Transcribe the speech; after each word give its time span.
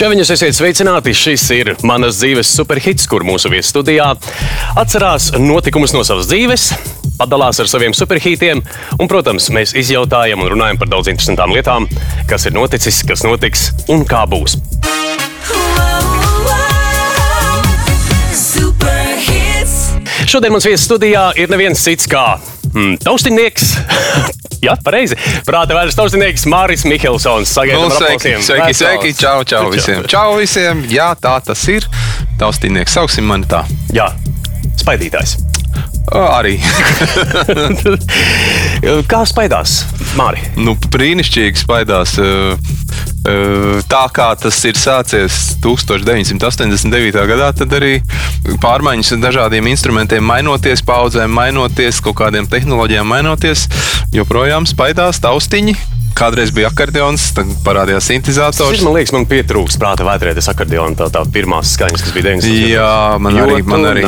Čeviņus 0.00 0.30
esiet 0.32 0.56
sveicināti. 0.56 1.12
Šis 1.12 1.42
ir 1.52 1.68
manas 1.84 2.16
dzīves 2.22 2.48
superhits, 2.56 3.04
kur 3.04 3.20
mūsu 3.20 3.50
viesis 3.52 3.68
studijā 3.68 4.06
atcerās 4.80 5.26
notikumus 5.36 5.92
no 5.92 6.00
savas 6.08 6.30
dzīves, 6.30 6.70
padalās 7.18 7.60
ar 7.60 7.68
saviem 7.68 7.92
superhītiem, 7.92 8.62
un, 8.96 9.10
protams, 9.12 9.50
mēs 9.52 9.74
izjautājam 9.76 10.40
un 10.40 10.48
runājam 10.54 10.80
par 10.80 10.88
daudz 10.88 11.12
interesantām 11.12 11.52
lietām, 11.52 11.84
kas 12.32 12.48
ir 12.48 12.56
noticis, 12.56 13.02
kas 13.04 13.26
notiks 13.28 13.66
un 13.92 14.06
kā 14.08 14.24
būs. 14.24 14.56
Šodien 20.24 20.56
mums 20.56 20.64
viesis 20.64 20.88
studijā 20.88 21.28
ir 21.36 21.52
neviens 21.52 21.84
cits 21.84 22.08
kā 22.08 22.38
mm, 22.72 23.02
taustinieks. 23.04 23.74
Jā, 24.64 24.76
pareizi. 24.84 25.16
Prāta 25.48 25.76
vērts 25.76 25.96
taustinieks 25.98 26.46
Māris 26.50 26.84
Mihelsons. 26.88 27.54
Nu, 27.72 27.90
sveiki, 27.94 28.36
sveiki, 28.44 28.74
sveiki, 28.76 29.14
čau, 29.20 29.38
čau 29.48 29.66
visiem. 29.72 30.04
Čau 30.10 30.34
visiem. 30.40 30.84
Jā, 30.92 31.12
tā 31.20 31.38
tas 31.44 31.68
ir. 31.72 31.88
Taustinieks, 32.40 32.98
sauksim 32.98 33.28
mani 33.30 33.48
tā. 33.50 33.64
Jā, 33.96 34.12
spaidītājs. 34.80 35.38
Arī. 36.10 36.56
Kā 39.10 39.20
spaidās, 39.28 39.84
Māri? 40.18 40.42
Nu, 40.58 40.74
brīnišķīgi 40.90 41.62
spaidās. 41.62 42.16
Tā 43.90 44.02
kā 44.16 44.26
tas 44.40 44.58
ir 44.66 44.78
sācies 44.80 45.38
1989. 45.62 47.20
gadā, 47.30 47.52
tad 47.54 47.76
arī 47.76 47.98
pārmaiņas 48.64 49.14
dažādiem 49.22 49.70
instrumentiem 49.70 50.24
mainoties, 50.24 50.82
paudzēm 50.88 51.30
mainoties, 51.36 52.00
kaut 52.02 52.18
kādiem 52.24 52.48
tehnoloģijām 52.50 53.06
mainoties, 53.12 53.68
joprojām 54.16 54.66
spaidās 54.66 55.20
taustiņi 55.22 55.99
Kādreiz 56.16 56.50
bija 56.52 56.68
akordeons, 56.68 57.30
tad 57.36 57.48
parādījās 57.64 58.10
sintēzators. 58.10 58.82
Man 58.84 58.96
liekas, 58.98 59.12
man 59.14 59.26
pietrūks 59.30 59.78
prāta 59.80 60.04
vētrē 60.04 60.34
tas 60.36 60.50
akordeons, 60.52 60.98
tā, 60.98 61.08
tā 61.14 61.22
pirmās 61.32 61.74
skaņas, 61.76 62.04
kas 62.04 62.14
bija 62.16 62.26
90. 62.34 62.68
Jā, 62.74 62.94
man 63.22 63.38
jo 63.38 63.46
arī. 63.46 63.60
Man 63.70 63.86
arī. 63.88 64.04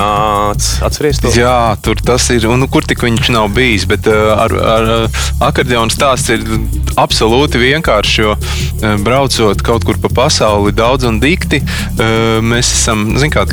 Atceries 0.84 1.22
to? 1.22 1.32
Jā, 1.36 1.74
tur 1.84 2.00
tas 2.04 2.26
ir. 2.34 2.44
Un 2.50 2.60
nu, 2.64 2.68
kur 2.72 2.84
tik 2.88 3.04
viņš 3.04 3.30
nav 3.32 3.48
bijis, 3.56 3.86
bet 3.88 4.08
uh, 4.10 4.34
ar, 4.34 4.54
ar 4.74 4.90
uh, 4.96 5.22
akordeonu 5.46 5.92
stāsts 5.94 6.34
ir 6.34 6.44
absolūti 7.00 7.60
vienkāršs, 7.62 8.18
jo 8.20 8.34
uh, 8.36 8.96
braucot 9.02 9.64
kaut 9.64 9.86
kur 9.88 10.00
pa 10.02 10.12
pasauli 10.22 10.74
daudz 10.76 11.06
un 11.08 11.20
dikti, 11.22 11.62
mēs 12.42 12.68
esam, 12.74 13.04
zin 13.20 13.30
kā, 13.32 13.44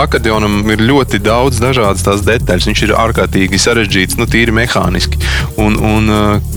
akordeonam 0.00 0.58
ir 0.72 0.82
ļoti 0.86 1.20
daudz 1.24 1.60
dažādas 1.62 2.04
tās 2.06 2.24
detaļas. 2.26 2.68
Viņš 2.70 2.82
ir 2.86 2.94
ārkārtīgi 2.98 3.60
sarežģīts, 3.60 4.18
nu, 4.20 4.26
tīri 4.30 4.54
mehāniski. 4.56 5.20
Un, 5.62 5.76
un 5.76 6.10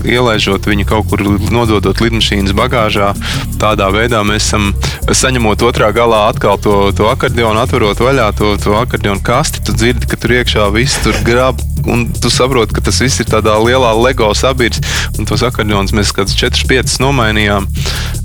ielaižot 0.06 0.68
viņu 0.70 0.88
kaut 0.88 1.09
kur 1.10 1.24
nododot 1.50 2.00
lidmašīnas 2.04 2.54
bagāžā. 2.56 3.12
Tādā 3.60 3.90
veidā 3.94 4.22
mēs 4.26 4.46
esam 4.46 4.70
saņemot 5.10 5.62
otrā 5.66 5.90
galā 5.94 6.26
atkal 6.30 6.58
to, 6.62 6.76
to 6.96 7.10
akordeonu, 7.10 7.60
atverot 7.62 8.00
vaļā 8.00 8.30
to, 8.38 8.54
to 8.62 8.76
akordeonu 8.78 9.22
kasti. 9.24 9.64
Tu 9.66 9.76
dzirdi, 9.76 10.08
ka 10.10 10.18
tur 10.20 10.38
iekšā 10.38 10.70
viss 10.74 11.02
tur 11.04 11.18
grab. 11.26 11.60
Un 11.90 12.10
tu 12.12 12.28
saproti, 12.32 12.74
ka 12.76 12.82
tas 12.84 12.98
viss 13.00 13.22
ir 13.22 13.28
tādā 13.30 13.54
lielā 13.56 13.94
LEGO 13.96 14.34
sabiedrībā, 14.36 14.84
un 15.16 15.28
tos 15.28 15.40
akordionus 15.46 15.94
mēs 15.96 16.12
kādus 16.12 16.36
4-5 16.36 16.98
nomainījām. 17.00 17.68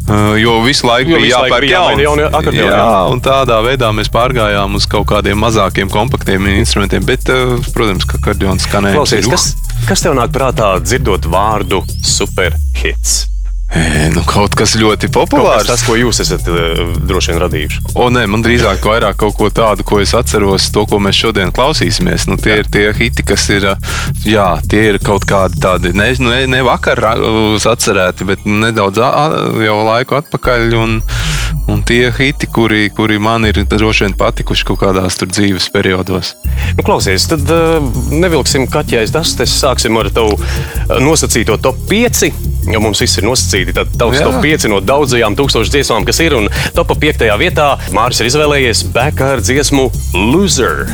Uh, 0.05 0.35
jo 0.37 0.59
visu 0.61 0.85
laiku 0.85 1.15
jo 1.15 1.21
bija 1.23 1.39
jāpērk 1.39 1.69
jauni, 1.71 2.03
jauni 2.05 2.25
akordioni. 2.27 2.67
Jā, 2.67 2.89
un 3.09 3.23
tādā 3.25 3.57
veidā 3.65 3.89
mēs 3.95 4.11
pārgājām 4.13 4.75
uz 4.77 4.85
kaut 4.91 5.07
kādiem 5.09 5.39
mazākiem, 5.41 5.89
kompaktiem 5.89 6.45
instrumentiem. 6.59 7.07
Bet, 7.07 7.31
protams, 7.73 8.05
ka 8.09 8.19
akordions 8.19 8.67
skanēja. 8.67 8.99
Klausies, 8.99 9.31
kas, 9.31 9.47
Kas 9.85 10.01
tev 10.01 10.15
nāk 10.17 10.31
prātā 10.33 10.71
dzirdot 10.81 11.27
vārdu 11.29 11.83
superhits? 12.01 13.27
E, 13.69 14.07
nu, 14.13 14.23
kaut 14.25 14.55
kas 14.57 14.73
ļoti 14.81 15.11
populārs. 15.13 15.67
Tas, 15.69 15.83
ko 15.85 15.93
jūs 15.97 16.23
esat 16.23 16.47
uh, 16.49 16.95
droši 17.05 17.31
vien 17.31 17.41
radījuši. 17.43 17.81
O, 17.93 18.07
nē, 18.13 18.23
man 18.31 18.41
drīzāk 18.45 18.81
vairāk 18.81 19.19
kaut 19.21 19.37
ko 19.37 19.51
tādu, 19.53 19.85
ko 19.85 19.99
es 20.01 20.15
atceros, 20.17 20.71
to, 20.73 20.87
ko 20.89 20.97
mēs 21.01 21.19
šodien 21.21 21.53
klausīsimies. 21.53 22.25
Nu, 22.31 22.37
tie 22.41 22.55
jā. 22.55 22.63
ir 22.63 22.71
tie 22.73 22.85
hiti, 22.97 23.25
kas 23.29 23.45
ir, 23.53 23.67
jā, 24.25 24.47
tie 24.71 24.87
ir 24.89 24.97
kaut 25.05 25.27
kādi 25.29 25.61
tādi, 25.61 25.93
ne, 25.97 26.11
ne, 26.17 26.41
ne 26.49 26.63
vakar 26.65 27.03
atcerēti, 27.05 28.25
bet 28.29 28.49
nedaudz 28.49 29.01
jau 29.01 29.79
laiku 29.85 30.17
atpakaļ. 30.17 30.77
Un 30.81 30.97
tie 31.85 32.09
hiti, 32.17 32.49
kuri, 32.51 32.89
kuri 32.95 33.19
man 33.21 33.45
ir 33.45 33.61
droši 33.69 34.05
vien 34.05 34.17
patikuši 34.17 34.67
kaut 34.71 34.81
kādās 34.81 35.19
dzīves 35.21 35.69
periodos. 35.73 36.33
Nu, 36.75 36.83
klausies, 36.85 37.27
tad 37.31 37.45
uh, 37.53 37.77
nevilksim 38.11 38.67
kaķēs 38.71 39.13
dastes, 39.15 39.53
sāksim 39.61 39.97
ar 40.01 40.09
tavu 40.13 40.37
nosacīto 41.03 41.59
top 41.61 41.79
5 41.91 42.29
jo 42.71 42.81
mums 42.81 43.01
viss 43.03 43.19
ir 43.19 43.27
nosacīti. 43.27 43.75
Tad 43.77 43.93
tavs 43.99 44.21
top 44.23 44.39
5 44.43 44.69
no 44.71 44.81
daudzajām 44.83 45.37
tūkstošu 45.37 45.73
dziesmām, 45.75 46.07
kas 46.07 46.21
ir, 46.25 46.37
un 46.37 46.49
top 46.77 46.95
5. 47.01 47.27
vietā 47.41 47.75
Mārcis 47.95 48.25
ir 48.25 48.31
izvēlējies 48.33 48.87
Bekāra 48.95 49.43
dziesmu 49.45 49.89
Loser. 50.33 50.85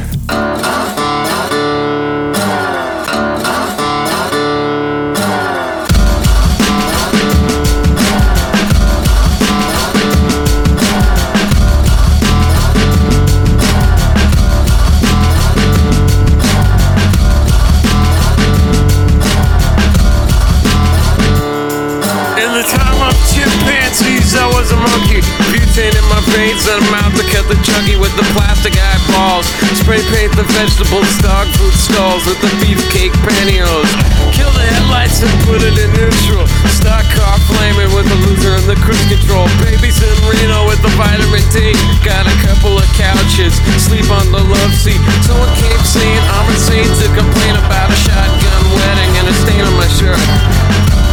The 27.51 27.59
chuggy 27.67 28.00
with 28.00 28.16
the 28.16 28.23
plastic 28.31 28.72
eyeballs. 28.79 29.44
Spray 29.75 30.00
paint 30.07 30.31
the 30.39 30.47
vegetables, 30.56 31.12
dog 31.19 31.51
food 31.59 31.75
stalls 31.75 32.23
with 32.23 32.39
the 32.39 32.47
beefcake 32.63 33.12
pantyhose. 33.28 33.91
Kill 34.31 34.47
the 34.56 34.63
headlights 34.63 35.19
and 35.19 35.35
put 35.44 35.59
it 35.59 35.75
in 35.75 35.91
neutral. 36.00 36.47
Stock 36.72 37.03
car 37.12 37.35
flaming 37.51 37.91
with 37.91 38.07
the 38.07 38.16
loser 38.23 38.56
and 38.56 38.63
the 38.72 38.79
cruise 38.79 39.03
control. 39.12 39.51
Babies 39.59 40.00
in 40.00 40.16
Reno 40.23 40.63
with 40.63 40.79
the 40.79 40.94
vitamin 40.95 41.44
D. 41.51 41.75
Got 42.07 42.23
a 42.23 42.35
couple 42.47 42.79
of 42.79 42.88
couches, 42.95 43.59
sleep 43.83 44.07
on 44.07 44.31
the 44.31 44.39
love 44.39 44.72
seat. 44.72 45.01
Someone 45.28 45.51
came 45.59 45.83
saying 45.83 46.23
I'm 46.31 46.47
insane 46.56 46.88
to 46.88 47.07
complain 47.12 47.59
about 47.59 47.91
a 47.91 47.97
shotgun 48.00 48.63
wedding 48.79 49.12
and 49.19 49.28
a 49.28 49.35
stain 49.44 49.59
on 49.59 49.75
my 49.75 49.91
shirt. 49.91 50.23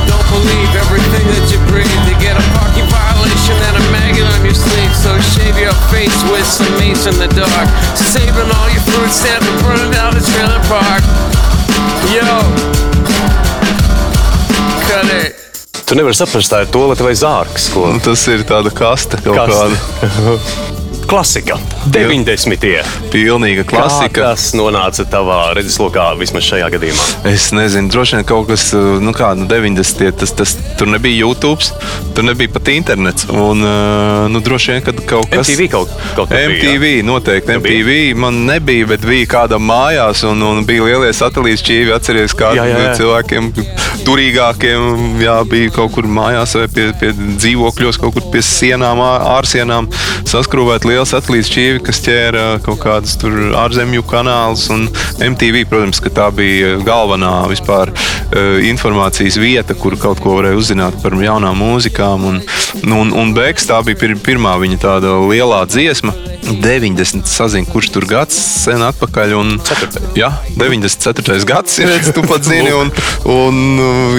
Don't 0.06 0.28
believe 0.30 0.70
everything 0.86 1.26
that 1.34 1.50
you 1.50 1.58
breathe. 1.66 1.90
You 2.06 2.14
get 2.22 2.38
a 2.38 2.44
parking 2.54 2.86
violation 3.48 3.74
and 3.74 3.76
a 3.76 3.92
maggot 3.92 4.26
on 4.34 4.44
your 4.44 4.54
sleeve. 4.54 4.94
So 4.96 5.18
shave 5.20 5.58
your 5.58 5.74
face 5.90 6.22
with 6.30 6.46
some 6.46 6.70
mace 6.78 7.06
in 7.06 7.16
the 7.18 7.28
dark. 7.28 7.68
Saving 7.96 8.50
all 8.52 8.70
your 8.70 8.82
food 8.82 9.10
stamps 9.10 9.46
and 9.46 9.62
burning 9.62 9.92
down 9.92 10.14
the 10.14 10.20
trailer 10.20 10.60
park. 10.68 11.02
Yo! 12.12 12.24
Cut 14.88 15.08
it! 15.12 15.34
Tu 15.88 15.96
nevari 15.96 16.16
saprast, 16.16 16.52
tā 16.52 16.66
ir 16.66 16.72
tolete 16.72 17.04
vai 17.04 17.14
zārks. 17.16 17.70
Ko... 17.72 17.88
Nu, 17.88 18.02
tas 18.04 18.26
ir 18.28 18.44
tāda 18.48 18.72
kaste 18.74 19.20
kaut 19.24 19.40
kaste. 19.40 19.80
kāda. 19.80 20.84
klasika. 21.08 21.56
90. 21.92 22.84
Pilnīga 23.12 23.64
klasika. 23.68 24.12
Kā 24.12 24.32
tas 24.32 24.50
nonāca 24.56 25.06
tavā 25.08 25.38
redzeslokā 25.56 26.10
vismaz 26.20 26.44
šajā 26.44 26.68
gadījumā? 26.74 27.06
Es 27.30 27.48
nezinu, 27.56 27.88
droši 27.92 28.18
vien 28.18 28.26
kaut 28.28 28.50
kas, 28.50 28.68
nu 28.76 29.14
kā, 29.16 29.32
nu 29.38 29.48
90. 29.48 30.12
Tas, 30.20 30.34
tas, 30.36 30.54
tur 30.78 30.90
nebija 30.92 31.22
YouTube, 31.24 31.64
tur 32.16 32.28
nebija 32.28 32.52
pat 32.52 32.68
internets. 32.74 33.28
Un, 33.32 33.64
nu, 34.32 34.42
droši 34.44 34.76
vien, 34.76 34.84
kad 34.84 35.00
kaut 35.08 35.30
kas. 35.32 35.48
MTV 35.48 35.70
kaut, 35.72 35.94
kaut 36.18 36.32
kas 36.32 36.44
MTV, 36.52 36.84
bija, 36.84 37.06
noteikti. 37.08 37.56
Nu 37.56 37.64
MTV 37.64 38.20
man 38.20 38.44
nebija, 38.48 38.90
bet 38.92 39.06
bija 39.08 39.30
kādam 39.38 39.64
mājās 39.68 40.26
un, 40.28 40.44
un 40.44 40.64
bija 40.68 40.90
lielie 40.90 41.12
satelīti 41.16 41.64
šķīvi. 41.64 41.96
Atceries, 41.98 42.36
kā 42.36 42.52
jā, 42.58 42.68
jā, 42.68 42.92
cilvēkiem 43.00 43.52
turīgākiem 44.08 45.22
jā, 45.24 45.38
bija 45.48 45.72
kaut 45.78 45.96
kur 45.96 46.08
mājās 46.08 46.56
vai 46.58 46.68
pie, 46.72 46.90
pie 47.00 47.14
dzīvokļos, 47.16 48.00
kaut 48.00 48.16
kur 48.18 48.28
pie 48.32 48.44
sienām, 48.44 49.00
ārsienām 49.38 49.88
saskrūvēt 50.28 50.84
lielu 50.88 50.98
liela 50.98 51.06
satelīta 51.06 51.46
šķīve, 51.46 51.80
kas 51.86 52.00
ķēra 52.02 52.44
kaut 52.64 52.80
kādas 52.82 53.14
ārzemju 53.60 54.02
kanālus. 54.10 54.66
MTV, 55.22 55.62
protams, 55.70 56.00
tā 56.14 56.26
bija 56.34 56.72
galvenā 56.82 57.46
vispār 57.52 57.92
informācijas 58.66 59.38
vieta, 59.38 59.76
kur 59.78 59.94
kaut 60.00 60.18
ko 60.24 60.34
varēja 60.40 60.58
uzzināt 60.58 60.98
par 61.04 61.14
jaunām 61.22 61.62
mūzikām. 61.62 62.26
Un, 62.32 62.40
un, 62.82 63.14
un 63.14 63.30
Beks 63.36 63.68
tā 63.70 63.78
bija 63.86 64.00
pir, 64.00 64.16
pirmā 64.18 64.56
viņa 64.58 64.80
tāda 64.82 65.14
lielā 65.28 65.62
dziesma. 65.70 66.16
90. 66.48 67.26
sazina, 67.28 67.68
kurš 67.68 67.90
tur 67.94 68.06
gads 68.08 68.36
sen 68.64 68.82
atpakaļ. 68.82 69.36
Un, 69.38 69.54
4. 69.62 70.02
Jā, 70.18 70.32
94. 70.58 71.38
gads 71.46 71.78
ir. 71.82 71.94
Tu 72.14 72.24
pat 72.26 72.46
zini, 72.46 72.72
un, 72.80 72.90
un 73.30 73.62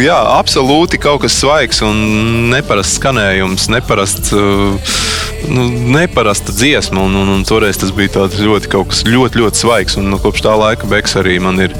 jā, 0.03 0.17
absolūti 0.37 0.99
kaut 1.01 1.23
kas 1.25 1.37
svaigs 1.41 1.83
un 1.85 2.49
neparasts 2.53 2.99
skanējums, 2.99 3.69
neparasts. 3.73 4.33
Uh, 4.35 4.97
nu, 5.47 5.69
neparasta 5.69 6.51
dziesma. 6.51 7.01
Un, 7.01 7.15
un, 7.15 7.27
un 7.29 7.43
toreiz 7.47 7.79
tas 7.79 7.91
bija 7.95 8.27
ļoti, 8.27 8.69
kas 8.71 9.03
ļoti, 9.07 9.41
ļoti 9.43 9.61
svaigs. 9.63 9.97
Un, 9.99 10.09
nu, 10.11 10.19
kopš 10.21 10.43
tā 10.45 10.55
laika 10.59 10.89
Beks 10.89 11.15
arī 11.19 11.39
man 11.43 11.59
ir 11.63 11.75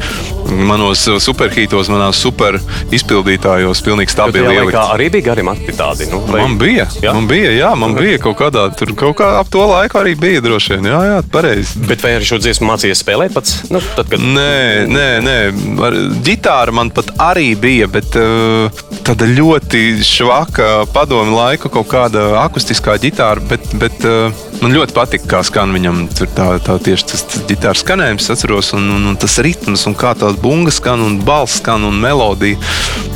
manos 0.49 1.03
superhītos, 1.21 1.89
manās 1.91 2.19
super 2.21 2.57
izpildītājos, 2.95 3.81
pilnīgi 3.85 4.13
stabili 4.13 4.55
ielikt. 4.55 4.77
Arī 4.79 5.09
bija 5.13 5.29
gari 5.29 5.45
mati 5.45 5.75
tādi. 5.75 6.07
Nu, 6.09 6.21
vai... 6.29 6.41
Man 6.43 6.57
bija, 6.61 6.87
jā? 7.03 7.13
man 7.15 7.27
bija, 7.29 7.51
jā, 7.53 7.71
man 7.79 7.95
bija 7.97 8.21
kaut 8.23 8.39
kādā, 8.39 8.65
tur 8.77 8.93
kaut 8.97 9.17
kā 9.19 9.29
ap 9.39 9.51
to 9.53 9.65
laiku 9.69 9.99
arī 10.01 10.15
bija 10.19 10.43
droši 10.45 10.77
vien. 10.77 10.89
Jā, 10.93 11.01
jā, 11.11 11.19
pareizi. 11.33 11.83
Bet 11.89 12.03
vai 12.05 12.15
ar 12.17 12.25
šo 12.25 12.39
dziesmu 12.41 12.69
mācījies 12.69 13.03
spēlēt 13.03 13.35
pats? 13.35 13.59
Nu, 13.73 13.81
tad, 13.97 14.09
kad... 14.11 14.23
Nē, 14.23 14.87
nē, 14.89 15.07
nē. 15.25 15.37
Ar, 15.85 15.99
ģitāra 16.25 16.73
man 16.75 16.93
pat 16.95 17.13
arī 17.29 17.51
bija, 17.59 17.88
bet 17.93 18.17
uh, 18.19 18.83
tāda 19.07 19.29
ļoti 19.29 20.03
švaka 20.05 20.85
padomu 20.93 21.37
laika 21.37 21.71
kaut 21.71 21.89
kāda 21.91 22.31
akustiskā 22.43 22.97
ģitāra. 23.01 23.43
Bet, 23.49 23.73
bet, 23.81 24.05
uh, 24.07 24.49
Man 24.59 24.73
ļoti 24.75 24.91
patīk, 24.91 25.23
kā 25.29 25.39
skan 25.47 25.71
viņam 25.71 26.01
tā, 26.35 26.47
tā 26.59 26.73
tieši 26.83 27.05
tas, 27.07 27.21
tas 27.31 27.43
ģitāras 27.47 27.79
skanējums, 27.79 28.25
atceros, 28.33 28.73
un, 28.75 28.89
un, 28.91 29.05
un 29.13 29.19
tas 29.19 29.37
ritms, 29.45 29.85
un 29.87 29.95
kā 29.95 30.11
tās 30.19 30.35
bungas 30.41 30.81
skan, 30.81 30.99
un 31.05 31.15
balss 31.23 31.61
skan, 31.61 31.85
un 31.87 31.95
melodija. 32.01 32.59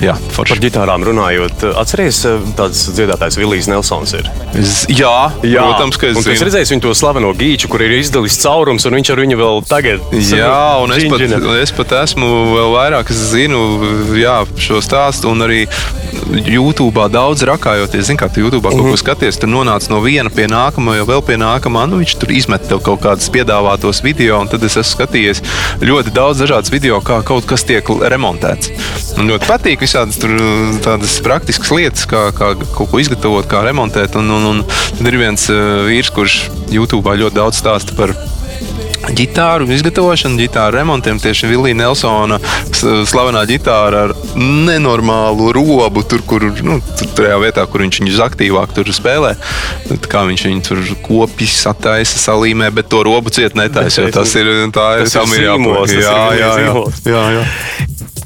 Jā, 0.03 0.15
forši. 0.35 0.55
Par 0.55 0.61
ģitārām 0.63 1.03
runājot, 1.07 1.65
atceries, 1.79 2.21
tāds 2.55 2.85
dziedātājs 2.95 3.35
Villijs 3.39 3.67
Nelsons 3.71 4.15
ir. 4.15 4.29
Es, 4.55 4.85
jā, 4.87 5.11
jā, 5.43 5.65
protams, 5.67 5.99
ka 5.99 6.09
es 6.13 6.21
esmu. 6.21 6.31
Es 6.31 6.45
redzēju 6.47 6.69
viņu 6.71 6.85
to 6.85 6.95
slaveno 6.95 7.33
gīču, 7.35 7.67
kur 7.71 7.83
ir 7.83 7.97
izdalis 7.97 8.39
caurums, 8.39 8.87
un 8.87 8.95
viņš 8.99 9.11
ar 9.11 9.23
viņu 9.25 9.39
vēl 9.43 9.61
tagad. 9.67 10.07
Jā, 10.15 10.63
un 10.83 10.95
es 10.95 11.07
pat, 11.11 11.27
es 11.59 11.75
pat 11.75 11.95
esmu 12.05 12.31
vēl 12.53 12.73
vairāk, 12.77 13.11
es 13.11 13.19
zinu 13.33 13.61
jā, 14.15 14.39
šo 14.59 14.81
stāstu, 14.83 15.31
un 15.33 15.45
arī 15.45 15.63
YouTube 16.47 17.07
daudz 17.11 17.43
rakājoties. 17.47 18.11
Kā 18.19 18.29
tu 18.31 18.43
YouTube 18.43 18.67
kaut 18.67 18.79
ko 18.79 18.91
mhm. 18.91 18.99
skaties, 19.01 19.39
tur 19.41 19.51
nonāc 19.51 19.87
no 19.91 19.99
viena 20.03 20.31
pie 20.33 20.45
nākamā, 20.51 20.97
jau 20.99 21.07
vēl 21.09 21.23
pie 21.25 21.37
nākamā. 21.41 21.85
Nu, 21.89 21.99
viņš 22.01 22.15
tur 22.21 22.33
izmet 22.35 22.67
tev 22.69 22.83
kaut 22.85 23.03
kādus 23.05 23.29
piedāvātos 23.33 24.03
video, 24.05 24.39
un 24.43 24.51
tad 24.51 24.63
es 24.65 24.77
esmu 24.77 24.97
skatījies 24.97 25.43
ļoti 25.83 26.13
daudz 26.15 26.43
dažādas 26.43 26.73
video, 26.73 26.99
kā 27.03 27.21
kaut 27.25 27.47
kas 27.49 27.65
tiek 27.67 27.87
remontēts. 28.13 28.71
Man 29.17 29.31
ļoti 29.33 29.49
patīk 29.49 29.83
visādas 29.83 30.19
tur, 30.21 30.35
tādas 30.85 31.17
praktiskas 31.25 31.73
lietas, 31.73 32.07
kā, 32.09 32.27
kā 32.35 32.53
kaut 32.61 32.91
ko 32.91 33.01
izgatavot, 33.01 33.49
kā 33.49 33.63
remontēt. 33.65 34.17
Un, 34.19 34.31
un, 34.37 34.49
un 34.51 34.63
tad 34.67 35.09
ir 35.09 35.19
viens 35.21 35.49
uh, 35.53 35.83
vīrs, 35.89 36.13
kurš 36.13 36.39
YouTube 36.73 37.17
ļoti 37.19 37.37
daudz 37.37 37.61
stāsta 37.61 37.97
par 37.97 38.15
ģitāru 39.11 39.67
izgatavošanu, 39.73 40.39
ģitāru 40.39 40.77
remontiem. 40.79 41.19
Tieši 41.21 41.49
Vilija 41.51 41.77
Nelsona 41.77 42.39
slavenā 42.73 43.43
ģitāra 43.49 44.05
ar 44.07 44.13
nenormālu 44.37 45.51
robu, 45.55 46.03
tur, 46.07 46.23
kur 46.27 46.45
nu, 46.63 46.79
tur, 46.99 47.11
tajā 47.17 47.39
vietā, 47.43 47.65
kur 47.69 47.83
viņš 47.83 48.01
viņu 48.01 48.15
aktīvāk 48.27 48.77
spēlē. 48.93 49.33
Tad, 49.89 50.07
kā 50.11 50.23
viņš 50.29 50.45
viņu 50.49 50.65
tur 50.67 50.83
kopjas, 51.05 51.57
sataisa, 51.65 52.19
salīmē, 52.21 52.71
bet 52.75 52.89
to 52.91 53.03
robu 53.05 53.33
ciet 53.33 53.57
netaisa. 53.59 54.07
Tas 54.13 54.35
ir 54.39 54.49
tā, 54.75 54.87
tas 55.03 55.17
ir, 55.33 55.41
ir 55.41 55.47
jābūt. 55.49 55.95
Jā, 55.97 56.17
jā, 56.37 56.51
jā, 56.63 56.73
jā, 57.09 57.23
jā. 57.39 57.45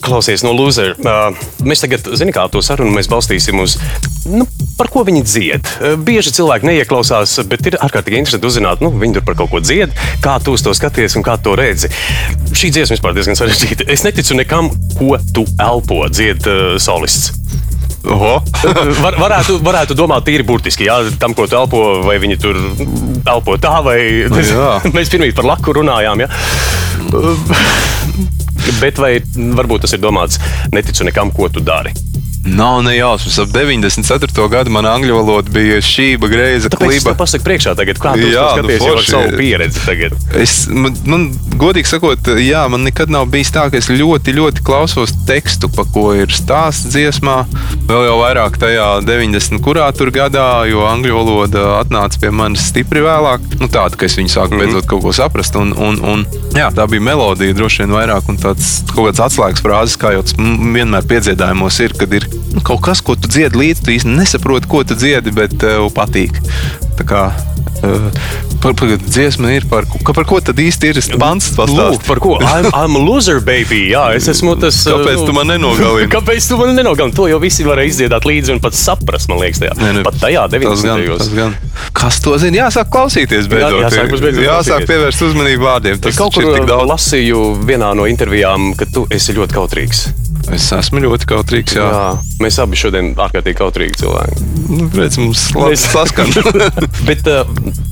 Klausies, 0.03 0.44
no 0.45 0.53
loser. 0.56 0.94
Uh, 1.01 1.33
mēs 1.65 1.81
tagad, 1.83 2.06
zinām, 2.15 2.35
kā 2.35 2.47
to 2.53 2.62
sarunu 2.63 2.94
mēs 2.95 3.09
balstīsim 3.12 3.59
uz, 3.63 3.79
nu, 4.29 4.45
par 4.77 4.91
ko 4.94 5.03
viņi 5.07 5.24
dzied. 5.25 5.71
Bieži 6.06 6.33
cilvēki 6.38 6.69
neieklausās, 6.69 7.38
bet 7.50 7.65
ir 7.69 7.79
ārkārtīgi 7.81 8.21
interesanti 8.21 8.50
uzzināt, 8.50 8.83
nu, 8.83 8.91
viņi 8.94 9.19
tur 9.19 9.25
par 9.27 9.38
kaut 9.39 9.51
ko 9.53 9.62
dzied, 9.63 9.94
kā 10.24 10.38
tu 10.44 10.56
to 10.57 10.74
skaties 10.77 11.18
un 11.18 11.25
kā 11.25 11.38
to 11.41 11.56
redzi. 11.57 11.89
Šī 12.53 12.71
dziesma 12.75 12.97
vispār 12.97 13.18
diezgan 13.18 13.39
sarežģīta. 13.39 13.89
Es 13.94 14.06
neticu 14.06 14.38
nekam, 14.38 14.71
ko 14.97 15.18
tu 15.33 15.45
elpo 15.62 16.03
dzied 16.13 16.47
uh, 16.47 16.77
solists. 16.81 17.33
Var, 19.03 19.18
varētu, 19.19 19.57
varētu 19.65 19.95
domāt, 19.97 20.24
tīri 20.27 20.45
burtiski, 20.47 20.85
jā, 20.88 21.01
tam, 21.19 21.33
ko 21.35 21.47
tu 21.50 21.57
elpo, 21.59 21.81
vai 22.06 22.15
viņi 22.24 22.38
tur 22.39 22.59
elpo 23.27 23.57
tā, 23.59 23.81
vai 23.83 24.00
nu, 24.31 24.44
mēs 24.95 25.12
pirmie 25.12 25.33
par 25.35 25.50
laku 25.50 25.75
runājām. 25.75 26.24
Jā. 26.24 26.29
Bet 28.79 29.00
vai 29.01 29.18
varbūt 29.59 29.85
tas 29.85 29.95
ir 29.97 30.03
domāts, 30.03 30.39
neticu 30.71 31.07
nekam, 31.07 31.33
ko 31.35 31.51
tu 31.51 31.63
dari? 31.63 31.91
Nav 32.47 32.81
ne 32.83 32.95
jausmas. 32.97 33.39
Ap 33.39 33.49
94. 33.53 34.47
gadu 34.49 34.71
man 34.71 34.88
angļu 34.88 35.15
valoda 35.17 35.51
bija 35.51 35.81
šība, 35.83 36.29
greiza, 36.31 36.71
kliba. 36.71 37.11
Tāpēc 37.11 37.19
pasaka 37.19 37.44
priekšā, 37.44 37.73
tagad, 37.77 37.99
kā 38.01 38.13
tu 38.15 38.29
jā, 38.31 38.45
nu, 38.45 38.63
skaties 38.63 38.79
nu, 38.81 38.88
forši, 38.88 39.11
savu 39.11 39.39
pieredzi 39.39 39.83
tagad. 39.83 40.15
Es, 40.38 40.53
man, 40.71 40.95
man, 41.09 41.25
godīgi 41.59 41.91
sakot, 41.91 42.31
jā, 42.39 42.63
man 42.71 42.85
nekad 42.88 43.11
nav 43.11 43.27
bijis 43.33 43.51
tā, 43.55 43.67
ka 43.71 43.79
es 43.79 43.89
ļoti, 43.91 44.35
ļoti 44.38 44.63
klausos 44.67 45.13
tekstu, 45.27 45.69
pa 45.73 45.83
ko 45.91 46.05
ir 46.15 46.31
stāsts 46.33 46.88
dziesmā. 46.94 47.41
Vēl 47.89 48.07
jau 48.07 48.15
vairāk 48.21 48.59
tajā 48.61 48.88
90. 49.07 49.59
kurā 49.65 49.89
tur 49.97 50.13
gadā, 50.15 50.47
jo 50.71 50.88
angļu 50.88 51.19
valoda 51.19 51.65
atnāca 51.81 52.23
pie 52.23 52.31
manis 52.31 52.69
stipri 52.71 53.03
vēlāk. 53.03 53.43
Nu, 53.59 53.67
tāda, 53.71 54.00
ka 54.00 54.07
es 54.07 54.17
viņu 54.19 54.31
sāku 54.31 54.55
mm 54.55 54.61
-hmm. 54.61 54.73
beidzot 54.73 54.89
kaut 54.89 55.03
ko 55.03 55.15
saprast. 55.15 55.59
Un, 55.59 55.73
un, 55.75 56.00
un, 56.03 56.25
jā, 56.55 56.71
tā 56.71 56.88
bija 56.88 57.03
melodija 57.11 57.55
droši 57.57 57.83
vien 57.83 57.95
vairāk 57.97 58.31
un 58.31 58.39
tāds 58.39 58.71
kaut 58.93 59.09
kāds 59.09 59.23
atslēgas 59.27 59.63
frāzes, 59.63 60.00
kā 60.00 60.15
jau 60.15 60.23
tas 60.23 60.35
vienmēr 60.38 61.07
piedziedājumos 61.07 61.79
ir, 61.83 61.95
kad 61.97 62.13
ir 62.13 62.27
nu, 62.54 62.63
kaut 62.66 62.81
kas, 62.86 63.04
ko 63.06 63.18
tu 63.19 63.30
dziedi 63.31 63.60
līdzi, 63.60 63.84
tu 63.86 63.94
īsti 63.95 64.18
nesaproti, 64.18 64.69
ko 64.72 64.84
tu 64.88 64.98
dziedi, 64.98 65.34
bet 65.36 65.57
tev 65.62 65.88
uh, 65.88 65.94
patīk. 65.94 66.39
Tā 66.98 67.06
kā 67.07 67.28
uh, 67.84 68.07
par, 68.62 68.74
par 68.74 68.94
dziesmu 68.98 69.50
ir 69.54 69.68
par, 69.69 69.86
ka, 69.86 70.13
par 70.16 70.25
ko 70.28 70.39
tad 70.42 70.60
īsti 70.60 70.92
ir 70.92 71.00
pants 71.22 71.50
pastāstīt? 71.56 72.06
Par 72.07 72.22
ko? 72.24 72.38
I'm, 72.42 72.69
I'm 72.74 72.98
a 72.98 73.01
loser, 73.01 73.39
baby. 73.44 73.88
Jā, 73.92 74.10
es 74.18 74.28
esmu 74.34 74.56
tas. 74.62 74.80
Uh, 74.88 74.98
kāpēc 74.98 75.25
tu 75.28 75.36
man 75.38 75.51
nenogalini? 75.51 76.10
Kāpēc 76.16 76.50
tu 76.50 76.60
man 76.60 76.74
nenogalini? 76.78 77.16
To 77.18 77.28
jau 77.30 77.39
visi 77.44 77.66
varēja 77.68 77.94
izdziedāt 77.94 78.28
līdzi 78.28 78.56
un 78.56 78.63
pat 78.63 78.78
saprast, 78.78 79.30
man 79.31 79.42
liekas, 79.44 79.62
tajā. 79.63 79.78
Ne, 79.81 79.94
ne, 80.00 80.06
pat 80.07 80.19
tajā 80.22 80.48
90. 80.54 81.06
gados. 81.07 81.31
Kas 81.98 82.22
to 82.24 82.38
zina? 82.42 82.63
Jāsāk 82.66 82.92
klausīties 82.94 83.50
beidzot. 83.51 83.80
Jā, 83.81 83.89
jāsāk, 83.89 84.16
beidzot 84.22 84.45
jāsāk 84.45 84.88
pievērst 84.89 85.28
uzmanību 85.30 85.68
vārdiem. 85.69 86.01
Tas 86.04 86.18
kaut 86.19 86.38
kur 86.38 86.78
lasīju 86.88 87.44
vienā 87.68 87.94
no 87.98 88.07
intervijām, 88.10 88.72
ka 88.78 88.89
tu 88.94 89.06
esi 89.13 89.38
ļoti 89.38 89.57
kautrīgs. 89.57 90.07
Es 90.55 90.69
esmu 90.71 91.01
ļoti 91.03 91.27
kautrīgs. 91.27 91.75
Jā. 91.75 91.88
jā, 91.91 92.03
mēs 92.44 92.57
abi 92.63 92.77
šodien 92.79 93.11
ārkārtīgi 93.19 93.57
kautrīgi 93.59 93.99
cilvēki. 93.99 94.45
Nu, 94.67 94.88
redz, 94.95 95.17
mums 95.19 95.47
tas 95.51 95.83
saskan. 95.91 96.31
Bet, 97.07 97.27
eh, 97.27 97.49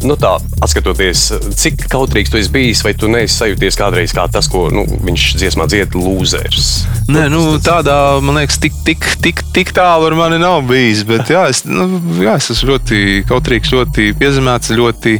nu 0.07 0.15
tā, 0.19 0.35
atskatoties, 0.63 1.25
cik 1.59 1.87
kautrīgs 1.91 2.31
tu 2.31 2.39
esi 2.39 2.51
bijis, 2.53 2.83
vai 2.85 2.93
tu 2.97 3.09
neesi 3.11 3.35
sajūties 3.35 3.79
kādreiz 3.79 4.15
kā 4.15 4.27
tas, 4.31 4.47
ko 4.51 4.67
nu, 4.73 4.85
viņš 5.07 5.27
dziesmā 5.41 5.67
dzied, 5.71 5.97
lūzers? 5.99 6.71
Nē, 7.11 7.27
nu, 7.33 7.43
tādā, 7.63 7.97
man 8.23 8.39
liekas, 8.39 8.59
tik, 8.63 8.77
tik, 8.87 9.09
tik, 9.23 9.43
tik 9.55 9.75
tālu 9.75 10.07
ar 10.09 10.17
mani 10.17 10.39
nav 10.41 10.63
bijis. 10.69 11.03
Bet 11.07 11.31
jā, 11.31 11.45
es, 11.51 11.65
nu, 11.67 11.89
jā, 12.23 12.37
es 12.39 12.51
esmu 12.55 12.73
ļoti 12.73 13.01
kautrīgs, 13.29 13.75
ļoti 13.75 14.11
piezemēts, 14.19 14.73
ļoti 14.79 15.17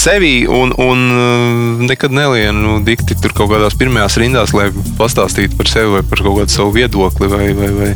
sevi 0.00 0.46
un, 0.48 0.72
un 0.80 1.06
uh, 1.12 1.82
nekad 1.84 2.12
nelienu 2.14 2.78
dikti 2.84 3.16
tur 3.20 3.34
kaut 3.36 3.52
kādās 3.52 3.76
pirmajās 3.78 4.16
rindās, 4.20 4.54
lai 4.56 4.70
pastāstītu 4.98 5.58
par 5.58 5.68
sevi 5.70 5.96
vai 5.98 6.04
par 6.06 6.22
kaut 6.24 6.40
kādu 6.40 6.54
savu 6.54 6.74
viedokli 6.76 7.28
vai, 7.30 7.48
vai, 7.56 7.70
vai 7.76 7.90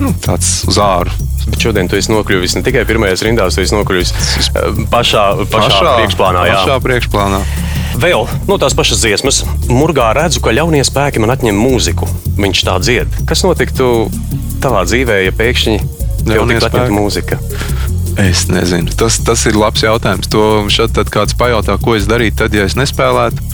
nu, 0.00 0.14
tāds 0.24 0.62
uz 0.68 0.80
āru. 0.80 1.12
Bet 1.48 1.64
šodien 1.64 1.88
tu 1.88 1.96
esi 1.96 2.12
nokļuvis 2.12 2.58
ne 2.58 2.64
tikai 2.64 2.84
pirmajās 2.88 3.24
rindās, 3.24 3.56
tu 3.56 3.64
esi 3.64 3.76
nokļuvis 3.76 4.14
uh, 4.14 4.84
pašā, 4.92 5.24
pašā, 5.44 5.68
pašā 5.68 5.96
priekšplānā. 6.00 6.46
Jā. 6.48 6.62
Pašā 6.62 6.78
priekšplānā. 6.86 7.42
Vēl 7.98 8.28
no 8.46 8.58
tās 8.62 8.76
pašas 8.78 9.00
dziesmas, 9.02 9.42
Murgā 9.72 10.12
redzu, 10.16 10.42
ka 10.44 10.54
ļaunie 10.54 10.84
spēki 10.86 11.22
man 11.24 11.34
atņem 11.34 11.56
mūziku. 11.58 12.08
Viņš 12.38 12.64
tā 12.68 12.76
dzied. 12.84 13.20
Kas 13.28 13.42
notiktu 13.44 14.06
tavā 14.62 14.84
dzīvē, 14.86 15.22
ja 15.26 15.34
pēkšņi 15.34 15.78
tev 16.28 16.44
tiktu 16.46 16.68
atņemta 16.68 16.94
mūzika? 16.94 17.40
Es 18.18 18.48
nezinu. 18.50 18.90
Tas, 18.98 19.20
tas 19.22 19.44
ir 19.46 19.54
labs 19.54 19.84
jautājums. 19.84 20.26
To 20.32 20.66
šad, 20.74 20.90
tad 20.96 21.10
kāds 21.14 21.36
pajautā, 21.38 21.76
ko 21.78 21.94
es 21.94 22.08
darītu, 22.10 22.40
tad, 22.40 22.56
ja 22.56 22.64
es 22.66 22.74
nespēlētu. 22.74 23.44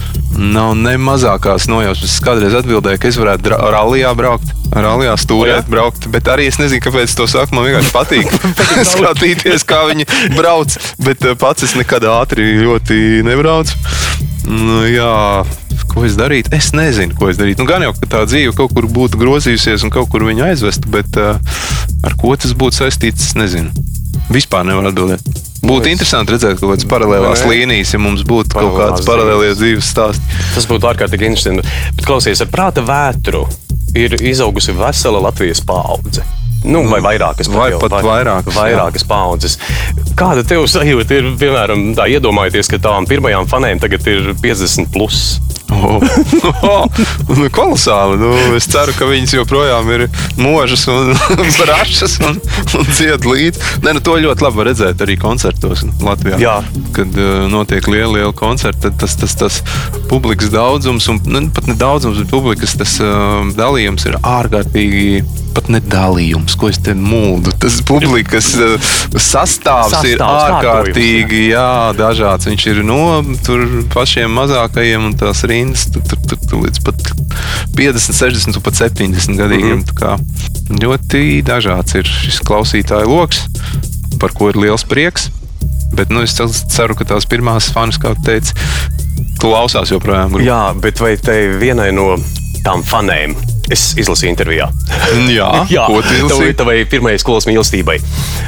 Nav 0.41 0.73
ne 0.81 0.95
mazākās 0.97 1.67
nojausmas. 1.69 2.15
Es 2.17 2.23
kādreiz 2.25 2.57
atbildēju, 2.57 3.01
ka 3.03 3.11
es 3.11 3.19
varētu 3.21 3.53
rallijā 3.53 4.15
braukt, 4.17 4.55
rallijā 4.73 5.19
stūrēt, 5.21 5.69
braukt. 5.69 6.09
Bet 6.15 6.31
arī 6.33 6.49
es 6.49 6.57
nezinu, 6.63 6.81
kāpēc 6.87 7.13
to 7.13 7.29
saku. 7.29 7.53
Man 7.59 7.69
vienkārši 7.69 7.93
patīk 7.93 8.33
skatīties, 8.95 9.67
kā 9.69 9.83
viņi 9.91 10.09
brauc. 10.39 10.79
Bet 11.05 11.29
eh, 11.29 11.37
pats 11.37 11.69
es 11.69 11.77
nekad 11.77 12.09
ātri 12.09 12.55
ļoti 12.65 13.21
nebraucu. 13.29 13.77
Nu, 14.49 14.81
jā, 14.89 15.45
ko 15.93 16.07
es 16.09 16.17
darītu? 16.17 16.55
Es 16.57 16.73
nezinu, 16.73 17.13
ko 17.21 17.29
es 17.29 17.37
darītu. 17.41 17.61
Nu, 17.61 17.69
gan 17.69 17.85
jau, 17.85 17.93
ka 18.01 18.09
tā 18.17 18.25
dzīve 18.25 18.57
kaut 18.57 18.73
kur 18.73 18.89
būtu 18.89 19.21
grozījusies 19.21 19.85
un 19.85 19.93
kaut 19.93 20.09
kur 20.13 20.25
viņa 20.25 20.55
aizvestu, 20.55 20.89
bet 20.93 21.21
uh, 21.21 21.37
ar 22.05 22.17
ko 22.21 22.33
tas 22.37 22.57
būtu 22.57 22.81
saistīts, 22.81 23.29
es 23.29 23.37
nezinu. 23.37 23.85
Vispār 24.33 24.65
nevar 24.65 24.89
atbildēt. 24.89 25.25
Būtu 25.65 25.89
es... 25.89 25.95
interesanti 25.95 26.35
redzēt 26.35 26.61
kaut 26.61 26.75
kādas 26.75 26.87
paralēlās 26.89 27.45
Nē. 27.45 27.51
līnijas, 27.53 27.95
ja 27.97 28.01
mums 28.01 28.25
būtu 28.29 28.57
kaut 28.57 28.77
kāds 28.79 29.05
paralēlie 29.09 29.53
dzīves 29.57 29.91
stāsts. 29.95 30.41
Tas 30.55 30.69
būtu 30.71 30.89
ārkārtīgi 30.93 31.29
interesanti. 31.31 31.65
Bet 31.97 32.09
klausies, 32.09 32.41
ar 32.45 32.51
prāta 32.53 32.85
vētru 32.85 33.45
ir 33.97 34.17
izaugusi 34.21 34.75
vesela 34.77 35.23
Latvijas 35.25 35.63
paudze. 35.65 36.25
Nu, 36.65 36.81
vai 36.89 37.03
vairākas, 37.05 37.51
vai 37.53 37.75
pat 37.77 37.93
vai, 37.93 38.01
vairākas, 38.07 38.57
vairākas 38.57 39.05
paudzes. 39.05 39.59
Kāda 40.17 40.47
tev 40.49 40.65
sajūta 40.71 41.19
ir, 41.19 41.29
piemēram, 41.41 41.91
tā 41.99 42.07
iedomājieties, 42.15 42.71
ka 42.73 42.81
tām 42.87 43.09
pirmajām 43.09 43.49
fanēm 43.51 43.83
tagad 43.83 44.09
ir 44.09 44.31
50 44.41 44.89
plus? 44.95 45.21
Oh, 45.73 46.01
oh, 46.63 46.85
nu, 47.39 47.49
kolosāli. 47.53 48.19
Nu, 48.21 48.33
es 48.59 48.67
ceru, 48.71 48.93
ka 48.99 49.09
viņas 49.09 49.35
joprojām 49.39 49.89
ir 49.95 50.07
mūžas 50.41 50.85
un 50.93 51.15
brašas 51.61 52.19
un, 52.25 52.41
un 52.79 52.91
dzied 52.91 53.29
līdzi. 53.29 53.81
Nē, 53.85 53.95
nu, 53.97 54.03
to 54.05 54.17
ļoti 54.21 54.45
labi 54.45 54.69
redzēt 54.69 55.05
arī 55.05 55.17
koncertos 55.21 55.85
Latvijā. 56.05 56.41
Jā. 56.43 56.57
Kad 56.97 57.17
uh, 57.17 57.47
notiek 57.53 57.89
liela, 57.89 58.13
liela 58.19 58.35
koncerta, 58.37 58.91
tad 58.91 59.01
tas, 59.01 59.17
tas, 59.21 59.37
tas 59.41 59.61
publikas 60.11 60.53
daudzums, 60.53 61.09
un 61.13 61.23
nu, 61.29 61.47
pat 61.55 61.71
ne 61.71 61.79
daudzums, 61.81 62.21
bet 62.21 62.33
publikas 62.33 62.77
tas, 62.81 62.99
uh, 63.03 63.41
dalījums 63.57 64.05
ir 64.11 64.21
ārkārtīgi 64.21 65.25
pat 65.55 65.71
ne 65.71 65.79
dalījums, 65.81 66.57
ko 66.59 66.69
es 66.73 66.81
te 66.83 66.97
mūdu. 66.99 67.53
Tas 67.63 67.79
publikas 67.87 68.51
uh, 68.59 68.75
sastāvs, 69.13 69.95
sastāvs 69.95 70.11
ir 70.11 70.25
ārkārtīgi 70.27 71.45
jā, 71.53 71.69
dažāds. 71.99 72.49
Viņš 72.51 72.67
ir 72.73 72.83
no 72.87 73.23
pašiem 73.95 74.35
mazākajiem 74.35 75.11
un 75.11 75.15
tās 75.19 75.45
rindas 75.55 75.87
tur, 75.95 76.03
tur, 76.11 76.21
tur, 76.29 76.41
tur 76.51 76.65
līdz 76.67 76.83
pat 76.87 77.15
50, 77.79 78.19
60 78.19 78.59
un 78.59 78.67
pat 78.67 78.81
70 78.83 79.39
gadīgiem. 79.39 79.81
Mm 79.81 79.87
-hmm. 79.95 80.83
Ļoti 80.83 81.43
dažāds 81.47 81.97
ir 81.99 82.09
šis 82.09 82.43
klausītāju 82.45 83.09
lokus, 83.09 83.47
par 84.21 84.35
ko 84.37 84.51
ir 84.51 84.61
liels 84.61 84.85
prieks. 84.85 85.31
Bet 85.95 86.11
nu, 86.11 86.23
es 86.27 86.35
ceru, 86.75 86.95
ka 86.99 87.05
tās 87.05 87.27
pirmās 87.31 87.71
fanas, 87.73 87.99
kā 88.03 88.15
teicu, 88.27 88.55
klausās 89.39 89.91
joprojām. 89.95 90.33
Grupu. 90.33 90.47
Jā, 90.47 90.75
bet 90.81 91.01
vai 91.01 91.17
te 91.17 91.37
vienai 91.61 91.93
no 91.93 92.17
tām 92.65 92.83
fanēm 92.83 93.54
Es 93.73 93.95
izlasīju 94.01 94.33
intervijā. 94.35 94.69
Jā, 95.39 95.49
Jā 95.71 95.87
ko 95.89 96.01
tu 96.05 96.13
izlasīji? 96.19 96.57
Tavai 96.59 96.77
pirmajai 96.91 97.21
skolas 97.23 97.49
mīlestībai. 97.49 97.97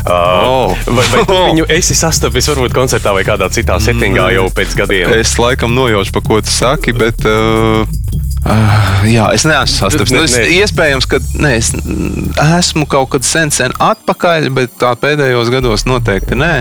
Uh, 0.05 0.13
oh. 0.13 0.75
Vai, 0.91 1.07
vai 1.13 1.25
tu 1.25 1.39
viņu 1.39 1.69
esi 1.79 1.97
sastapis 1.97 2.51
varbūt 2.53 2.77
koncertā 2.77 3.15
vai 3.17 3.25
kādā 3.27 3.49
citā 3.53 3.79
settingā 3.83 4.29
jau 4.37 4.49
pēc 4.55 4.77
gadiem? 4.83 5.15
Es 5.17 5.37
laikam 5.41 5.75
nojaušu, 5.77 6.13
pa 6.17 6.25
ko 6.27 6.41
tu 6.45 6.53
saki, 6.53 6.97
bet. 6.97 7.25
Uh... 7.25 7.87
Uh, 8.47 9.07
jā, 9.11 9.25
es 9.35 9.43
neesmu 9.49 9.73
sastapis. 9.73 10.13
Ne, 10.15 10.21
nu, 10.21 10.29
es, 10.29 10.37
iespējams, 10.61 11.09
ka 11.11 11.19
ne, 11.43 11.57
es 11.59 11.73
esmu 12.45 12.87
kaut 12.91 13.11
kad 13.17 13.27
sen, 13.27 13.51
sen 13.51 13.75
atpakaļ, 13.83 14.51
bet 14.55 14.77
tā 14.79 14.93
pēdējos 15.01 15.51
gados 15.51 15.87
noteikti 15.89 16.39
nē. 16.39 16.53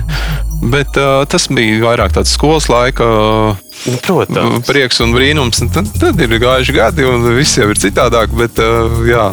Bet 0.71 0.97
uh, 0.97 1.21
tas 1.29 1.45
bija 1.51 1.83
vairāk 1.83 2.15
tāds 2.15 2.33
skolas 2.33 2.71
laika. 2.71 3.05
Uh, 3.05 3.64
Nu, 3.85 3.97
protams. 4.01 4.65
Prieks 4.67 5.01
un 5.03 5.13
brīnums. 5.15 5.61
Un 5.65 5.71
tad, 5.73 5.89
tad 5.99 6.21
ir 6.21 6.37
gājuši 6.41 6.75
gadi, 6.75 7.05
un 7.07 7.27
viss 7.37 7.59
jau 7.59 7.67
ir 7.69 7.81
citādāk. 7.81 8.33
Bet, 8.35 8.61
uh, 8.63 9.01
jā, 9.07 9.29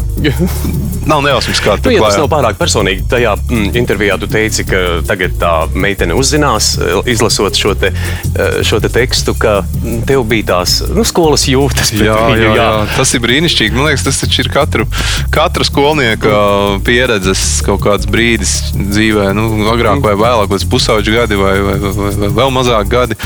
nav 1.11 1.22
nejausmas, 1.25 1.61
kā 1.62 1.76
tā 1.80 1.92
ir. 1.94 2.02
Tas 2.02 2.18
nav 2.20 2.28
pārāk 2.32 2.58
personīgi. 2.61 3.06
Tajā 3.11 3.34
mm, 3.40 3.70
intervijā 3.78 4.18
tu 4.20 4.28
teici, 4.30 4.66
ka 4.68 5.00
tagad 5.08 5.34
tā 5.40 5.52
meitene 5.75 6.16
uzzinās, 6.18 6.75
izlasot 7.11 7.58
šo, 7.58 7.75
te, 7.78 7.92
eh, 7.92 8.61
šo 8.66 8.80
te 8.82 8.90
tekstu, 8.92 9.34
ka 9.38 9.61
tev 10.08 10.25
bija 10.30 10.50
tās 10.52 10.78
nu, 10.92 11.04
skolas 11.08 11.46
jūtas. 11.50 11.92
Jā, 11.96 12.18
viņu, 12.28 12.42
jā, 12.42 12.52
jā. 12.52 12.54
jā, 12.61 12.68
tas 12.96 13.14
ir 13.16 13.25
brīnišķīgi. 13.25 13.76
Man 13.76 13.90
liekas, 13.90 14.06
tas 14.06 14.38
ir 14.42 14.50
katru, 14.52 14.87
katra 15.34 15.66
skolnieka 15.66 16.42
pieredzes 16.87 17.62
kaut 17.66 17.82
kāds 17.87 18.08
brīdis 18.11 18.54
dzīvē. 18.76 19.30
Nu, 19.37 19.49
agrāk 19.72 20.02
vai 20.04 20.14
vēlāk, 20.18 20.52
līdz 20.54 20.68
pusauģi 20.72 21.16
gadi 21.16 21.40
vai, 21.40 21.56
vai, 21.66 21.78
vai, 21.82 22.12
vai 22.25 22.32
vēl 22.42 22.54
mazāk 22.54 22.92
gadi. 22.92 23.18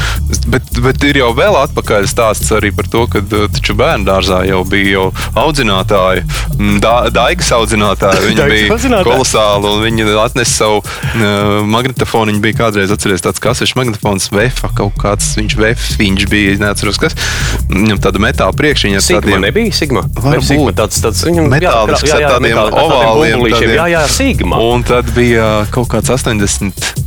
Bet, 0.47 0.71
bet 0.83 1.06
ir 1.11 1.21
jau 1.21 1.31
vēl 1.37 1.57
atpakaļ 1.61 2.07
stāsts 2.11 2.53
arī 2.57 2.73
par 2.75 2.89
to, 2.91 3.05
ka 3.11 3.23
uh, 3.23 3.47
taču 3.53 3.77
bērnu 3.79 4.07
dārzā 4.09 4.43
jau 4.49 4.63
bija 4.69 4.97
jau 4.97 5.07
audzinātāji, 5.39 6.25
mm, 6.57 6.79
da, 6.85 6.95
daigas 7.15 7.51
audzinātāji. 7.57 8.25
Viņi 8.31 8.49
bija 8.51 9.03
kolosāli 9.07 9.71
un 9.71 9.85
viņi 9.85 10.07
atnesa 10.23 10.53
savu 10.53 10.83
uh, 10.83 11.63
magnetofonu. 11.69 12.33
Viņi 12.33 12.43
bija 12.45 12.59
kādreiz 12.65 12.93
atceries 12.95 13.25
tāds 13.25 13.43
kasešu 13.43 13.79
magnetofons, 13.81 14.31
Vefa 14.35 14.71
kaut 14.77 14.99
kāds, 15.01 15.33
viņš 15.39 15.57
Vef, 15.61 15.89
viņš 16.01 16.29
bija, 16.33 16.57
neatceros 16.63 17.01
kas. 17.01 17.17
Viņam 17.71 18.03
tāda 18.03 18.23
metāla 18.23 18.57
priekšņa 18.57 19.01
ar 19.01 19.09
tādiem. 19.09 19.47
Nebija 19.47 19.75
Sigma. 19.77 20.05
Vai 20.21 20.39
Sigma 20.45 20.75
tāds, 20.77 21.01
tāds 21.05 21.25
viņam 21.27 21.51
metālisks 21.53 22.15
ar 22.17 22.29
tādiem 22.37 22.61
ovāliem. 22.67 23.49
Tādiem, 23.57 23.75
jā, 23.79 23.89
jā, 23.95 24.07
Sigma. 24.13 24.63
Un 24.73 24.87
tad 24.87 25.11
bija 25.17 25.67
kaut 25.75 25.91
kāds 25.93 26.13
80 26.13 27.06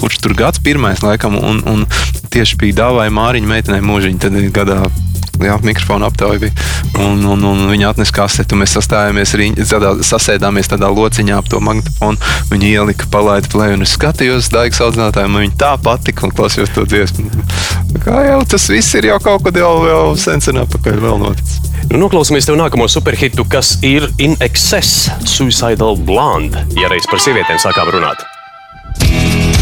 kurš 0.00 0.20
tur 0.24 0.36
gads 0.38 0.62
pirmais, 0.64 1.02
laikam, 1.04 1.38
un, 1.38 1.62
un 1.70 1.86
tieši 2.34 2.60
bija 2.60 2.82
dāvāja 2.84 3.14
Māriņa 3.14 3.50
meitenei 3.50 3.84
mūžiņu. 3.84 4.22
Tad 4.22 4.38
gadā 4.54 4.82
jā, 5.42 5.56
mikrofona 5.62 6.08
aptauja 6.10 6.38
bija. 6.42 6.52
Un, 7.02 7.24
un, 7.26 7.42
un 7.48 7.64
viņa 7.70 7.90
atnesa 7.92 8.14
kaseti, 8.14 8.54
un 8.54 8.62
mēs 8.62 8.74
sastājāmies, 8.76 9.34
tādā, 9.70 9.94
sasēdāmies 10.06 10.70
tādā 10.70 10.90
lociņā 10.94 11.38
ap 11.40 11.50
to 11.50 11.60
magnetofonu. 11.64 12.20
Viņa 12.52 12.70
ielika, 12.70 13.08
palaida 13.12 13.50
plēju, 13.52 13.78
un 13.78 13.86
es 13.86 13.94
skatījos 13.98 14.50
daigas 14.54 14.82
audzinātājiem, 14.84 15.34
un 15.34 15.46
viņa 15.46 15.60
tā 15.60 15.74
patika 15.82 16.26
un 16.28 16.34
klausījos 16.34 16.74
to 16.74 16.86
dziesmu. 16.88 17.30
Kā 18.04 18.24
jau 18.28 18.40
tas 18.54 18.68
viss 18.70 18.98
ir 18.98 19.10
jau 19.10 19.20
kaut 19.22 19.46
kad 19.46 19.58
jau, 19.58 19.72
jau 19.88 20.04
sen 20.20 20.42
sen 20.44 20.60
apakaļ 20.62 21.00
vēl 21.04 21.22
noticis. 21.22 21.62
Nu, 21.90 22.00
noklausīsimies 22.06 22.48
tev 22.48 22.56
nākamo 22.58 22.86
superhitu, 22.90 23.44
kas 23.48 23.76
ir 23.84 24.08
In 24.22 24.38
Excess, 24.44 25.10
Suicidal 25.28 25.98
Blonde, 26.00 26.64
ja 26.80 26.88
reiz 26.92 27.08
par 27.10 27.22
sievietēm 27.22 27.60
sākām 27.60 27.92
runāt. 27.94 28.24
Nu 29.04 29.53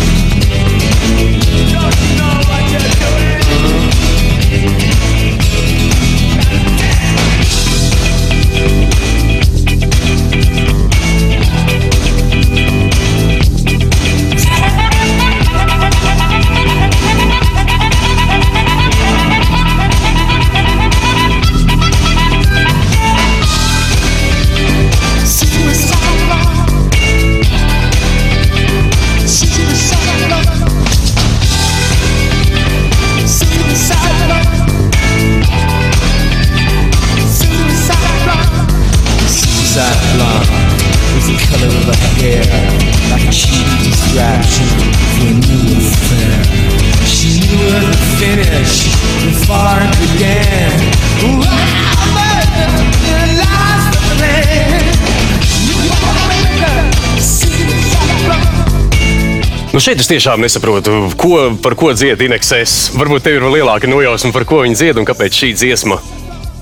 šeit 59.83 60.03
es 60.03 60.11
tiešām 60.11 60.43
nesaprotu, 60.45 61.09
ko, 61.19 61.39
par 61.63 61.75
ko 61.79 61.91
dzied 61.97 62.21
Inekses. 62.23 62.93
Varbūt 62.95 63.27
tev 63.27 63.41
ir 63.41 63.49
lielāka 63.51 63.91
nojausma, 63.91 64.31
par 64.35 64.47
ko 64.47 64.63
viņi 64.63 64.79
dzied 64.79 65.01
un 65.03 65.09
kāpēc 65.09 65.43
šī 65.43 65.55
dziesma 65.59 65.99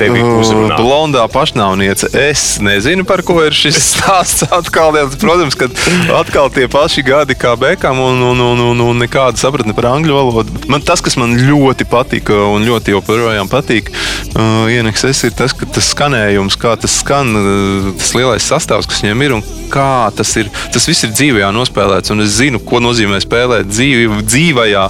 tevi 0.00 0.23
uzrunā? 0.25 0.78
Blondā 0.80 1.25
pašnāvniece. 1.33 2.11
Es 2.16 2.45
nezinu, 2.62 3.04
par 3.09 3.23
ko 3.26 3.38
ir 3.45 3.57
šis 3.57 3.78
stāsts. 3.92 4.47
Atkal, 4.61 4.97
protams, 5.21 5.57
ka 5.59 5.69
atkal 6.16 6.50
tie 6.52 6.66
paši 6.71 7.04
gadi 7.07 7.37
kā 7.38 7.54
Bekam 7.61 8.00
un, 8.02 8.21
un, 8.30 8.42
un, 8.45 8.64
un, 8.71 8.83
un 8.90 9.02
nekāda 9.04 9.40
sapratne 9.40 9.75
par 9.76 9.90
angļu 9.92 10.16
valodu. 10.16 10.64
Man, 10.71 10.85
tas, 10.87 11.02
kas 11.04 11.16
man 11.21 11.37
ļoti 11.38 11.87
patika 11.90 12.37
un 12.50 12.66
ļoti 12.69 12.95
joprojām 12.95 13.50
patīk, 13.50 13.92
uh, 14.35 14.66
Ienekses, 14.71 15.25
ir 15.28 15.37
tas, 15.37 15.54
ka 15.57 15.69
tas 15.69 15.92
skanējums, 15.95 16.59
kā 16.61 16.75
tas 16.80 17.00
skan, 17.02 17.33
uh, 17.37 17.90
tas 18.00 18.14
lielais 18.16 18.47
sastāvs, 18.47 18.88
kas 18.90 19.02
viņam 19.04 19.26
ir 19.26 19.37
un 19.38 19.45
kā 19.71 20.11
tas 20.16 20.30
ir. 20.40 20.50
Tas 20.75 20.87
viss 20.90 21.07
ir 21.07 21.14
dzīvē 21.14 21.50
nospēlēts, 21.54 22.12
un 22.14 22.25
es 22.25 22.35
zinu, 22.40 22.61
ko 22.66 22.80
nozīmē 22.83 23.21
spēlēt 23.23 23.71
dzīvi, 23.71 24.23
dzīvajā. 24.26 24.85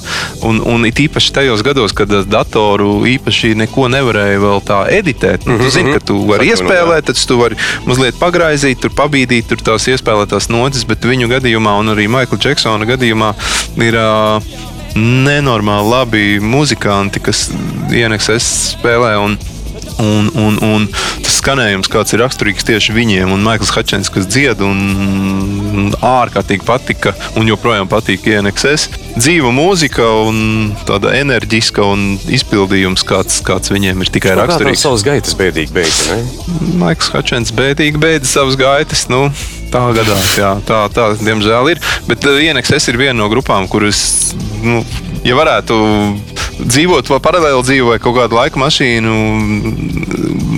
Un, 0.48 0.62
un 0.66 0.88
it 0.88 1.00
īpaši 1.04 1.34
tajos 1.36 1.64
gados, 1.66 1.94
kad 1.96 2.12
datoru 2.30 3.02
īpaši 3.10 3.54
neko 3.60 3.90
nevarēja 3.92 4.40
vēl 4.42 4.64
tā 4.66 4.80
editēt. 5.00 5.46
Nu. 5.48 5.58
Tu 5.58 5.66
mhm, 5.66 5.74
zini, 5.74 5.94
ka 5.96 6.04
tu 6.12 6.18
vari 6.28 6.48
Saka, 6.48 6.64
iespēlēt, 6.64 7.10
tad 7.10 7.22
tu 7.30 7.38
vari 7.40 7.58
mazliet 7.88 8.18
pagraizīt, 8.20 8.80
tur 8.82 8.94
pabīdīt, 8.96 9.50
tur 9.50 9.62
tās 9.70 9.88
iespēlētās 9.92 10.50
notis, 10.52 10.86
bet 10.88 11.04
viņu 11.08 11.30
gadījumā, 11.34 11.76
un 11.82 11.94
arī 11.94 12.08
Maikla 12.12 12.40
Džeksona 12.40 12.88
gadījumā, 12.94 13.34
ir. 13.80 14.00
Uh, 14.00 14.68
Nenormāli 14.90 15.86
labi 15.86 16.22
muzikanti, 16.42 17.20
kas 17.22 17.44
ienāks 17.94 18.26
spēlē. 18.42 19.12
Un, 19.22 19.36
Un, 20.00 20.30
un, 20.40 20.56
un 20.64 20.86
tas 21.20 21.34
skanējums, 21.40 21.90
kāds 21.92 22.14
ir 22.14 22.22
raksturīgs 22.22 22.64
tieši 22.64 22.94
viņiem, 22.96 23.32
un 23.34 23.44
Maikls 23.44 23.72
Hačens, 23.74 24.08
kas 24.12 24.28
dzied, 24.30 24.62
un 24.64 25.92
ārkārtīgi 26.00 26.64
patika, 26.64 27.12
un 27.36 27.48
joprojām 27.50 27.90
patīk 27.90 28.24
INXS. 28.30 28.88
Dzīva 29.18 29.52
mūzika 29.52 30.06
un 30.24 30.72
tāda 30.88 31.12
enerģiska 31.18 31.84
un 31.84 32.14
izpildījums, 32.32 33.04
kāds, 33.06 33.40
kāds 33.44 33.72
viņiem 33.74 34.00
ir 34.00 34.12
tikai 34.14 34.36
raksturīgs. 34.40 34.84
Savas 34.86 35.04
gaitas 35.06 35.36
bēdīgi 35.38 35.74
beidza, 35.76 36.16
ne? 36.16 36.68
Maikls 36.80 37.12
Hačens 37.14 37.54
bēdīgi 37.56 38.00
beidza 38.00 38.38
savas 38.38 38.60
gaitas. 38.60 39.08
Nu, 39.12 39.28
Tā 39.70 39.84
gadās, 39.94 40.32
jā, 40.34 40.48
tā, 40.66 40.80
tā 40.90 41.04
diemžēl 41.20 41.68
ir. 41.70 41.80
Bet 42.08 42.24
INXS 42.26 42.90
ir 42.90 42.96
viena 42.98 43.20
no 43.20 43.28
grupām, 43.30 43.68
kuras, 43.70 44.32
nu, 44.64 44.80
ja 45.22 45.36
varētu 45.38 45.76
dzīvot 46.66 47.10
vai 47.12 47.18
paralēli 47.24 47.62
dzīvo 47.66 47.92
vai 47.94 47.98
kaut 48.02 48.16
kādu 48.18 48.36
laika 48.38 48.60
mašīnu, 48.60 49.14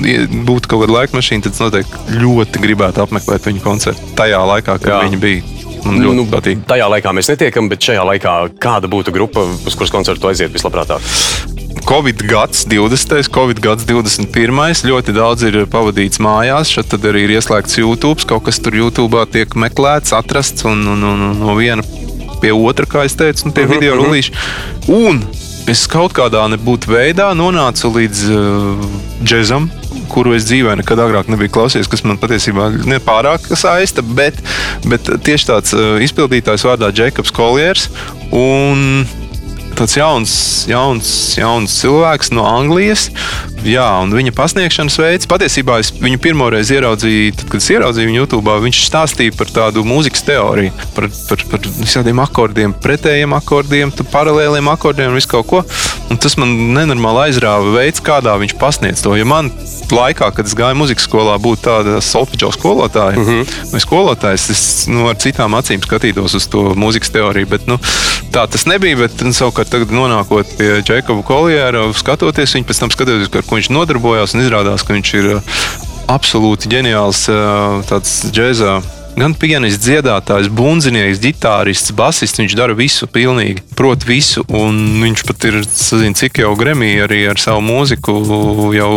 ja 0.09 0.27
būtu 0.49 0.71
kaut 0.71 0.85
kāda 0.85 0.97
laika 1.01 1.17
mašīna, 1.19 1.47
tad 1.47 1.57
es 1.57 1.63
noteikti 1.63 2.21
ļoti 2.23 2.63
gribētu 2.63 3.05
apmeklēt 3.05 3.49
viņu 3.51 3.65
koncertu 3.65 4.15
tajā 4.19 4.41
laikā, 4.55 4.79
kad 4.83 4.95
Jā. 4.97 5.03
viņi 5.07 5.23
bija. 5.23 5.43
Man 5.83 5.97
ļoti 5.99 6.15
nu, 6.15 6.25
patīk. 6.31 6.61
tajā 6.71 6.87
laikā 6.93 7.11
mēs 7.11 7.27
netiekam, 7.33 7.67
bet 7.71 7.83
šajā 7.83 8.05
laikā 8.07 8.33
kāda 8.63 8.87
būtu 8.91 9.11
grupa, 9.15 9.43
uz 9.67 9.75
kuras 9.75 9.91
koncertu 9.91 10.29
aiziet 10.31 10.55
vislabprātāk? 10.55 11.03
Covid 11.83 12.23
gads, 12.31 12.61
20. 12.71 13.27
Covid 13.35 13.59
gads, 13.59 13.83
21. 13.89 14.85
Ļoti 14.87 15.15
daudz 15.17 15.43
ir 15.49 15.57
pavadīts 15.67 16.21
mājās. 16.23 16.71
Šeit 16.71 16.95
arī 16.95 17.25
ir 17.27 17.33
ieslēgts 17.35 17.81
YouTube. 17.81 18.23
Kaut 18.31 18.45
kas 18.47 18.61
tur 18.63 18.77
YouTube 18.79 19.19
tiek 19.35 19.51
meklēts, 19.59 20.15
atrasts 20.15 20.63
un, 20.71 20.87
un, 20.87 21.03
un, 21.03 21.25
un 21.33 21.41
no 21.43 21.57
viena 21.59 21.83
pie 22.39 22.53
otra, 22.55 22.87
kā 22.87 23.03
es 23.07 23.19
teicu, 23.19 23.49
un 23.49 23.57
pie 23.57 23.67
Mhm, 23.67 23.75
video 23.75 23.99
rullīša. 23.99 24.33
Un 24.95 25.19
es 25.71 25.85
kaut 25.91 26.15
kādā 26.17 26.43
nebūtu 26.53 26.93
veidā 26.93 27.31
nonācu 27.37 27.93
līdz 27.97 28.23
uh, 28.33 28.85
džekam. 29.23 29.71
Kuru 30.13 30.35
es 30.37 30.45
dzīvē 30.45 30.75
nekad 30.77 31.01
agrāk 31.01 31.31
nebiju 31.33 31.53
klausījies, 31.55 31.89
kas 31.89 32.03
man 32.05 32.19
patiesībā 32.21 32.69
nepārāk 32.89 33.47
saista, 33.57 34.05
bet, 34.05 34.37
bet 34.89 35.09
tieši 35.25 35.49
tāds 35.49 35.73
uh, 35.77 35.97
izpildītājs 36.05 36.67
vārdā 36.69 36.93
Jēkabs 36.93 37.33
Koljers. 37.37 37.89
Tāds 39.73 39.97
jauns, 39.97 40.33
jauns, 40.69 41.09
jauns 41.39 41.79
cilvēks 41.81 42.33
no 42.37 42.45
Anglijas. 42.45 43.09
Jā, 43.63 43.87
un 44.03 44.11
viņa 44.11 44.33
pasniegšanas 44.35 44.97
veids. 44.99 45.29
Patiesībā 45.31 45.77
es 45.83 45.93
viņu 45.95 46.19
pirmo 46.23 46.49
reizi 46.51 46.75
ieraudzīju, 46.79 47.35
tad, 47.39 47.51
kad 47.53 47.63
es 47.63 47.69
ieraudzīju 47.71 48.11
viņu 48.11 48.23
YouTube. 48.25 48.57
Viņš 48.65 48.81
stāstīja 48.89 49.35
par 49.39 49.53
tādu 49.55 49.85
mūzikas 49.87 50.25
teoriju, 50.27 50.73
par, 50.97 51.07
par, 51.29 51.45
par 51.53 51.69
visādiem 51.79 52.23
akordiem, 52.25 52.75
pretējiem 52.83 53.37
akordiem, 53.39 53.93
paralēliem 54.11 54.71
akordiem 54.73 55.13
un 55.13 55.19
visu 55.21 55.31
kaut 55.31 55.49
ko. 55.53 55.63
Un 56.11 56.19
tas 56.21 56.35
man 56.41 56.51
nenormāli 56.75 57.29
aizrāva 57.29 57.71
veids, 57.77 58.03
kādā 58.05 58.35
viņš 58.43 58.57
pasniedz 58.61 59.05
to. 59.05 59.15
Ja 59.17 59.27
man 59.29 59.53
laikā, 59.93 60.33
kad 60.35 60.49
es 60.49 60.57
gāju 60.59 60.77
muzikas 60.81 61.07
skolā, 61.07 61.39
būtu 61.41 61.63
tāda 61.65 62.01
solfeģa 62.05 62.51
skolotāja 62.57 63.17
mm 63.17 63.29
-hmm. 63.29 63.55
vai 63.73 63.81
skolotājs, 63.81 64.49
es 64.51 64.63
nu, 64.91 65.07
ar 65.09 65.17
citām 65.17 65.55
acīm 65.55 65.81
skatītos 65.85 66.35
uz 66.37 66.49
to 66.51 66.75
mūzikas 66.75 67.13
teoriju. 67.15 67.47
Bet, 67.47 67.67
nu, 67.71 67.79
tā 68.33 68.47
tas 68.51 68.67
nebija. 68.67 68.97
Bet, 68.97 69.23
nu, 69.23 69.33
savukārt, 69.33 69.71
tagad 69.71 69.95
nonākot 69.95 70.57
pie 70.59 70.83
Džekaba 70.83 71.23
Koljēra, 71.23 71.87
skatoties 71.95 72.55
viņu, 72.57 72.69
pēc 72.69 72.81
tam 72.81 72.91
skatoties, 72.91 73.33
ko 73.53 73.59
viņš 73.61 73.69
nodarbojās, 73.69 74.33
un 74.33 74.47
izrādās, 74.47 74.81
ka 74.81 74.97
viņš 74.97 75.11
ir 75.19 75.27
uh, 75.35 75.57
absolūti 76.09 76.73
ģeniāls 76.73 77.27
uh, 77.29 77.83
tāds 77.85 78.15
džēza. 78.33 78.79
Gan 79.13 79.35
pianists, 79.37 79.83
dziedātājs, 79.85 80.49
bundzinieks, 80.57 81.21
ģitārists, 81.21 81.93
basists. 81.97 82.41
Viņš 82.41 82.55
dara 82.57 82.73
visu, 82.77 83.07
pilnīgi. 83.13 83.61
Prot 83.77 84.07
visu. 84.09 84.41
Un 84.57 84.79
viņš 85.03 85.25
pat 85.29 85.47
ir, 85.51 85.59
zinu, 85.69 86.17
cik 86.17 86.41
jau 86.41 86.55
Gremija 86.59 87.05
arī 87.05 87.21
ar 87.29 87.41
savu 87.41 87.61
mūziku 87.67 88.17
jau 88.73 88.91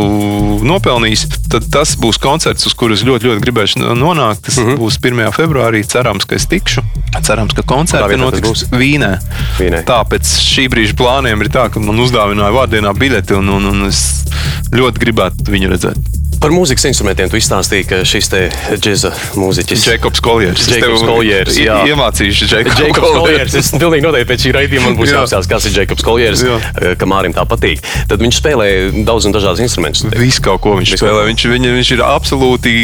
nopelnījis. 0.64 1.26
Tad 1.52 1.68
tas 1.74 1.98
būs 2.00 2.22
koncerts, 2.24 2.68
uz 2.70 2.78
kuru 2.80 2.96
es 2.96 3.04
ļoti, 3.08 3.28
ļoti 3.28 3.44
gribēšu 3.44 3.84
nonākt. 3.92 4.46
Tas 4.48 4.62
mm 4.62 4.72
-hmm. 4.72 4.82
būs 4.82 5.00
1. 5.04 5.36
februārī. 5.36 5.84
Cerams, 5.84 6.26
ka 6.26 6.40
es 6.40 6.48
tikšu. 6.48 6.86
Cerams, 7.22 7.54
ka 7.54 7.64
tas 7.68 8.20
notiks? 8.20 8.66
Vīnē. 8.72 9.18
Vīnē. 9.60 9.84
Tā 9.84 10.00
pēc 10.08 10.24
šī 10.24 10.70
brīža 10.72 10.96
plāniem 10.96 11.42
ir 11.44 11.52
tā, 11.52 11.68
ka 11.70 11.80
man 11.80 12.00
uzdāvināja 12.00 12.56
vārdienā 12.56 12.96
biļeti, 12.96 13.36
un, 13.36 13.50
un, 13.60 13.72
un 13.72 13.88
es 13.92 14.24
ļoti 14.72 15.00
gribētu 15.00 15.52
viņu 15.52 15.76
redzēt. 15.76 16.25
Par 16.46 16.54
mūzikas 16.54 16.84
instrumentiem 16.86 17.25
tu 17.25 17.40
izstāstīji, 17.40 17.86
ka 17.90 17.98
šis 18.06 18.28
te 18.30 18.40
džēza 18.78 19.10
mūziķis. 19.34 19.86
Jēkabs 19.90 20.22
Koljers. 20.22 20.68
Jēkabs 20.70 21.02
Koljers, 21.02 21.56
jā. 21.58 21.80
Iemācīšu 21.90 22.50
Jēkabs 22.52 23.00
Koljers. 23.02 23.56
Es 23.58 23.72
pilnīgi 23.74 24.06
noteikti 24.06 24.30
pēc 24.30 24.44
šī 24.46 24.52
raidījuma 24.54 24.92
man 24.92 25.00
būs 25.00 25.10
Jā. 25.10 25.24
jāapstāsta, 25.24 25.50
kas 25.56 25.66
ir 25.66 25.80
Jēkabs 25.80 26.06
Koljers, 26.06 26.44
Jā. 26.46 26.60
ka 27.02 27.10
Mārim 27.10 27.34
tā 27.34 27.48
patīk. 27.50 27.82
Tad 28.12 28.22
viņš 28.22 28.38
spēlē 28.44 28.68
daudz 29.08 29.25
un 29.25 29.34
dažādas 29.34 29.64
instrumentus. 29.66 30.06
Visu 30.14 30.46
kaut 30.46 30.62
ko 30.62 30.75
viņš 30.78 30.94
Visu 30.94 31.02
spēlē. 31.02 31.25
Viņš, 31.32 31.48
viņa, 31.56 31.74
viņš 31.80 31.92
ir 31.98 32.06
absolūti 32.12 32.75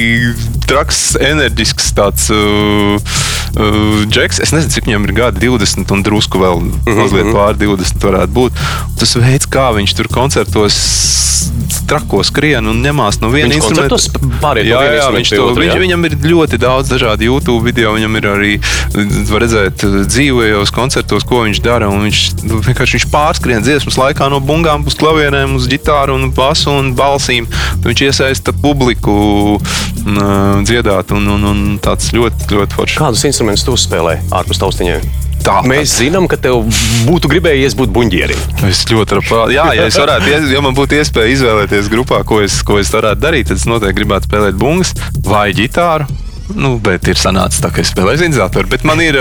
traks, 0.66 1.04
enerģisks 1.22 1.94
tāds 2.02 2.32
uh, 2.34 2.98
uh, 2.98 4.02
džeks. 4.10 4.42
Es 4.42 4.56
nezinu, 4.58 4.74
cik 4.74 4.90
viņam 4.90 5.06
ir 5.06 5.16
gadi, 5.22 5.46
20 5.46 5.94
un 5.94 6.02
drusku 6.10 6.42
vēl 6.42 6.66
Mhm, 6.66 6.98
mazliet 6.98 7.30
pār 7.30 7.62
20 7.62 8.10
varētu 8.10 8.38
būt. 8.42 8.66
Tas 8.98 9.14
veids, 9.22 9.46
kā 9.54 9.70
viņš 9.78 10.00
tur 10.02 10.10
koncertos 10.10 10.82
trako 11.90 12.22
skrien 12.24 12.68
un 12.70 12.80
ņemās 12.84 13.20
no 13.24 13.30
viena 13.34 13.51
Viņš 13.52 13.68
koncertos 13.68 14.08
pāriet 14.42 14.70
jā, 14.70 14.82
jā, 14.98 15.08
viņš 15.14 15.32
to, 15.34 15.42
otra, 15.50 15.64
viņš, 15.64 15.74
jā? 15.74 15.82
viņam 15.84 16.08
ir 16.08 16.16
ļoti 16.32 16.60
daudz 16.62 16.92
dažādu 16.94 17.28
YouTube 17.28 17.66
video. 17.68 17.94
Viņam 17.98 18.20
ir 18.20 18.28
arī, 18.32 18.52
var 19.30 19.46
redzēt, 19.46 19.86
dzīvojos 20.08 20.74
koncertos, 20.76 21.26
ko 21.28 21.44
viņš 21.46 21.64
dara. 21.66 21.90
un 21.92 22.06
Viņš 22.08 22.22
nu, 22.48 22.62
vienkārši 22.66 23.00
viņš 23.00 23.08
pārskrien 23.14 23.66
dziesmas 23.66 24.00
laikā 24.02 24.30
no 24.32 24.42
bungām 24.44 24.86
uz 24.90 24.98
klavieniem, 25.00 25.56
uz 25.60 25.68
ģitāru, 25.72 26.18
un 26.18 26.32
basu 26.36 26.74
un 26.74 26.94
balsīm. 26.98 27.50
Viņš 27.86 28.06
iesaista 28.10 28.56
publiku 28.56 29.16
uh, 29.58 30.62
dziedāt, 30.66 31.16
un, 31.16 31.28
un, 31.38 31.50
un 31.54 31.66
tāds 31.84 32.14
ļoti, 32.16 32.52
ļoti 32.56 32.80
foršs. 32.80 33.02
Kādus 33.02 33.28
instrumentus 33.30 33.68
tu 33.68 33.78
spēlē 33.80 34.20
ārpus 34.34 34.62
taustiņiem? 34.62 35.21
Tā, 35.42 35.58
Mēs 35.66 35.96
zinām, 35.98 36.28
ka 36.30 36.38
tev 36.38 36.62
būtu 37.08 37.30
gribējies 37.32 37.74
būt 37.78 37.94
buļģierim. 37.96 38.42
Es 38.70 38.84
ļoti 38.92 39.18
labprāt, 39.18 39.54
jā, 39.56 39.66
ja, 39.74 39.88
varētu, 39.90 40.34
ja 40.54 40.62
man 40.62 40.78
būtu 40.78 41.00
iespēja 41.00 41.34
izvēlēties 41.34 41.90
grupā, 41.90 42.22
ko 42.28 42.44
es, 42.46 42.60
ko 42.66 42.78
es 42.82 42.92
varētu 42.94 43.24
darīt, 43.24 43.50
tad 43.50 43.62
es 43.62 43.66
noteikti 43.70 44.04
gribētu 44.04 44.30
spēlēt 44.30 44.60
bungas 44.62 44.94
vai 45.26 45.50
ģitāru. 45.58 46.06
Nu, 46.52 46.76
bet 46.84 47.08
ir 47.08 47.20
sanācis 47.20 47.62
tā, 47.64 47.72
ka 47.72 47.82
es 47.82 47.92
spēlēju 47.94 48.26
zinzātoru. 48.26 48.70
Bet 48.70 48.84
man 48.88 49.02
ir, 49.02 49.18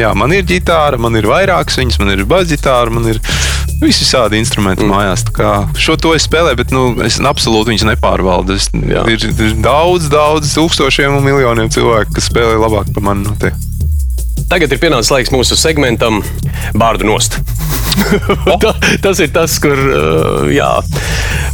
jā, 0.00 0.10
man 0.16 0.32
ir 0.34 0.46
ģitāra, 0.48 0.98
man 1.00 1.18
ir 1.18 1.28
vairākas 1.28 1.76
viņas, 1.76 2.00
man 2.00 2.14
ir 2.14 2.24
basģitāra, 2.28 2.94
man 2.94 3.06
ir 3.12 3.20
visi 3.82 4.08
šādi 4.08 4.40
instrumenti 4.40 4.86
mm. 4.86 4.94
mājās. 4.94 5.26
Šo 5.80 5.98
to 6.00 6.14
es 6.16 6.26
spēlēju, 6.28 6.60
bet 6.60 6.74
nu, 6.74 6.84
es 7.04 7.20
absolūti 7.20 7.74
viņus 7.74 7.88
nepārvaldu. 7.92 8.56
Es, 8.56 8.70
ir, 8.72 9.28
ir 9.30 9.58
daudz, 9.60 10.08
daudz 10.12 10.54
tūkstošiem 10.56 11.20
un 11.20 11.26
miljoniem 11.26 11.72
cilvēku, 11.72 12.16
kas 12.16 12.32
spēlē 12.32 12.56
labāk 12.60 12.94
par 12.96 13.10
mani. 13.10 13.28
noteikti. 13.28 13.69
Tagad 14.48 14.72
ir 14.72 14.80
pienācis 14.82 15.10
laiks 15.12 15.30
mūsu 15.34 15.56
segmentam 15.58 16.22
Bārdu 16.78 17.06
nost. 17.08 17.36
Ta, 18.62 18.70
tas 19.02 19.18
ir 19.20 19.30
tas, 19.34 19.56
kur 19.62 19.74
uh, 19.76 20.46
jā, 20.52 20.68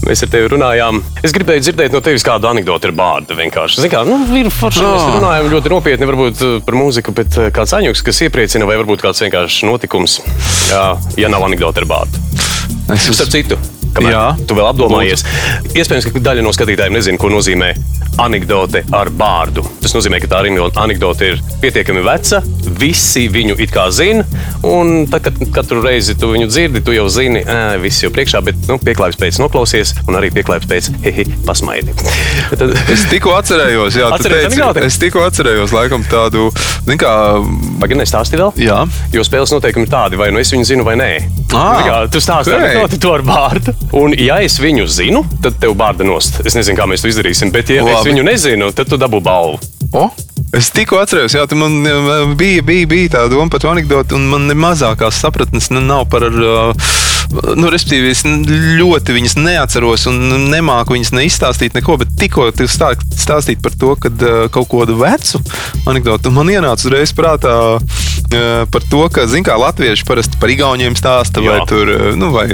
mēs 0.06 0.22
ar 0.26 0.30
tevi 0.32 0.50
runājām. 0.52 1.00
Es 1.24 1.32
gribēju 1.34 1.64
dzirdēt 1.64 1.94
no 1.96 2.02
tevis 2.04 2.24
kādu 2.26 2.48
anekdoti 2.50 2.90
ar 2.90 2.94
bārdu. 2.96 3.36
vienkārši. 3.38 3.80
Zini 3.82 3.92
Kā, 3.92 4.02
nu, 4.06 4.18
ir 4.36 4.50
forši, 4.52 4.84
mēs 4.84 5.06
Ah. 5.06 5.14
runājam 5.16 5.48
ļoti 5.54 5.72
nopietni 5.72 6.08
varbūt, 6.08 6.42
uh, 6.44 6.58
par 6.66 6.76
mūziku, 6.78 7.14
bet 7.16 7.38
uh, 7.40 7.48
kāds 7.56 7.72
aņuks, 7.76 8.04
kas 8.06 8.20
iepriecina, 8.28 8.68
vai 8.68 8.76
varbūt 8.80 9.02
kāds 9.06 9.24
vienkārši 9.24 9.66
notikums, 9.70 10.20
jā, 10.70 10.84
ja 11.18 11.32
nav 11.32 11.48
anekdoti 11.48 11.82
ar 11.82 11.88
bārdu. 11.96 12.22
Es 12.94 13.08
Starp 13.08 13.32
citu, 13.32 13.58
kamēr 13.96 14.14
Jā. 14.14 14.24
tu 14.48 14.56
vēl 14.58 14.68
apdomājies, 14.70 15.24
iespējams, 15.74 16.10
ka 16.12 16.24
daļa 16.30 16.44
no 16.46 16.52
skatītājiem 16.56 16.96
nezina, 16.98 17.20
ko 17.20 17.30
nozīmē 17.32 17.72
anekdote 18.22 18.80
ar 18.96 19.10
bārdu. 19.12 19.60
Tas 19.82 19.92
nozīmē, 19.92 20.20
ka 20.22 20.28
tā 20.30 20.38
anekdote 20.80 21.26
ir 21.34 21.40
pietiekami 21.60 22.00
veca, 22.06 22.40
visi 22.80 23.26
viņu 23.32 23.58
it 23.60 23.72
kā 23.74 23.86
zina, 23.92 24.24
un 24.64 25.04
tad, 25.10 25.26
kad 25.26 25.40
katru 25.52 25.82
reizi 25.84 26.14
tu 26.18 26.30
viņu 26.32 26.48
dzirdi, 26.48 26.80
tu 26.86 26.94
jau 26.96 27.04
zini, 27.12 27.42
ē, 27.44 27.76
viss 27.82 28.00
jau 28.04 28.10
priekšā, 28.14 28.40
bet 28.46 28.62
nu, 28.70 28.78
pieklājības 28.80 29.20
pēc 29.20 29.40
noklausies, 29.42 29.92
un 30.08 30.16
arī 30.16 30.30
pieklājības 30.32 30.70
pēc 30.70 30.88
hehe, 31.04 31.26
pasmaidi. 31.48 31.92
Tad, 32.56 32.72
Es 32.96 33.04
tikko 33.10 33.34
atcerējos, 33.36 33.96
jā, 34.00 34.08
tu 34.16 34.30
teici, 34.32 34.62
es 34.86 34.96
tikko 35.02 35.24
atcerējos, 35.26 35.74
laikam, 35.76 36.04
tādu, 36.08 36.48
zini, 36.88 36.96
kā, 37.00 37.12
Pagaidām, 37.82 38.00
nestāsti 38.00 38.40
vēl? 38.40 38.54
jā, 38.64 38.80
Jo 39.12 39.24
spēles 39.26 39.52
noteikumi 39.52 39.86
ir 39.86 39.92
tādi, 39.92 40.18
vai 40.20 40.30
nu 40.32 40.40
es 40.40 40.50
viņu 40.52 40.66
zinu, 40.72 40.84
vai 40.86 40.96
nē. 41.00 41.10
Ā, 41.56 41.66
Jā, 41.86 41.98
tu 42.12 42.20
stāsti 42.22 42.52
ok. 42.52 42.58
anekdoti 42.62 42.98
to 43.02 43.12
ar 43.16 43.22
bārdu. 43.26 43.72
Un, 43.94 44.14
ja 44.18 44.40
es 44.42 44.58
viņu 44.60 44.86
zinu, 44.90 45.22
tad 45.42 45.60
tev 45.62 45.76
bārda 45.78 46.06
nost. 46.06 46.40
Es 46.46 46.56
nezinu, 46.58 46.76
kā 46.78 46.88
mēs 46.90 47.04
to 47.04 47.10
izdarīsim, 47.10 47.52
bet, 47.54 47.70
ja 47.70 47.84
Labi. 47.84 47.98
es 48.00 48.08
viņu 48.08 48.24
nezinu, 48.26 48.70
tad 48.74 48.90
tu 48.90 48.98
dabū 48.98 49.20
balvu. 49.22 49.60
O? 49.94 50.08
Es 50.56 50.70
tikko 50.74 50.98
atceros, 51.02 51.34
jā, 51.36 51.44
man 51.58 51.78
eh, 51.86 52.34
bija, 52.38 52.62
bija, 52.66 52.86
bija 52.90 53.12
tā 53.16 53.24
doma 53.30 53.50
par 53.52 53.62
to 53.62 53.70
anekdoti, 53.70 54.16
un 54.18 54.26
man 54.30 54.46
ne 54.50 54.54
mazākās 54.58 55.20
sapratnes 55.22 55.70
ne- 55.74 55.84
nav 55.84 56.06
par. 56.10 56.26
Uh, 56.26 56.92
Nu, 57.32 57.68
respektīvi, 57.72 58.12
es 58.12 58.22
ļoti 58.78 59.14
viņas 59.16 59.36
neatceros 59.40 60.06
un 60.10 60.20
nemāku 60.52 60.94
viņas 60.96 61.12
neizstāstīt 61.16 61.76
neko, 61.76 61.98
bet 62.02 62.14
tikko 62.20 62.48
sāk 62.70 63.02
stāstīt 63.16 63.62
par 63.64 63.74
to, 63.78 63.94
ka 64.00 64.10
uh, 64.12 64.46
kaut 64.52 64.68
kādu 64.70 64.96
vecu 65.00 65.40
anekdoti, 65.88 66.30
un 66.30 66.36
man 66.38 66.52
ienāca 66.52 66.86
uzreiz 66.86 67.12
prātā 67.16 67.54
uh, 67.76 68.62
par 68.72 68.86
to, 68.90 69.02
ka, 69.12 69.26
zin 69.30 69.46
kā, 69.46 69.56
latvieši 69.60 70.06
parasti 70.08 70.40
par 70.40 70.52
igauniem 70.52 70.96
stāsta, 70.98 71.42
vai 71.44 71.58
Jā. 71.58 71.66
tur, 71.70 71.92
uh, 71.92 72.08
nu, 72.18 72.30
vai 72.34 72.46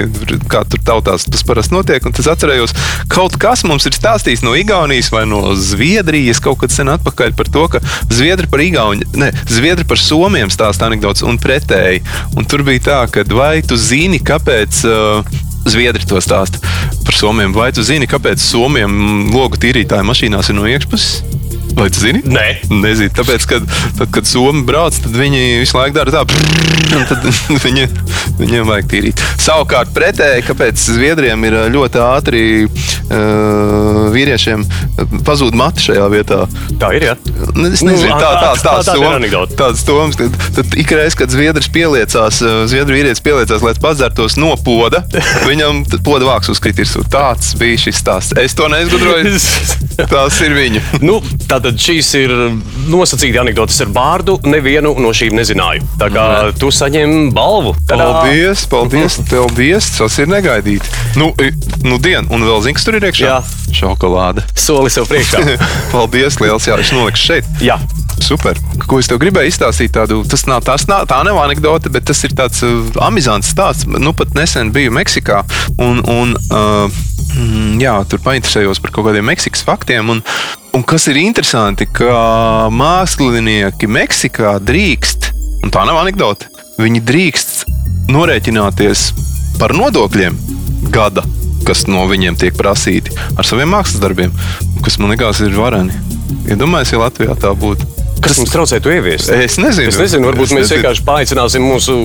kā 0.51 0.63
tur 0.69 0.81
tautās 0.85 1.27
tas 1.29 1.45
parasti 1.47 1.75
notiek, 1.75 2.05
un 2.05 2.15
tas 2.15 2.29
atcerējos, 2.33 2.75
kaut 3.13 3.37
kas 3.41 3.65
mums 3.67 3.87
ir 3.89 3.95
stāstījis 3.97 4.43
no 4.45 4.55
Igaunijas 4.57 5.11
vai 5.13 5.25
no 5.29 5.53
Zviedrijas 5.59 6.41
kaut 6.43 6.61
kad 6.63 6.73
sen 6.73 6.91
atpakaļ 6.93 7.35
par 7.37 7.49
to, 7.53 7.67
ka 7.75 7.83
Zviedri 8.13 8.49
par 8.49 8.63
Igauni, 8.63 9.07
ne, 9.19 9.31
Zviedri 9.49 9.85
par 9.87 10.01
Somiem 10.01 10.51
stāsta 10.53 10.87
anekdotas 10.89 11.25
un 11.25 11.39
pretēji. 11.41 12.03
Un 12.37 12.47
tur 12.49 12.63
bija 12.65 12.83
tā, 12.87 12.99
ka 13.11 13.25
vai 13.33 13.61
tu 13.65 13.77
zini, 13.79 14.19
kāpēc 14.23 14.62
uh, 14.87 15.41
Zviedri 15.63 16.03
to 16.07 16.19
stāsta 16.19 16.59
par 17.05 17.15
Somiem, 17.15 17.53
vai 17.55 17.69
tu 17.75 17.83
zini, 17.85 18.07
kāpēc 18.09 18.41
Somiem 18.43 19.29
logu 19.31 19.59
tīrītāju 19.63 20.07
mašīnās 20.09 20.51
ir 20.51 20.59
no 20.59 20.67
iekšpuses? 20.67 21.42
Vai 21.77 21.89
tu 21.89 21.99
zini? 22.03 22.21
Nē. 22.29 22.47
Nezinu, 22.69 23.09
tāpēc, 23.17 23.45
kad, 23.49 23.65
tad, 23.97 24.09
kad 24.13 24.27
Somija 24.29 24.65
brauc, 24.67 24.97
tad 25.03 25.15
viņi 25.17 25.43
visu 25.63 25.77
laiku 25.79 25.95
dara 25.97 26.13
tā, 26.13 26.21
un 26.97 27.07
tad 27.09 27.25
viņi, 27.65 27.87
Viņiem 28.33 28.65
vajag 28.65 28.87
tīrīt. 28.89 29.19
Savukārt, 29.41 29.91
pretēji, 29.93 30.41
kāpēc 30.47 30.79
Zviedriem 30.79 31.43
ir 31.45 31.55
ļoti 31.73 31.99
ātri 32.01 32.41
uh, 32.65 34.07
vīriešiem 34.13 34.63
pazūd 35.27 35.55
mati 35.57 35.83
šajā 35.87 36.05
vietā. 36.13 36.39
Tā 36.81 36.89
ir. 36.97 37.05
Ja? 37.11 37.15
Es 37.69 37.83
nezinu, 37.85 38.13
Nu, 38.13 38.17
tā, 38.17 38.31
tā- 38.39 38.53
tā- 38.55 38.63
tāds, 38.63 38.89
tom- 38.89 39.05
anekdote. 39.09 39.55
tāds 39.59 39.83
toms, 39.85 40.17
tad, 40.19 40.33
tad 40.55 40.73
ikreiz, 40.79 41.15
kad 41.19 41.29
Zviedrs 41.33 41.69
pieliecās, 41.73 42.39
Zviedru 42.71 42.95
vīrietis 42.97 43.21
pieliecās, 43.25 43.61
lai 43.65 43.73
padzertos 43.81 44.37
no 44.41 44.53
poda, 44.65 45.03
viņam 45.49 45.83
tad 45.91 46.01
poda 46.05 46.25
vāks 46.31 46.49
uzkritīs. 46.53 46.95
Tāds 47.13 47.53
bija 47.59 47.77
šis 47.85 48.01
stāsts. 48.01 48.37
Es 48.39 48.55
to 48.57 48.67
neizgudroju. 48.71 49.35
Tas 50.09 50.39
ir 50.41 50.55
viņa. 50.57 50.81
Nu, 51.05 51.19
tātad 51.63 51.79
šīs 51.79 52.09
ir 52.19 52.31
nosacīti 52.91 53.39
anekdotas 53.39 53.79
ar 53.85 53.91
vārdu. 53.95 54.35
Nevienu 54.51 54.91
no 54.99 55.13
šīm 55.15 55.35
nezināju. 55.37 55.85
Tā 56.01 56.09
kā 56.11 56.25
tu 56.59 56.71
saņem 56.75 57.31
balvu. 57.35 57.71
Tadā! 57.87 58.09
Paldies, 58.19 58.65
paldies, 58.67 59.17
paldies. 59.29 59.87
Tas 59.95 60.17
ir 60.19 60.27
negaidīti. 60.31 60.91
Nu, 61.19 61.31
nu 61.87 61.99
dien, 62.03 62.27
un 62.33 62.43
vēl 62.43 62.65
zini, 62.65 62.75
kas 62.75 62.87
tur 62.87 62.99
ir 62.99 63.07
iekšā? 63.07 63.29
Jā. 63.29 63.39
Šokolāde. 63.73 64.43
Soli 64.59 64.91
sev 64.93 65.07
priekšā. 65.09 65.39
Paldies, 65.93 66.35
liels. 66.43 66.67
Jā, 66.67 66.75
es 66.83 66.91
noliku 66.93 67.21
šeit. 67.21 67.47
Jā. 67.63 67.79
Super. 68.23 68.59
Ko 68.87 68.99
es 69.01 69.07
tev 69.09 69.21
gribēju 69.23 69.53
izstāstīt? 69.53 69.93
Tādu, 69.95 70.19
tas 70.29 70.43
nav, 70.49 70.65
tas 70.67 70.85
nav, 70.91 71.07
tā 71.09 71.21
nav 71.25 71.39
anekdote, 71.41 71.91
bet 71.93 72.05
tas 72.11 72.21
ir 72.27 72.35
tāds 72.37 72.59
uh, 72.67 72.83
amizants 73.07 73.53
stāsts. 73.55 73.87
Nu, 73.87 74.13
pat 74.17 74.35
nesen 74.37 74.73
biju 74.75 74.93
Meksikā. 74.95 75.41
Un, 75.81 76.03
un, 76.11 76.35
uh, 76.51 76.99
mm, 77.39 77.79
jā, 77.83 77.95
tur 78.11 78.21
painteresējos 78.25 78.83
par 78.83 78.93
kaut 78.95 79.09
kādiem 79.09 79.31
Meksikas 79.31 79.65
faktiem. 79.65 80.13
Un, 80.13 80.21
un 80.73 80.83
kas 80.83 81.05
ir 81.11 81.19
interesanti, 81.21 81.85
ka 81.85 82.69
mākslinieki 82.73 83.87
Meksikā 83.89 84.55
drīkst, 84.65 85.29
un 85.63 85.73
tā 85.73 85.83
nav 85.85 85.99
anekdote, 86.01 86.49
viņi 86.81 87.03
drīkst 87.05 87.63
norēķināties 88.11 89.05
par 89.59 89.75
nodokļiem 89.77 90.37
gada, 90.93 91.23
kas 91.67 91.85
no 91.87 92.07
viņiem 92.09 92.39
tiek 92.41 92.57
prasīti 92.57 93.13
ar 93.37 93.47
saviem 93.47 93.71
mākslas 93.75 94.01
darbiem, 94.01 94.33
kas 94.83 94.97
man 94.99 95.13
liekas 95.13 95.43
ir 95.45 95.53
vareni. 95.57 95.93
Iedomājieties, 96.49 96.95
ja 96.95 97.03
Latvijā 97.05 97.37
tā 97.39 97.53
būtu. 97.55 98.02
Kas 98.23 98.37
mums 98.39 98.51
traucē 98.53 98.79
to 98.83 98.91
ieviest? 98.93 99.29
Es 99.35 99.57
nezinu. 99.59 99.89
Es 99.91 99.97
nezinu, 99.99 100.29
varbūt 100.31 100.47
Es 100.49 100.53
mēs 100.55 100.63
nezinu. 100.65 100.79
vienkārši 100.81 101.03
paaicināsim 101.07 101.65
mūsu 101.67 101.97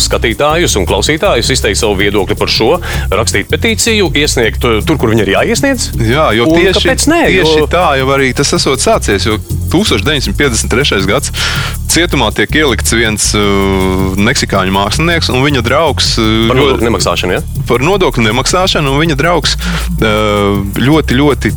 skatītājus 0.00 0.76
un 0.78 0.86
klausītājus 0.88 1.50
izteikt 1.54 1.80
savu 1.80 1.96
viedokli 1.98 2.36
par 2.38 2.48
šo, 2.52 2.76
rakstīt 3.10 3.50
petīciju, 3.50 4.10
iesniegt 4.16 4.64
uh, 4.68 4.78
tur, 4.86 4.96
kur 5.02 5.10
viņi 5.12 5.26
ir 5.26 5.32
jāiesniedz. 5.34 5.90
Jā, 6.06 6.28
jo 6.38 6.46
Un 6.48 6.54
tieši, 6.60 6.84
kāpēc 6.86 7.06
nē? 7.10 7.20
tieši 7.34 7.58
Jo- 7.64 7.68
tā 7.72 7.86
jau 8.00 8.08
arī 8.14 8.30
tas 8.36 8.52
esot 8.56 8.80
sācies. 8.82 9.26
Jo 9.26 9.38
1953. 9.70 11.06
gads 11.06 11.30
cietumā 11.90 12.30
tiek 12.34 12.50
ielikts 12.54 12.94
viens 12.94 13.30
uh, 13.38 14.14
meksikāņu 14.18 14.74
mākslinieks 14.74 15.30
un 15.34 15.42
viņa 15.44 15.62
draugs. 15.66 16.14
Uh, 16.22 16.46
Par 16.50 16.58
nodokļu 16.62 16.86
nemaksāšanu. 16.88 17.36
Ja? 17.38 17.42
par 17.70 17.82
nodokļu 17.86 18.24
nemaksāšanu, 18.30 18.90
un 18.94 19.02
viņa 19.04 19.16
draugs 19.20 19.56
uh, 19.56 20.58
ļoti, 20.78 21.18
ļoti. 21.20 21.52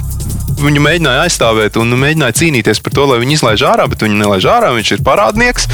Viņu 0.63 0.79
mēģināja 0.79 1.25
aizstāvēt 1.25 1.75
un 1.81 1.91
mēģināja 1.99 2.37
cīnīties 2.39 2.79
par 2.83 2.93
to, 2.95 3.07
lai 3.09 3.17
viņu 3.19 3.35
izlaiž 3.35 3.65
ārā, 3.67 3.87
bet 3.91 4.05
viņu 4.05 4.15
nelaiž 4.21 4.47
ārā. 4.47 4.69
Viņš 4.77 4.93
ir 4.95 5.03
parādnieks. 5.03 5.67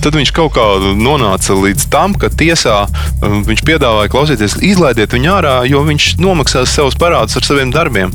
Tad 0.00 0.16
viņš 0.16 0.32
kaut 0.32 0.54
kā 0.56 0.64
nonāca 0.96 1.56
līdz 1.58 1.88
tam, 1.92 2.14
ka 2.16 2.30
tiesā 2.32 2.78
uh, 2.86 3.34
viņš 3.46 3.64
piedāvāja 3.68 4.12
klausīties, 4.12 4.56
izlaidiet 4.64 5.12
viņu 5.12 5.34
ārā, 5.34 5.56
jo 5.68 5.82
viņš 5.84 6.14
nomaksās 6.22 6.72
savus 6.72 6.96
parādus 6.96 7.36
ar 7.36 7.48
saviem 7.50 7.74
darbiem. 7.74 8.14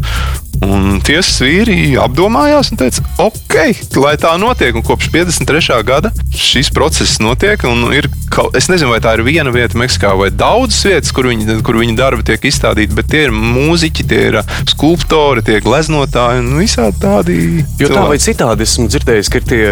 Un 0.63 1.01
tiesas 1.03 1.41
vīri 1.43 1.95
apdomājās 1.99 2.71
un 2.71 2.79
teica, 2.79 3.03
ok, 3.21 3.57
lai 3.99 4.15
tā 4.21 4.35
notiek. 4.39 4.75
Un 4.75 4.85
kopš 4.85 5.09
53. 5.13 5.81
gada 5.87 6.13
šis 6.35 6.71
process 6.75 7.19
notiek. 7.23 7.63
un 7.67 7.89
ir 7.95 8.09
Es 8.35 8.65
nezinu, 8.67 8.89
vai 8.91 8.99
tā 8.99 9.13
ir 9.15 9.21
viena 9.23 9.51
vieta 9.53 9.77
Meksikā 9.79 10.09
vai 10.19 10.27
daudzas 10.33 10.81
vietas, 10.83 11.11
kur 11.15 11.29
viņi, 11.29 11.59
kur 11.63 11.77
viņi 11.79 11.95
darbi 11.95 12.25
tiek 12.27 12.47
izstādīti, 12.49 12.95
bet 12.97 13.07
tie 13.13 13.21
ir 13.29 13.31
mūziķi, 13.35 14.05
tie 14.09 14.21
ir 14.31 14.39
skulptori, 14.67 15.43
tie 15.45 15.59
ir 15.59 15.63
gleznotāji 15.63 16.43
un 16.43 16.49
visādi 16.59 16.99
tādi. 16.99 17.37
Jo 17.79 17.93
tā 17.93 18.03
vai 18.09 18.17
citādi 18.19 18.67
esmu 18.67 18.89
dzirdējis, 18.91 19.31
ka 19.31 19.39
ir 19.39 19.47
tie 19.53 19.63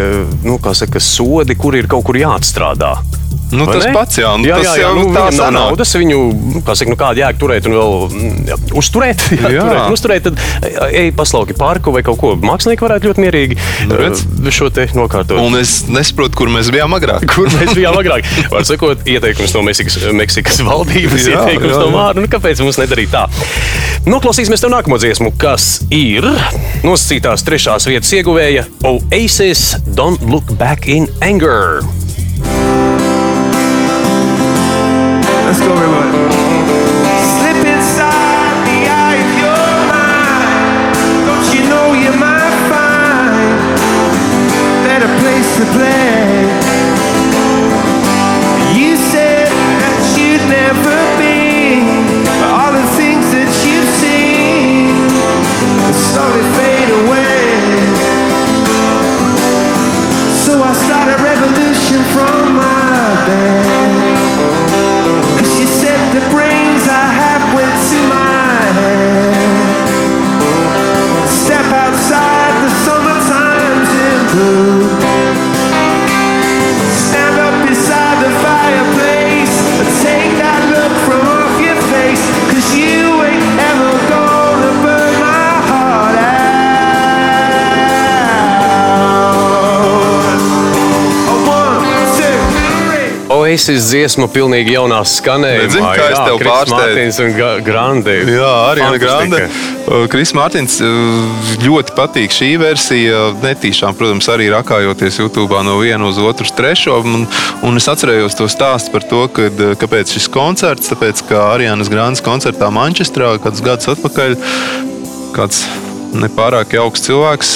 nu, 0.46 0.56
saka, 0.72 1.02
sodi, 1.02 1.58
kur 1.60 1.76
ir 1.76 1.90
kaut 1.90 2.06
kur 2.08 2.16
jāatstrādā. 2.16 2.94
Nu, 3.54 3.66
Vai 3.68 3.76
tas 3.76 3.84
ne? 3.86 3.92
pats, 3.94 4.18
jā, 4.18 4.30
nu, 4.40 4.46
jā, 4.48 4.56
tas 4.58 4.66
jā, 4.66 4.74
jā 4.80 4.86
jau 4.86 4.94
nu, 4.96 5.04
tā 5.14 5.24
nav 5.36 5.50
naudas, 5.54 5.92
viņu, 6.00 6.18
nu, 6.56 6.62
kā 6.64 6.74
saka, 6.78 6.90
nu, 6.90 6.98
kāda 6.98 7.22
jēga 7.22 7.38
turēt 7.38 7.68
un 7.68 7.76
vēl 7.76 7.92
mm, 8.08 8.38
jā, 8.48 8.56
uzturēt. 8.80 9.26
Jā, 9.44 9.50
Jā. 9.52 9.66
turēt, 9.68 9.92
uzturēt, 9.94 10.26
tad 10.26 10.40
ej 10.90 11.12
paslauki 11.16 11.56
parku 11.58 11.92
vai 11.94 12.02
kaut 12.06 12.18
ko. 12.20 12.34
Mākslinieki 12.40 12.84
varētu 12.84 13.10
ļoti 13.10 13.24
mierīgi 13.24 13.58
Nu, 13.88 13.98
uh, 13.98 14.50
šo 14.54 14.70
te 14.74 14.86
nokārtot. 14.96 15.38
Un 15.40 15.56
es 15.58 15.84
nesaprotu, 15.90 16.36
kur 16.42 16.52
mēs 16.52 16.70
bijām 16.74 16.94
agrāk. 16.96 17.26
Kur 17.34 17.48
mēs 17.50 17.74
bijām 17.76 17.96
agrāk? 17.98 18.28
Var 18.52 18.66
sakot, 18.68 19.04
ieteikums 19.08 19.54
no 19.56 19.64
Meksikas, 19.66 19.98
Meksikas 20.14 20.60
valdības, 20.66 21.28
Jā, 21.28 21.44
ieteikums 21.44 21.72
jā, 21.72 21.80
no 21.80 21.88
jā. 21.88 21.94
Mārna. 21.94 22.24
Nu, 22.24 22.30
kāpēc 22.30 22.62
mums 22.64 22.78
nedarīt 22.80 23.12
tā? 23.14 23.26
Noklausīsimies 24.08 24.60
tev 24.60 24.72
nākamo 24.74 24.98
dziesmu, 25.00 25.32
kas 25.40 25.84
ir 25.94 26.26
nosacītās 26.84 27.46
trešās 27.46 27.88
vietas 27.88 28.12
ieguvēja 28.18 28.66
Oasis 28.84 29.74
Don't 29.96 30.22
Look 30.28 30.56
Back 30.60 30.88
in 30.90 31.08
Anger. 31.24 31.80
Let's 35.44 35.60
go, 35.60 35.72
everybody. 35.72 36.23
Oasis 93.54 93.84
dziesma 93.86 94.26
pilnīgi 94.34 94.72
jaunā 94.74 94.96
skanējumā. 95.06 95.66
Nezinu, 95.68 95.90
kā 95.94 96.06
es 96.10 96.16
tev 96.18 96.40
pārsteidzu. 96.42 96.74
Mārtiņš 96.74 97.18
un 97.22 97.60
Grande. 97.62 98.14
Jā, 98.34 98.48
arī. 98.72 98.86
Grande. 98.98 99.42
Uh, 99.84 100.06
Kris 100.10 100.32
Mārtiņš 100.34 100.78
ļoti 101.62 101.94
patīk 101.94 102.34
šī 102.34 102.48
versija. 102.58 103.20
Netīšām, 103.44 103.94
protams, 103.98 104.26
arī 104.32 104.48
rakājoties 104.50 105.20
YouTube 105.20 105.60
no 105.66 105.76
viena 105.78 106.08
uz 106.08 106.18
otru, 106.18 106.48
trešo. 106.58 106.98
Un, 107.06 107.28
un 107.62 107.78
es 107.78 107.86
atcerējos 107.92 108.34
to 108.40 108.48
stāstu 108.50 108.96
par 108.96 109.06
to, 109.06 109.22
kad, 109.38 109.62
uh, 109.62 109.78
kāpēc 109.78 110.16
šis 110.16 110.26
koncerts. 110.34 110.90
Tāpēc, 110.90 111.22
ka 111.30 111.46
Arianas 111.52 111.92
Grandes 111.92 112.24
koncertā 112.26 112.72
Manchestrā 112.74 113.36
kādus 113.44 113.62
gadus 113.62 113.92
atpakaļ 113.94 114.34
kāds 115.38 115.62
nepārāk 116.18 116.74
jauks 116.74 117.06
cilvēks 117.06 117.54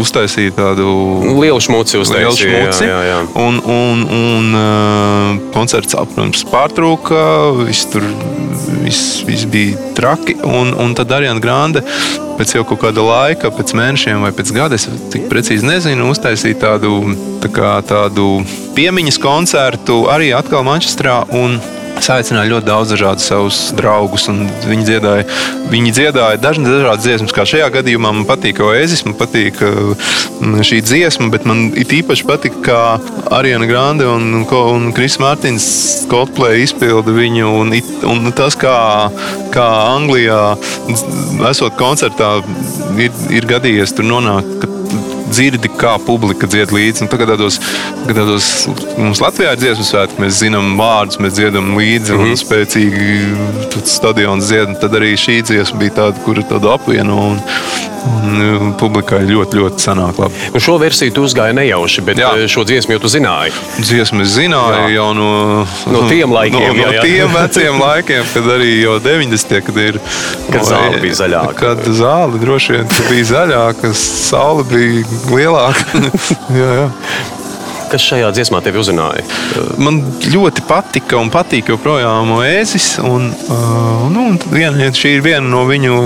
uztaisīja 0.00 0.54
tādu 0.56 0.88
Lielu 1.38 1.60
šmuci 1.62 2.00
uztaisīja. 2.00 2.30
lielu 2.30 2.38
šmuci. 2.40 2.88
Jā, 2.88 2.98
jā, 2.98 3.02
jā. 3.10 3.18
Un, 3.40 3.60
un, 3.62 4.04
un 4.18 4.58
uh, 4.58 5.42
koncerts, 5.54 5.94
protams, 5.94 6.44
pārtrauka. 6.50 7.24
Viss 7.64 7.88
tur 7.92 8.06
viss, 8.82 9.22
viss 9.26 9.46
bija 9.50 9.78
traki. 9.94 10.36
Un, 10.44 10.74
un 10.78 10.94
tad 10.94 11.12
Ariana 11.14 11.42
Grande 11.42 11.84
pēc 12.34 12.56
jau 12.56 12.64
kaut 12.66 12.82
kāda 12.82 13.04
laika, 13.06 13.50
pēc 13.54 13.74
mēnešiem 13.78 14.24
vai 14.24 14.32
pēc 14.34 14.50
gada, 14.56 14.74
es 14.74 14.88
tik 15.12 15.28
precīzi 15.30 15.66
nezinu, 15.68 16.08
uztaisīja 16.10 16.58
tādu, 16.64 16.96
tā 17.44 17.50
kā, 17.54 17.76
tādu 17.86 18.40
piemiņas 18.74 19.20
koncertu 19.22 20.04
arī 20.10 20.32
atkal 20.34 20.66
Manchestrā. 20.66 21.20
Un, 21.30 21.60
Es 22.04 22.10
aicināju 22.12 22.50
ļoti 22.52 22.66
daudz 22.68 22.90
dažādus 22.92 23.26
savus 23.30 23.58
draugus, 23.78 24.26
un 24.28 24.42
viņi 24.68 24.82
dziedāja, 24.84 25.22
viņi 25.72 25.92
dziedāja 25.96 26.36
dažnas 26.36 26.74
dažādas 26.74 27.06
dziesmas. 27.06 27.32
Kā 27.32 27.46
šajā 27.48 27.70
gadījumā 27.78 28.10
man 28.12 28.26
patīk 28.28 28.60
oēzis, 28.60 29.06
man 29.06 29.16
patīk 29.16 29.62
uh, 29.64 30.10
šī 30.68 30.82
dziesma, 30.84 31.30
bet 31.32 31.48
man 31.48 31.70
it 31.80 31.94
īpaši 31.96 32.28
patīk, 32.28 32.60
kā 32.66 32.98
Ariana 33.32 33.64
Grande 33.70 34.04
un, 34.04 34.44
un 34.44 34.92
Kris 34.92 35.16
Mārtiņš 35.22 35.70
Coldplay 36.12 36.66
izpilda 36.66 37.16
viņu. 37.16 37.48
Un, 37.62 37.72
un 38.12 38.36
tas, 38.36 38.52
kā, 38.60 38.76
kā 39.56 39.66
Anglijā, 39.96 40.42
esot 41.54 41.80
koncertā, 41.80 42.34
ir, 43.00 43.16
ir 43.32 43.48
gadījies 43.48 43.96
tur 43.96 44.12
nonākt. 44.12 44.68
Dzirdi, 45.34 45.70
kā 45.80 45.96
publika 46.06 46.48
dzied 46.50 46.72
līdzi. 46.74 47.04
Un 47.04 47.12
tagad 47.12 47.34
tādos, 47.34 47.60
tagad 48.04 48.22
tādos 48.22 48.50
mums 49.00 49.22
Latvijā 49.24 49.54
ir 49.54 49.62
dziesmu 49.62 49.86
svētki, 49.88 50.20
mēs 50.24 50.40
zinām 50.42 50.74
vārdus, 50.80 51.20
mēs 51.22 51.36
dziedam 51.38 51.74
līdzi 51.78 52.14
mm 52.14 52.20
-hmm. 52.20 52.30
un 52.30 52.40
spēcīgi 52.44 53.70
tad 53.74 53.90
stadions 53.90 54.50
dzied. 54.50 54.74
Un 54.74 54.78
tad 54.82 54.96
arī 55.00 55.14
šī 55.18 55.40
dziesma 55.42 55.82
bija 55.82 55.98
tāda, 56.00 56.24
kur 56.24 56.42
tādu 56.50 56.72
apvieno 56.74 57.18
un, 57.32 57.42
un 58.04 58.72
publikai 58.80 59.22
ļoti, 59.28 59.58
ļoti 59.60 59.82
sanāk 59.84 60.18
labi. 60.20 60.34
Un 60.54 60.62
šo 60.62 60.76
versiju 60.82 61.14
tu 61.16 61.24
uzgāji 61.26 61.56
nejauši, 61.56 62.04
bet 62.06 62.20
Jā. 62.20 62.30
Jā. 62.40 62.48
šo 62.52 62.64
dziesmu 62.68 62.96
jau 62.96 63.02
tu 63.04 63.10
zināji. 63.12 63.52
Dziesmu 63.80 64.22
es 64.24 64.34
zināju 64.36 64.82
Jā. 64.88 64.94
jau 64.96 65.08
no, 65.16 65.28
No 65.92 66.02
tiem 66.10 66.32
laikiem, 66.38 66.60
No, 66.60 66.74
jā, 66.74 66.86
no 66.86 66.92
jā. 66.98 67.02
tiem 67.04 67.32
veciem 67.34 67.78
laikiem, 67.80 68.24
kad 68.34 68.50
arī 68.56 68.70
jau 68.82 68.96
90. 69.04 69.60
kad 69.68 69.76
ir. 69.84 70.00
Kad 70.50 70.66
zāle 70.68 71.00
bija 71.02 71.18
zaļāka. 71.22 71.54
Kad 71.60 71.88
zāle 72.00 72.40
droši 72.42 72.76
vien 72.78 72.92
bija 73.10 73.30
zaļāka, 73.32 73.94
saule 73.98 74.66
bija 74.68 75.04
lielāka. 75.32 76.04
jā, 76.60 76.70
jā. 76.82 76.90
Kas 77.94 78.02
šajā 78.10 78.30
dziesmā 78.34 78.58
tevi 78.64 78.80
uzrunāja? 78.80 79.22
Man 79.78 80.00
ļoti 80.32 80.64
patika 80.66 81.18
un 81.20 81.28
patīk 81.30 81.68
joprojām 81.70 82.32
oēzis. 82.40 82.94
Un, 83.04 83.28
uh, 83.30 84.06
nu, 84.10 84.24
un 84.32 84.38
viena, 84.50 84.88
šī 84.90 85.12
ir 85.18 85.22
viena 85.22 85.44
no 85.46 85.62
viņu 85.68 85.98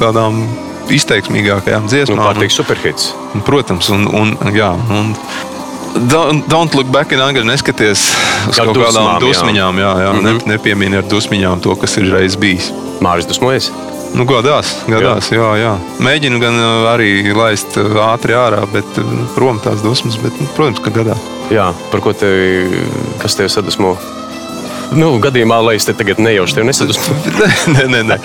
tādām 0.00 0.38
izteiksmīgākajām 0.92 1.86
Nu, 1.86 1.92
dziesmām. 1.92 2.22
Pārteiks 2.26 2.60
superhits. 2.60 3.10
Un, 3.34 3.44
Protams, 3.46 3.90
un, 3.94 4.06
un, 4.12 4.36
jā, 4.54 4.70
un 4.92 5.14
don't, 6.10 6.46
don't 6.48 6.74
look 6.74 6.90
back 6.92 7.12
in 7.12 7.20
anger, 7.20 7.44
neskaties 7.46 8.04
uz 8.48 8.58
Ar 8.58 8.68
kaut 8.68 8.80
kādām 8.82 9.10
dusmām, 9.22 9.54
jā. 9.56 9.70
Jā, 9.80 9.92
jā, 10.04 10.12
mm. 10.12 10.18
-hmm. 10.18 10.46
ne, 10.46 10.54
nepiemini 10.54 11.00
ar 11.00 11.08
dusmiņām 11.10 11.62
to, 11.64 11.74
kas 11.76 11.96
ir 11.96 12.10
reiz 12.12 12.36
bijis. 12.36 12.72
Māris 13.00 13.28
dusmojas. 13.28 13.70
Nu, 14.14 14.24
gadās, 14.24 14.76
gadās 14.86 15.30
jā. 15.32 15.40
Jā, 15.40 15.54
jā. 15.58 15.70
Mēģinu 15.98 16.38
gan 16.38 16.54
uh, 16.54 16.86
arī 16.92 17.34
laist 17.34 17.74
uh, 17.80 17.96
ātri 18.12 18.36
ārā, 18.38 18.62
bet 18.70 19.00
uh, 19.02 19.14
prom 19.34 19.58
tās 19.58 19.82
dusmas, 19.82 20.18
bet, 20.22 20.36
nu, 20.40 20.46
protams, 20.54 20.78
ka 20.84 20.90
gadās. 20.94 21.18
Jā, 21.50 21.72
par 21.90 22.00
ko 22.00 22.12
tevi, 22.14 22.84
kas 23.22 23.34
tev 23.34 23.50
sadusmo? 23.50 23.96
Nu, 24.92 25.14
gadījumā, 25.22 25.58
lai 25.64 25.74
es 25.78 25.86
te 25.88 25.94
tagad 25.96 26.20
nejauši 26.22 26.58
tevi 26.58 26.68
nesadusmoju. 26.68 27.32
nē, 27.72 27.84
nē, 27.94 28.00
nē. 28.10 28.18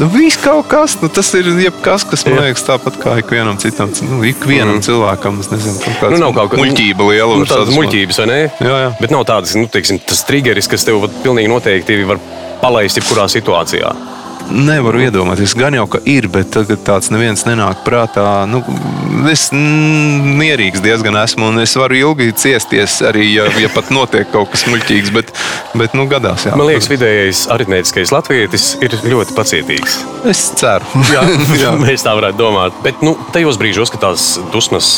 Nu, 0.00 0.08
viss 0.12 0.40
kaut 0.42 0.66
kas, 0.72 0.96
nu, 1.02 1.10
tas 1.12 1.30
ir 1.38 1.48
jebkas, 1.62 2.06
kas 2.08 2.26
man 2.28 2.40
liekas 2.42 2.66
tāpat 2.66 2.98
kā 3.02 3.16
ikvienam 3.22 3.60
citam. 3.62 3.92
Nu, 4.08 4.22
ikvienam 4.26 4.78
mm. 4.78 4.86
cilvēkam, 4.88 5.40
es 5.44 5.52
nezinu, 5.52 5.78
kaut 5.84 6.00
kāds 6.00 6.16
Nu, 6.16 6.22
nav 6.26 6.36
kaut 6.36 6.54
kāda 6.54 6.62
muļķība 6.62 7.10
liela. 7.10 7.38
Nu, 7.40 7.48
tādas 7.48 7.74
muļķības, 7.76 8.22
vai 8.22 8.30
ne? 8.32 8.40
Jā, 8.50 8.78
jā. 8.86 8.94
Bet 9.00 9.14
nav 9.14 9.26
tādas, 9.30 9.54
nu, 9.58 9.68
teiksim, 9.72 10.02
tas 10.06 10.24
triggeris, 10.28 10.70
kas 10.70 10.88
tev 10.88 11.02
vat 11.06 11.22
pilnīgi 11.24 11.52
noteikti 11.52 12.02
var 12.08 12.20
palaist 12.62 13.00
jebkurā 13.00 13.28
situācijā. 13.32 13.94
Nevaru 14.52 15.00
iedomāties, 15.06 15.54
gan 15.56 15.72
jau, 15.76 15.86
ka 15.88 15.98
ir, 16.08 16.26
bet 16.32 16.50
tagad 16.52 16.82
tāds 16.84 17.08
neviens 17.12 17.44
nenāk 17.48 17.80
prātā. 17.86 18.44
Nu, 18.50 18.60
es 19.30 19.46
mierīgs 19.52 20.82
diezgan 20.84 21.16
esmu, 21.22 21.48
un 21.52 21.62
es 21.62 21.72
varu 21.78 21.96
ilgi 21.96 22.28
ciesties 22.36 22.98
arī, 23.08 23.24
ja, 23.38 23.46
ja 23.62 23.70
pat 23.72 23.88
notiek 23.94 24.28
kaut 24.32 24.50
kas 24.52 24.66
muļķīgs, 24.68 25.12
bet, 25.14 25.32
bet 25.78 25.96
nu, 25.96 26.04
gadās. 26.10 26.44
Jā. 26.48 26.56
Man 26.58 26.68
liekas, 26.68 26.90
vidējais 26.92 27.46
aritmētiskais 27.54 28.12
latvietis 28.12 28.66
ir 28.84 28.96
ļoti 29.08 29.36
pacietīgs. 29.38 29.96
es 30.28 30.44
ceru. 30.60 30.84
Jā, 31.14 31.24
Jā. 31.62 31.72
mēs 31.80 32.04
tā 32.04 32.12
varētu 32.18 32.40
domāt. 32.42 32.76
Bet 32.84 33.00
nu, 33.06 33.16
tajos 33.32 33.56
brīžos, 33.60 33.92
kad 33.94 34.04
tās 34.10 34.34
dusmas 34.52 34.92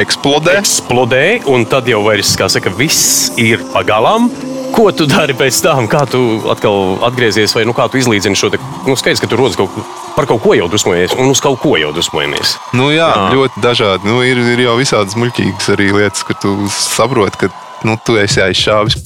Eksplodē. 0.00 0.58
eksplodē, 0.60 1.24
un 1.52 1.64
tad 1.70 1.86
jau 1.88 2.02
vairs, 2.06 2.34
kā 2.38 2.50
saka, 2.52 2.74
viss 2.74 3.30
ir 3.40 3.62
pagalām. 3.72 4.28
Ko 4.76 4.90
tu 4.92 5.06
dari 5.08 5.32
pēc 5.32 5.56
tam? 5.64 5.86
Kā 5.88 6.02
tu 6.10 6.20
atkal 6.52 6.98
atgriezies, 7.08 7.54
vai 7.56 7.64
nu, 7.64 7.72
kā 7.76 7.86
tu 7.88 7.96
izlīdzini 7.96 8.36
šo 8.36 8.50
te, 8.52 8.60
nu, 8.84 8.96
skaidrs, 8.98 9.22
ka 9.24 9.30
tu 9.30 9.38
rodas 9.40 9.56
kaut, 9.56 9.72
par 10.12 10.28
kaut 10.28 10.42
ko 10.44 10.52
jau 10.52 10.68
dusmojies, 10.68 11.14
un 11.16 11.32
uz 11.32 11.40
kaut 11.40 11.62
ko 11.62 11.78
jau 11.80 11.94
dusmojamies. 11.96 12.58
Nu, 12.76 12.90
jā, 12.92 13.08
Jā. 13.08 13.30
ļoti 13.32 13.64
dažādi. 13.64 14.10
Nu, 14.10 14.20
ir, 14.26 14.42
ir 14.52 14.66
jau 14.66 14.76
visādas 14.76 15.16
muļķīgas 15.16 15.72
arī 15.72 15.88
lietas, 15.96 16.26
ka 16.28 16.36
tu 16.42 16.52
saproti, 16.76 17.46
ka 17.46 17.88
nu, 17.88 17.96
tu 18.04 18.18
esi 18.20 18.44
aizšāvis. 18.44 19.00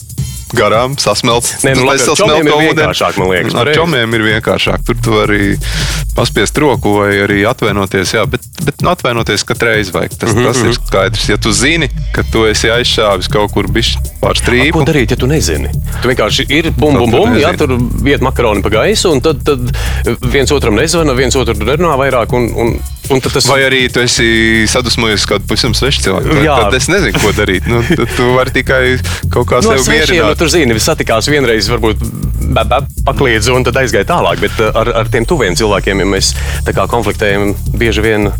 Garām 0.57 0.97
sasmelts. 0.99 1.61
Nē, 1.63 1.77
nu, 1.79 1.85
labi, 1.87 2.03
ar 2.03 2.17
čomiem 2.19 2.49
ir 2.51 2.57
vienkāršāk, 2.75 3.19
man 3.21 3.29
liekas, 3.31 3.55
Ar 3.55 3.61
pareizi. 3.69 3.79
čomiem 3.79 4.15
ir 4.19 4.25
vienkāršāk. 4.27 4.83
Tur 4.89 4.97
tu 5.05 5.15
vari 5.15 5.55
paspiest 6.17 6.59
roku 6.59 6.97
vai 6.99 7.13
arī 7.25 7.39
atvainoties. 7.47 8.15
Jā, 8.17 8.25
bet, 8.31 8.43
bet 8.67 8.83
nu, 8.83 8.91
atvainoties 8.91 9.45
katru 9.47 9.71
reizi 9.71 9.95
vajag. 9.95 10.17
Tas, 10.19 10.35
Mhm, 10.35 10.45
tas 10.49 10.63
ir 10.67 10.75
skaidrs. 10.75 11.29
Ja 11.31 11.37
tu 11.37 11.53
zini, 11.55 11.89
ka 12.13 12.25
tu 12.33 12.45
esi 12.51 12.69
aizšāvis 12.69 13.31
kaut 13.31 13.53
kur 13.55 13.69
bijis 13.71 13.95
pār 14.21 14.35
Ko 14.35 14.43
strīpu, 14.43 14.85
darīt, 14.87 15.15
ja 15.15 15.17
tu 15.17 15.27
nezini? 15.31 15.71
Tu 16.03 16.11
vienkārši 16.11 16.49
ir 16.51 16.71
bum, 16.73 16.99
bum, 16.99 17.11
bum, 17.11 17.37
jā, 17.39 17.55
tur 17.57 17.77
vieta 18.03 18.25
makaroni 18.27 18.63
pa 18.63 18.69
gaisu, 18.75 19.13
un 19.15 19.21
tad, 19.21 19.45
tad 19.47 19.71
viens 20.33 20.51
otram 20.51 20.75
nezvana, 20.75 21.15
viens 21.15 21.37
otru 21.37 21.55
nerunā 21.55 21.95
vairāk. 22.01 22.33
Un, 22.35 22.51
un, 22.57 22.75
tas 23.35 23.49
Vai 23.51 23.65
arī 23.67 23.81
tu 23.91 24.03
esi 24.05 24.67
sadusmojies 24.71 25.25
kādu 25.27 25.49
pavisam 25.51 25.75
svešu 25.75 26.05
cilvēku? 26.05 26.37
Jā. 26.47 26.59
Tad 26.63 26.77
es 26.79 26.87
nezinu, 26.93 27.19
ko 27.19 27.33
darīt. 27.35 27.67
Nu, 27.67 27.83
tu 28.15 28.29
vari 28.37 28.55
tikai 28.55 28.83
kaut 29.33 29.49
kā 29.51 29.59
No 29.65 29.75
sevi 29.75 29.87
svešiem, 29.89 30.21
nu, 30.21 30.29
mierināt. 30.31 30.39
tur 30.39 30.53
zini, 30.53 30.79
satikās 30.79 31.31
vienreiz, 31.33 31.71
varbūt 31.73 32.05
pakliedz 33.07 33.51
un 33.51 33.67
tad 33.67 33.81
aizgāja 33.83 34.07
tālāk. 34.13 34.45
Bet 34.47 34.63
uh, 34.63 34.71
ar, 34.79 34.93
ar 35.03 35.11
tiem 35.11 35.27
tuviem 35.29 35.59
cilvēkiem, 35.59 36.05
ja 36.05 36.09
mēs 36.15 36.33
tā 36.67 36.77
kā 36.77 36.87
konfliktējam, 36.91 37.55
bieži 37.75 38.07
vien 38.07 38.31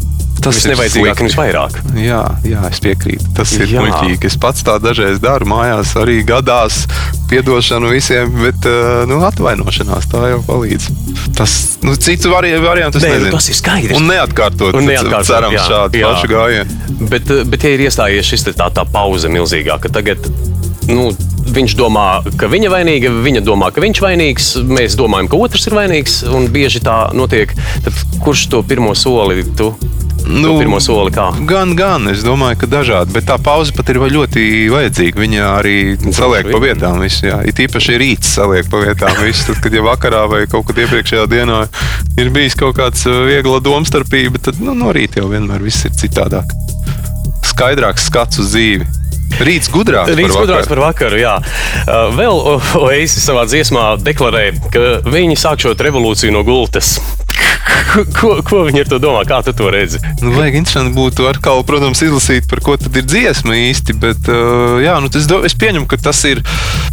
Tas 0.41 0.57
tas 0.57 0.65
ir 0.65 0.71
ir 0.71 0.75
nevajadzīgāk 0.75 1.19
slikti. 1.19 1.23
un 1.23 1.29
visvairāk. 1.29 1.79
Jā, 2.01 2.21
jā, 2.49 2.61
es 2.71 2.81
piekrītu. 2.81 3.31
Tas 3.37 3.53
ir 3.59 3.73
muļķīgi. 3.75 4.29
Es 4.31 4.37
pats 4.41 4.65
tā 4.65 4.79
dažreiz 4.81 5.21
daru 5.21 5.49
mājās, 5.51 5.93
arī 6.01 6.21
gadās 6.27 6.83
piedošanu 7.31 7.91
visiem, 7.93 8.31
bet 8.41 8.69
uh, 8.69 9.03
nu, 9.11 9.21
atvainošanās 9.29 10.09
tā 10.11 10.31
jau 10.33 10.41
palīdz. 10.49 10.89
Tas 11.37 11.57
nu, 11.85 11.95
cits 12.01 12.29
vari, 12.31 12.55
variants, 12.63 12.97
es 12.97 13.05
Nē, 13.05 13.13
nu, 13.27 13.35
tas 13.37 13.51
ir 13.53 13.59
skaidrs. 13.59 13.99
Un 13.99 14.09
neatkārtot, 14.11 14.75
Un 14.77 14.89
neatkārtot, 14.89 15.29
cerams, 15.29 15.59
jā, 15.59 15.67
šādu 15.69 16.01
jā. 16.01 16.15
pašu 16.15 16.33
gājienu. 16.33 16.81
Bet, 17.13 17.35
uh, 17.35 17.45
bet 17.53 17.67
ja 17.69 17.75
ir 17.77 17.85
iestājies 17.89 18.33
šis 18.33 18.49
tā, 18.51 18.71
tā 18.73 18.87
pauze 18.89 19.31
milzīgā, 19.33 19.77
ka 19.83 19.93
tagad. 19.93 20.25
Nu, 20.91 21.11
viņš 21.55 21.75
domā, 21.79 22.07
ka 22.41 22.49
viņa 22.51 22.71
vainīga, 22.73 23.13
viņa 23.25 23.43
domā, 23.47 23.71
ka 23.75 23.83
viņš 23.85 24.01
vainīgs, 24.03 24.51
mēs 24.67 24.97
domājam, 24.99 25.29
ka 25.31 25.39
otrs 25.45 25.69
ir 25.69 25.77
vainīgs, 25.77 26.21
un 26.35 26.49
bieži 26.53 26.83
tā 26.85 26.99
notiek. 27.17 27.53
Tad 27.85 28.05
kurš 28.25 28.49
to 28.55 28.63
pirmo 28.67 28.95
soli 28.99 29.45
tu? 29.59 29.73
Nu, 30.31 30.53
pirmo 30.61 30.79
soli 30.83 31.11
kā? 31.15 31.29
Gan, 31.49 31.73
gan, 31.79 32.07
es 32.13 32.23
domāju, 32.23 32.61
ka 32.63 32.69
dažādi, 32.71 33.15
bet 33.17 33.27
tā 33.27 33.37
pauze 33.43 33.75
pat 33.75 33.91
ir 33.91 33.99
ļoti 34.13 34.45
vajadzīga. 34.71 35.23
Viņa 35.25 35.49
arī 35.57 35.77
saliek 36.15 36.51
pa 36.53 36.61
vietām. 36.63 37.01
Visu, 37.03 37.27
jā. 37.27 37.41
It 37.51 37.59
īpaši 37.63 37.99
rīts 38.01 38.31
saliek 38.39 38.69
pa 38.71 38.83
vietām. 38.85 39.19
Visu, 39.27 39.49
tad, 39.51 39.63
kad 39.65 39.75
jau 39.75 39.85
vakarā 39.89 40.23
vai 40.31 40.45
kaut 40.51 40.69
kad 40.71 40.79
iepriekšējā 40.85 41.27
dienā 41.31 41.65
ir 42.21 42.31
bijis 42.35 42.57
kaut 42.59 42.79
kāds 42.79 43.03
uh, 43.11 43.25
viegla 43.27 43.59
domstarpība, 43.65 44.43
tad 44.51 44.63
nu, 44.63 44.77
no 44.79 44.95
rīta 44.95 45.23
jau 45.23 45.31
vienmēr 45.33 45.67
viss 45.67 45.89
ir 45.89 45.97
citādāk. 45.99 46.55
Skaidrāks 47.51 48.07
skats 48.11 48.41
uz 48.43 48.55
dzīvi. 48.55 48.87
Rīts 49.41 49.71
gudrāks. 49.73 50.13
Rīts 50.15 50.35
par 50.35 50.45
gudrāks 50.45 50.69
vakaru. 50.69 50.71
par 50.71 50.83
vakaru. 50.85 51.21
Jā. 51.21 51.35
Uh, 51.87 52.11
Vēl 52.19 52.43
Oasis 52.85 53.25
savā 53.25 53.47
dziesmā 53.49 53.95
deklarē, 54.03 54.51
ka 54.75 54.87
viņi 55.07 55.39
sākšot 55.41 55.83
revolūciju 55.87 56.35
no 56.35 56.45
gultas. 56.47 56.99
Ko, 58.15 58.37
ko 58.47 58.63
viņi 58.69 58.85
ar 58.85 58.91
to 58.91 58.99
domā? 59.03 59.23
Kā 59.27 59.41
tu 59.45 59.55
to 59.57 59.71
redzi? 59.73 59.99
Nu, 60.23 60.33
vajag 60.37 60.61
interesanti 60.61 60.95
būtu 60.95 61.27
atkal, 61.31 61.63
protams, 61.67 62.03
izlasīt, 62.05 62.47
par 62.51 62.63
ko 62.65 62.77
tad 62.79 62.95
ir 62.99 63.07
dziesma 63.07 63.57
īsti. 63.59 63.97
Bet, 64.01 64.31
uh, 64.31 64.79
jā, 64.83 64.97
nu, 65.03 65.11
es, 65.11 65.27
do, 65.31 65.41
es 65.47 65.57
pieņemu, 65.59 65.89
ka 65.91 65.99
tas 66.01 66.23
ir 66.29 66.43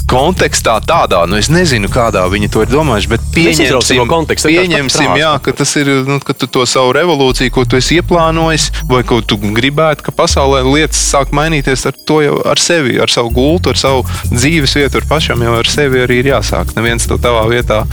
kontekstā 0.10 0.78
tādā, 0.88 1.26
nu, 1.28 1.38
es 1.38 1.50
nezinu, 1.52 1.90
kādā 1.92 2.24
viņi 2.32 2.50
to 2.54 2.64
ir 2.64 2.72
domājuši, 2.72 3.10
bet 3.12 3.26
pieņemsim, 3.36 4.00
vienkārši 4.08 4.54
pieņemsim 4.54 5.18
jā, 5.20 5.34
ka 5.44 5.54
tas 5.60 5.74
ir, 5.82 5.92
nu, 6.08 6.20
ka 6.24 6.36
tu 6.38 6.48
to 6.48 6.64
savu 6.70 6.94
revolūciju, 6.96 7.52
ko 7.54 7.66
tu 7.68 7.80
esi 7.80 8.00
ieplānojis, 8.00 8.70
vai 8.88 9.04
ko 9.08 9.20
tu 9.20 9.36
gribētu, 9.38 10.06
ka 10.08 10.16
pasaulē 10.16 10.64
lietas 10.64 11.02
sāk 11.12 11.36
mainīties 11.36 11.84
ar 11.92 12.00
to 12.08 12.22
jau 12.24 12.40
ar 12.48 12.62
sevi, 12.62 12.96
ar 13.04 13.12
savu 13.12 13.34
gultu, 13.36 13.76
ar 13.76 13.82
savu 13.82 14.06
dzīves 14.32 14.78
vietu, 14.80 15.02
ar 15.02 15.10
pašam 15.12 15.44
jau 15.44 15.58
ar 15.60 15.72
sevi 15.72 16.06
arī 16.06 16.22
ir 16.24 16.32
jāsāk. 16.32 16.72
Neviens 16.80 17.10
to 17.10 17.20
tavā 17.20 17.44
vietā 17.52 17.84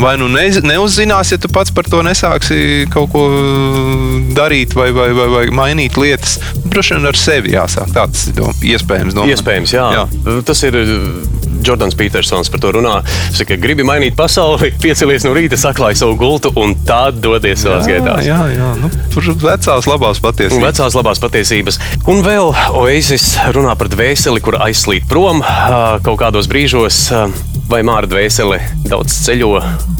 vai 0.00 0.16
nu 0.18 0.28
ne, 0.32 0.48
neuzzinās, 0.64 1.32
ja 1.34 1.38
tu 1.40 1.50
pats 1.52 1.72
par 1.74 1.86
to 1.90 1.99
nesāksi 2.06 2.86
kaut 2.92 3.10
ko 3.12 3.24
darīt 4.36 4.74
vai, 4.78 4.90
vai, 4.94 5.10
vai, 5.16 5.26
vai 5.32 5.44
mainīt 5.54 5.98
lietas. 6.00 6.38
Droši 6.70 6.96
vien 6.98 7.10
ar 7.10 7.18
sevi 7.18 7.54
jāsāk. 7.56 7.90
Tā 7.94 8.06
tas 8.10 8.26
ir 8.30 8.36
dom 8.38 8.52
iespējams. 8.72 9.16
Domāt. 9.16 9.34
Iespējams, 9.34 9.74
jā. 9.74 9.86
Jā. 9.98 10.06
Tas 10.46 10.62
ir 10.68 10.76
uh, 10.78 10.90
Jordans 11.66 11.96
Petersons 11.98 12.50
par 12.52 12.62
to 12.62 12.72
runā. 12.78 13.00
Viņš 13.30 13.42
saka, 13.42 13.58
gribi 13.60 13.84
mainīt 13.86 14.16
pasauli, 14.18 14.72
piecelies 14.84 15.26
no 15.26 15.34
rīta, 15.36 15.58
saklāj 15.60 15.98
savu 16.00 16.16
gultu 16.20 16.52
un 16.60 16.76
tad 16.88 17.20
dodies 17.24 17.64
savās 17.64 17.88
Jā, 17.90 17.98
gaitās. 17.98 18.24
jā, 18.28 18.40
jā. 18.54 18.70
Nu, 18.80 18.90
tur 19.12 19.30
vecās 19.42 19.90
labās 19.90 20.22
patiesības. 20.24 20.64
Vecās 20.70 20.98
labās 20.98 21.22
patiesības. 21.22 21.80
Un 22.10 22.22
vēl 22.26 22.52
Oasis 22.80 23.34
runā 23.54 23.76
par 23.78 23.90
dvēseli, 23.92 24.42
kur 24.44 24.58
aizslīd 24.62 25.08
prom 25.10 25.42
ā, 25.44 25.98
kaut 26.06 26.20
kādos 26.22 26.48
brīžos. 26.50 27.06
Vai 27.70 27.84
māra 27.86 28.08
dvēsele 28.10 28.56
daudz 28.90 29.14
ceļo 29.22 29.52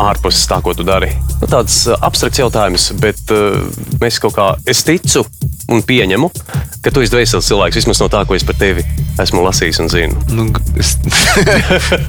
ārpus 0.02 0.40
tā, 0.50 0.56
ko 0.64 0.72
tu 0.74 0.82
dari? 0.82 1.12
Nu, 1.38 1.46
tāds 1.46 1.84
ā, 1.86 1.94
abstrakts 2.02 2.40
jautājums, 2.40 2.88
bet 2.98 3.30
uh, 3.30 3.60
mēs 4.02 4.18
kaut 4.22 4.34
kā 4.34 4.46
es 4.66 4.80
ticu 4.82 5.22
un 5.70 5.84
pieņemu, 5.86 6.32
ka 6.82 6.90
tu 6.90 7.04
esi 7.04 7.14
dvēseles 7.14 7.46
cilvēks 7.46 7.78
vismaz 7.78 8.00
no 8.02 8.08
tā, 8.10 8.24
ko 8.26 8.34
es 8.34 8.42
par 8.48 8.58
tevi 8.58 8.82
esmu 9.22 9.44
lasījis 9.46 9.78
un 9.84 9.92
zinu. 9.92 10.18
Nu, 10.34 10.48
es 10.82 10.96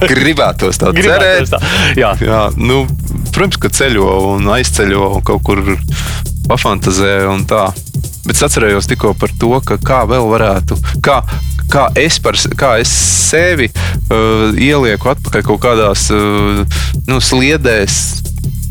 tā 0.02 0.10
Gribētos 0.10 0.82
cerēt. 0.82 1.54
tā. 1.54 1.62
Jā. 2.00 2.16
Jā, 2.26 2.42
nu, 2.58 2.82
protams, 3.30 3.62
ka 3.62 3.70
ceļo 3.70 4.10
un 4.32 4.50
aizceļo 4.58 5.12
un 5.20 5.26
kaut 5.30 5.46
kur 5.46 5.62
pafantazē 6.50 7.20
un 7.30 7.46
tā. 7.46 7.68
Bet 8.26 8.34
es 8.34 8.44
atcerējos 8.50 8.90
tikko 8.90 9.14
par 9.18 9.30
to, 9.38 9.54
ka 9.66 9.78
kā 9.82 10.02
vēl 10.10 10.26
varētu, 10.34 10.82
kā, 11.06 11.22
kā 11.72 11.88
es, 12.00 12.20
par, 12.24 12.38
kā 12.60 12.76
es 12.82 12.92
sevi 13.32 13.70
uh, 13.72 14.52
ielieku 14.56 15.12
atpakaļ 15.14 15.46
kaut 15.48 15.64
kādās 15.64 16.10
uh, 16.14 16.64
nu, 17.08 17.22
sliedēs. 17.24 18.02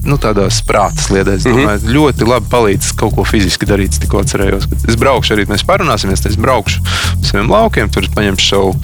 Nu, 0.01 0.17
tādās 0.17 0.63
prātas 0.65 1.11
sliedēs. 1.11 1.45
Mm 1.45 1.59
-hmm. 1.59 1.91
Ļoti 1.93 2.29
labi 2.29 2.49
palīdz 2.53 2.95
kaut 2.97 3.15
ko 3.19 3.25
fiziski 3.29 3.69
darīt. 3.69 3.99
Tikko 4.01 4.23
atcerējos, 4.25 4.65
ka 4.71 4.79
es 4.89 4.97
braukšu 4.97 5.37
arī, 5.37 5.45
mēs 5.51 5.67
parunāsimies. 5.69 6.25
Es 6.27 6.41
braukšu 6.41 6.81
uz 7.21 7.29
saviem 7.29 7.51
laukiem, 7.53 7.91
tur 7.93 8.09
paņemšu 8.17 8.49
savu, 8.49 8.75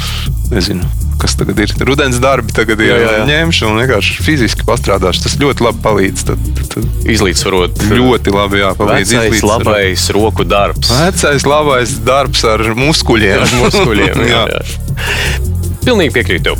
nezinu, 0.52 0.85
kas 1.20 1.37
tagad 1.38 1.61
ir. 1.64 1.72
Rudens 1.88 2.20
darbi 2.22 2.55
tagad 2.57 2.81
ir 2.85 2.90
Jā, 2.92 2.96
jā, 3.02 3.12
jā. 3.20 3.26
ņemšu 3.31 3.68
un 3.70 3.81
vienkārši 3.83 4.16
fiziski 4.26 4.66
pastrādāšu. 4.68 5.24
Tas 5.26 5.37
ļoti 5.40 5.66
labi 5.66 5.83
palīdz. 5.85 6.24
Tad, 6.31 6.48
tad 6.74 7.09
Izlīdzsvarot. 7.16 7.85
ļoti 7.92 8.35
labi 8.35 8.62
jā, 8.62 8.72
palīdz 8.79 9.14
Vecais, 9.16 9.44
labais 9.46 10.09
roku 10.16 10.46
darbs. 10.48 10.92
Vecais 10.92 11.46
labais 11.48 11.96
darbs 12.07 12.44
ar 12.48 12.66
muskuļiem. 12.79 13.44
Ar 13.46 13.57
muskuļiem. 13.64 14.24
jā, 14.35 14.42
jā. 14.57 14.64
Pilnīgi 15.87 16.16
piekrītu 16.18 16.57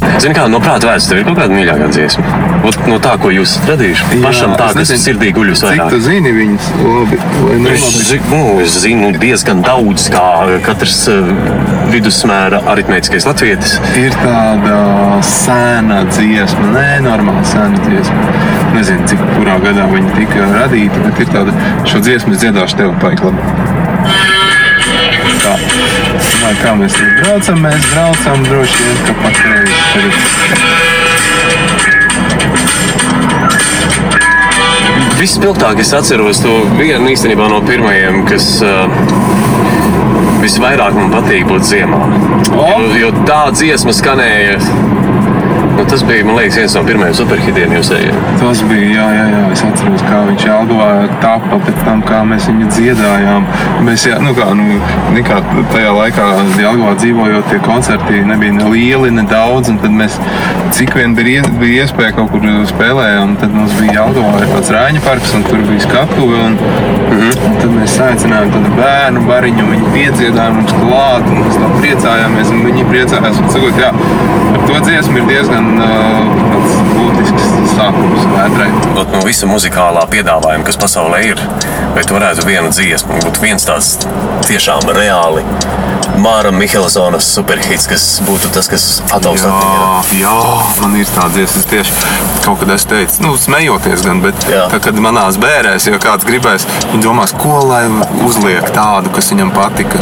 tev. 0.00 0.16
Zini, 0.20 0.34
kā 0.36 0.46
no 0.50 0.60
prāta 0.62 0.90
vērts, 0.90 1.08
tev 1.10 1.20
ir 1.20 1.26
kaut 1.28 1.38
kāda 1.38 1.54
mīļākā 1.56 1.88
dziesma. 1.94 2.40
Ot, 2.68 2.76
no 2.90 2.98
tā, 3.02 3.14
ko 3.20 3.30
jūs 3.32 3.54
esat 3.54 3.70
radījuši. 3.72 4.20
Pašam 4.24 4.54
tā, 4.58 4.66
kas 4.76 4.92
sirdī 5.00 5.30
guļ 5.36 5.52
Cik 5.60 5.80
tu 5.92 6.00
zini 6.04 6.32
viņus? 6.36 6.68
Labi, 6.84 7.18
vai 7.46 7.56
ne? 7.64 7.74
Es, 7.76 7.86
zi- 8.10 8.20
nu, 8.30 8.40
es 8.64 8.76
zinu 8.84 9.10
diezgan 9.20 9.62
daudz, 9.64 10.08
kā 10.12 10.24
katrs 10.66 10.98
uh, 11.12 11.30
vidusmēra 11.92 12.62
aritmētiskais 12.72 13.26
latvietis. 13.28 13.78
Ir 14.00 14.16
tāda 14.20 14.76
sena 15.26 16.02
dziesma, 16.10 16.68
nenormāla 16.76 17.44
sena 17.48 17.80
dziesma. 17.86 18.28
Nezinu, 18.76 19.08
cik 19.10 19.24
kurā 19.34 19.56
gadā 19.64 19.88
viņa 19.90 20.14
tika 20.18 20.46
radīta, 20.54 21.02
bet 21.08 21.24
ir 21.24 21.32
tāda, 21.34 21.56
šo 21.90 22.02
dziesmu 22.04 22.36
es 22.36 22.44
dziedāšu 22.44 22.82
tev 22.82 22.94
paiklam. 23.02 23.40
Tā. 25.40 25.54
Vai 26.42 26.52
kā 26.60 26.74
mēs 26.76 26.92
tur 26.98 27.08
braucam? 27.22 27.62
Mēs 27.64 27.86
braucam 27.94 28.42
droši 28.44 28.84
vien, 28.84 28.98
ka 29.06 29.12
patreiz 29.22 29.72
tagad 29.94 30.70
Vispilgtāk 35.20 35.80
es 35.82 35.90
atceros 35.96 36.38
to 36.40 36.52
vienu 36.78 37.10
īstenībā 37.12 37.48
no 37.52 37.58
pirmajiem, 37.64 38.22
kas 38.28 38.46
uh, 38.64 38.88
visvairāk 40.40 40.96
man 40.96 41.10
patīk 41.12 41.44
būt 41.48 41.66
ziemā. 41.68 42.00
Jo, 42.56 42.78
jo 42.96 43.10
tā 43.28 43.42
dziesma 43.52 43.92
skanēja. 43.96 44.56
Nu, 45.80 45.86
tas 45.86 46.04
bija, 46.04 46.24
man 46.24 46.36
liekas, 46.36 46.56
viens 46.58 46.74
no 46.76 46.80
pirmajiem 46.84 47.14
superhitiem 47.16 47.70
jūsējiem. 47.72 48.16
Tas 48.36 48.60
bija, 48.68 48.88
jā, 48.98 49.04
jā, 49.16 49.22
jā, 49.32 49.38
es 49.54 49.60
atceros, 49.64 50.02
kā 50.04 50.18
viņš 50.26 50.42
Jelgavā 50.44 50.88
tapa 51.22 51.60
pēc 51.64 51.78
tam, 51.86 52.02
kā 52.04 52.18
mēs 52.28 52.48
viņu 52.50 52.66
dziedājām. 52.68 53.46
Mēs, 53.86 54.04
jā, 54.10 54.18
nu 54.20 54.34
kā, 54.36 54.50
nu, 54.58 54.76
nekā 55.14 55.38
tajā 55.72 55.94
laikā 55.96 56.26
Jelgavā 56.60 56.92
dzīvojot, 57.00 57.48
tie 57.48 57.60
koncerti 57.64 58.20
nebija 58.28 58.58
ne 58.58 58.66
lieli, 58.74 59.14
ne 59.16 59.24
daudz, 59.30 59.70
un 59.72 59.78
tad 59.80 59.96
mēs, 60.02 60.18
cik 60.76 60.92
vien 60.98 61.16
bija, 61.16 61.46
bija 61.62 61.86
iespēja 61.86 62.12
kaut 62.18 62.28
kur 62.34 62.44
spēlējām, 62.74 63.38
tad 63.40 63.56
mums 63.56 63.72
bija 63.80 64.02
Jelgavā 64.02 64.44
ir 64.44 64.52
tāds 64.52 64.74
rāņa 64.76 65.02
parks, 65.08 65.32
un 65.38 65.48
tur 65.48 65.64
bija 65.64 65.86
skatuve, 65.86 66.42
un, 66.50 66.60
un 67.16 67.56
tad 67.56 67.72
mēs 67.78 67.96
saicinājām 67.96 68.52
tādu 68.52 68.76
bērnu 68.76 69.24
bariņu, 69.32 69.72
viņi 69.72 69.96
piedziedāja 69.96 70.60
mums 70.60 70.76
klāt, 70.76 71.24
un 71.24 71.40
mēs 71.46 71.56
tā 71.56 71.72
priecājāmies, 71.80 72.52
un 72.52 72.62
viņi 72.68 72.88
priecājās, 72.92 73.40
un 73.40 73.52
sakot, 73.56 73.80
jā, 73.80 73.94
ar 74.50 74.62
to 74.68 74.84
dziesmu 74.84 75.22
ir 75.22 75.28
diezgan 75.32 75.69
uh, 75.78 76.26
tāds 76.50 76.76
būtisks 76.94 77.48
sākums 77.74 78.26
vētrai. 78.32 78.70
Ot, 78.96 79.14
no 79.14 79.22
visa 79.26 79.48
muzikālā 79.50 80.06
piedāvājuma, 80.10 80.66
kas 80.66 80.80
pasaulē 80.80 81.22
ir, 81.32 81.44
vai 81.94 82.04
tu 82.06 82.16
varētu 82.16 82.46
vienu 82.48 82.72
dziesmu, 82.74 83.20
būt 83.24 83.42
viens 83.44 83.68
tāds 83.68 83.96
tiešām 84.48 84.90
reāli 84.96 85.44
Māra 86.20 86.50
Mihelsona 86.52 87.20
superhits, 87.24 87.86
kas 87.90 88.04
būtu 88.26 88.50
tas, 88.54 88.68
kas 88.70 88.84
ataugs 89.08 89.44
atmiņā. 89.48 90.20
Jā, 90.20 90.34
man 90.82 90.96
ir 91.00 91.08
tāda 91.14 91.32
dziesma, 91.38 91.62
es 91.62 91.68
tieši 91.70 91.94
kaut 92.44 92.60
kad 92.62 92.72
es 92.74 92.84
teicu, 92.90 93.22
nu, 93.24 93.34
smejoties 93.40 94.04
gan, 94.04 94.20
bet 94.24 94.36
tā, 94.46 94.80
kad 94.84 94.98
manās 95.00 95.38
bērēs, 95.40 95.88
ja 95.88 96.00
kāds 96.02 96.26
gribēs, 96.28 96.66
viņi 96.92 97.04
domās, 97.06 97.32
ko 97.40 97.60
lai 97.70 97.84
uzliek 98.26 98.68
tādu, 98.76 99.12
kas 99.16 99.30
viņam 99.32 99.52
patika. 99.56 100.00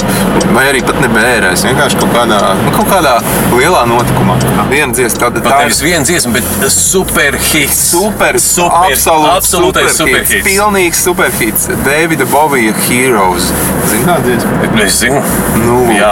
Vai 0.54 0.66
arī 0.72 0.82
pat 0.86 0.98
ne 1.02 1.10
bērēs, 1.12 1.64
vienkārši 1.68 2.00
kaut 2.02 2.14
kādā, 2.16 2.40
nu, 2.64 2.74
kaut 2.74 2.90
kādā 2.90 3.16
lielā 3.54 3.84
notikumā. 3.90 4.38
Viena 4.72 4.92
dziesma, 4.96 5.22
tāda 5.26 5.42
Pat 5.44 5.52
tā 5.52 5.60
ir 5.62 5.68
nevis 5.68 5.82
viena 5.84 6.04
dziesma, 6.08 6.34
bet 6.38 6.68
superhits. 6.74 7.78
Super, 7.92 8.38
super, 8.42 8.90
absolūts 8.90 9.36
absolūtais 9.38 9.94
superhits. 9.94 10.32
superhits. 10.34 10.48
Pilnīgs 10.48 11.04
superhits. 11.06 11.68
Davida 11.86 12.26
Bovija 12.28 12.74
Heroes. 12.88 13.50
Zini, 13.88 14.04
kāda 14.06 14.24
dziesma? 14.26 14.84
Es 14.84 14.98
zinu, 15.02 15.22
Nu, 15.58 15.78
Jā. 15.92 16.07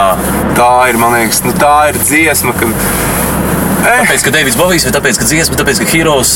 Tā 0.57 0.71
ir, 0.91 0.97
man 1.01 1.15
liekas, 1.17 1.43
nu, 1.45 1.53
tā 1.57 1.89
ir 1.91 1.99
dziesma, 2.01 2.55
kad. 2.57 2.73
Eh, 3.87 4.01
tāpēc, 4.03 4.23
ka 4.25 4.31
Deivids 4.35 4.57
Bovijs 4.59 4.83
vai 4.87 4.91
tāpēc, 4.95 5.19
ka 5.21 5.27
dziesma, 5.29 5.57
tāpēc, 5.59 5.79
ka 5.79 5.87
Heroes. 5.91 6.31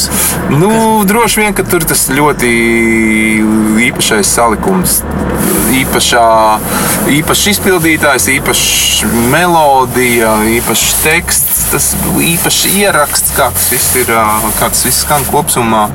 nu, 0.54 0.70
droši 1.08 1.42
vien, 1.42 1.56
ka 1.58 1.66
tur 1.68 1.84
tas 1.88 2.06
ļoti 2.14 2.52
īpašais 3.90 4.30
salikums. 4.38 5.02
Īpašā, 5.72 6.28
īpašs 7.16 7.46
izpildītājs, 7.54 8.28
īpašs 8.38 9.04
melodija, 9.32 10.36
īpašs 10.58 10.96
teksts, 11.04 11.62
tas 11.72 11.92
īpašs 12.20 12.66
ieraksts, 12.76 13.36
kā 13.38 13.50
tas 13.56 13.70
viss 13.72 13.96
ir, 14.00 14.12
kā 14.60 14.68
tas 14.68 14.86
viss 14.88 15.06
skan 15.06 15.26
kopumā. 15.32 15.88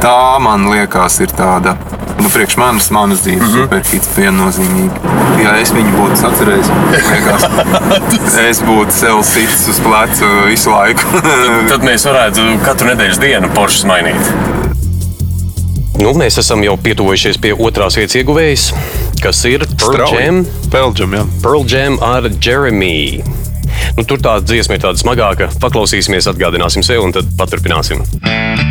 Tā 0.00 0.38
man 0.42 0.70
liekas, 0.72 1.20
ir 1.20 1.34
tāda. 1.36 1.76
Nu, 2.20 2.28
priekš 2.28 2.56
manis, 2.60 2.90
manas 2.92 3.22
dzīves 3.24 3.40
mm 3.40 3.54
-hmm. 3.54 3.62
superhits 3.62 4.08
viennozīmīgi. 4.16 5.12
Ja 5.40 5.56
es 5.56 5.72
viņu 5.72 5.92
būtu 5.96 6.26
atcerējis, 6.28 6.70
liekas, 6.92 7.46
es 8.50 8.62
būtu 8.66 8.92
sev 8.92 9.22
sitis 9.24 9.68
uz 9.72 9.80
pleca 9.80 10.28
visu 10.46 10.70
laiku. 10.70 11.22
Tad 11.68 11.86
mēs 11.86 12.04
varētu 12.04 12.46
katru 12.64 12.92
nedēļas 12.92 13.20
dienu 13.20 13.48
Porsche 13.54 13.88
mainīt. 13.88 14.32
Nu, 16.00 16.12
mēs 16.16 16.38
esam 16.40 16.64
jau 16.64 16.76
pietuvojušies 16.80 17.38
pie 17.38 17.52
otrās 17.52 17.96
vietas 17.96 18.16
ieguvējas, 18.16 18.70
kas 19.22 19.44
ir 19.44 19.66
Pearl 19.76 20.16
Jam. 20.16 20.46
Belģam, 20.72 21.14
jā. 21.14 21.26
Pearl 21.42 21.64
Jam 21.68 21.98
ar 22.02 22.28
Jeremy. 22.40 23.22
Nu, 23.96 24.04
tur 24.04 24.20
tā 24.20 24.38
dziesma 24.44 24.76
ir 24.76 24.84
tāda 24.84 25.00
smagāka. 25.00 25.50
Paklausīsimies, 25.60 26.28
atgādināsim 26.30 26.84
sev, 26.84 27.04
un 27.04 27.12
tad 27.12 27.32
paturpināsim. 27.36 28.04
At 28.22 28.69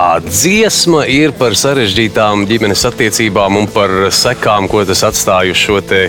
jā, 0.00 0.20
dziesma 0.24 1.04
ir 1.10 1.34
par 1.36 1.56
sarežģītām 1.58 2.46
ģimenes 2.48 2.84
attiecībām 2.88 3.58
un 3.60 3.68
par 3.70 3.92
sekām, 4.14 4.68
ko 4.70 4.84
tas 4.88 5.04
atstāja 5.06 5.52
uz 5.52 5.60
šo 5.60 5.80
te, 5.84 6.08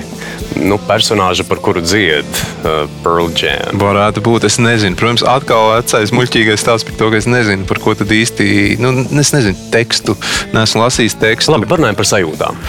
nu, 0.60 0.80
personāžu, 0.88 1.48
par 1.50 1.62
kuru 1.64 1.84
dzied 1.84 2.44
uh, 2.64 2.86
Pearl 3.06 3.30
Jam. 3.38 3.80
Varētu 3.82 4.24
būt, 4.26 4.46
es 4.50 4.60
nezinu. 4.62 4.98
Protams, 5.00 5.24
atkal 5.28 5.74
vecais 5.76 6.14
muļķīgais 6.16 6.62
stāsts 6.62 6.88
par 6.88 6.98
to, 7.00 7.10
ka 7.14 7.20
es 7.22 7.28
nezinu, 7.30 7.66
par 7.70 7.82
ko 7.84 7.96
tad 7.98 8.12
īsti, 8.14 8.78
nu, 8.82 8.94
es 9.22 9.34
nezinu 9.36 9.58
tekstu, 9.74 10.16
neesmu 10.56 10.84
lasījis 10.84 11.18
tekstu. 11.22 11.56
Labi, 11.56 11.70
parunājam 11.70 12.00
par 12.00 12.10
sajūtām. 12.10 12.60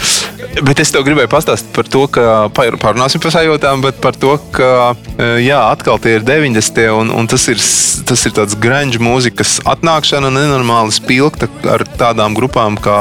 Bet 0.67 0.81
es 0.83 0.91
tev 0.93 1.05
gribēju 1.07 1.31
pastāstīt 1.31 1.71
par 1.75 1.87
to, 1.89 2.03
ka 2.13 2.25
parunāsim 2.53 3.21
par 3.23 3.33
sajūtām, 3.33 3.83
bet 3.85 4.01
par 4.03 4.17
to, 4.19 4.35
ka 4.53 4.71
eh, 4.93 5.39
jā, 5.45 5.59
atkal 5.71 6.01
tie 6.01 6.17
ir 6.19 6.25
90. 6.27 6.83
un, 6.93 7.13
un 7.13 7.29
tas 7.29 7.47
ir, 7.51 7.61
tas 8.09 8.25
ir 8.27 8.35
tāds 8.35 8.57
grunge 8.61 9.01
mūzikas 9.01 9.59
atnākšana, 9.69 10.29
nenormāli 10.33 10.93
spilgta 10.93 11.49
ar 11.73 11.85
tādām 11.97 12.37
grupām 12.37 12.77
kā 12.81 12.97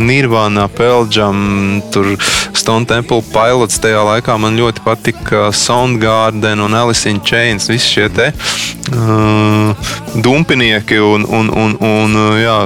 Nirvana, 0.00 0.66
Peljam, 0.72 1.82
Stone 2.56 2.88
Temple 2.88 3.20
Pilots. 3.30 3.78
Tajā 3.82 4.00
laikā 4.06 4.38
man 4.40 4.58
ļoti 4.58 4.82
patika 4.84 5.50
Soundgarden 5.54 6.19
un 6.28 6.74
Alice 6.74 7.10
in 7.10 7.20
Chains. 7.24 7.68
Visi 7.68 7.88
šie 7.88 8.08
te 8.08 8.32
uh, 8.92 9.74
dumpinieki 10.14 10.98
un, 10.98 11.24
un, 11.28 11.50
un, 11.50 11.76
un 11.80 12.16
uh, 12.16 12.36
jā, 12.40 12.58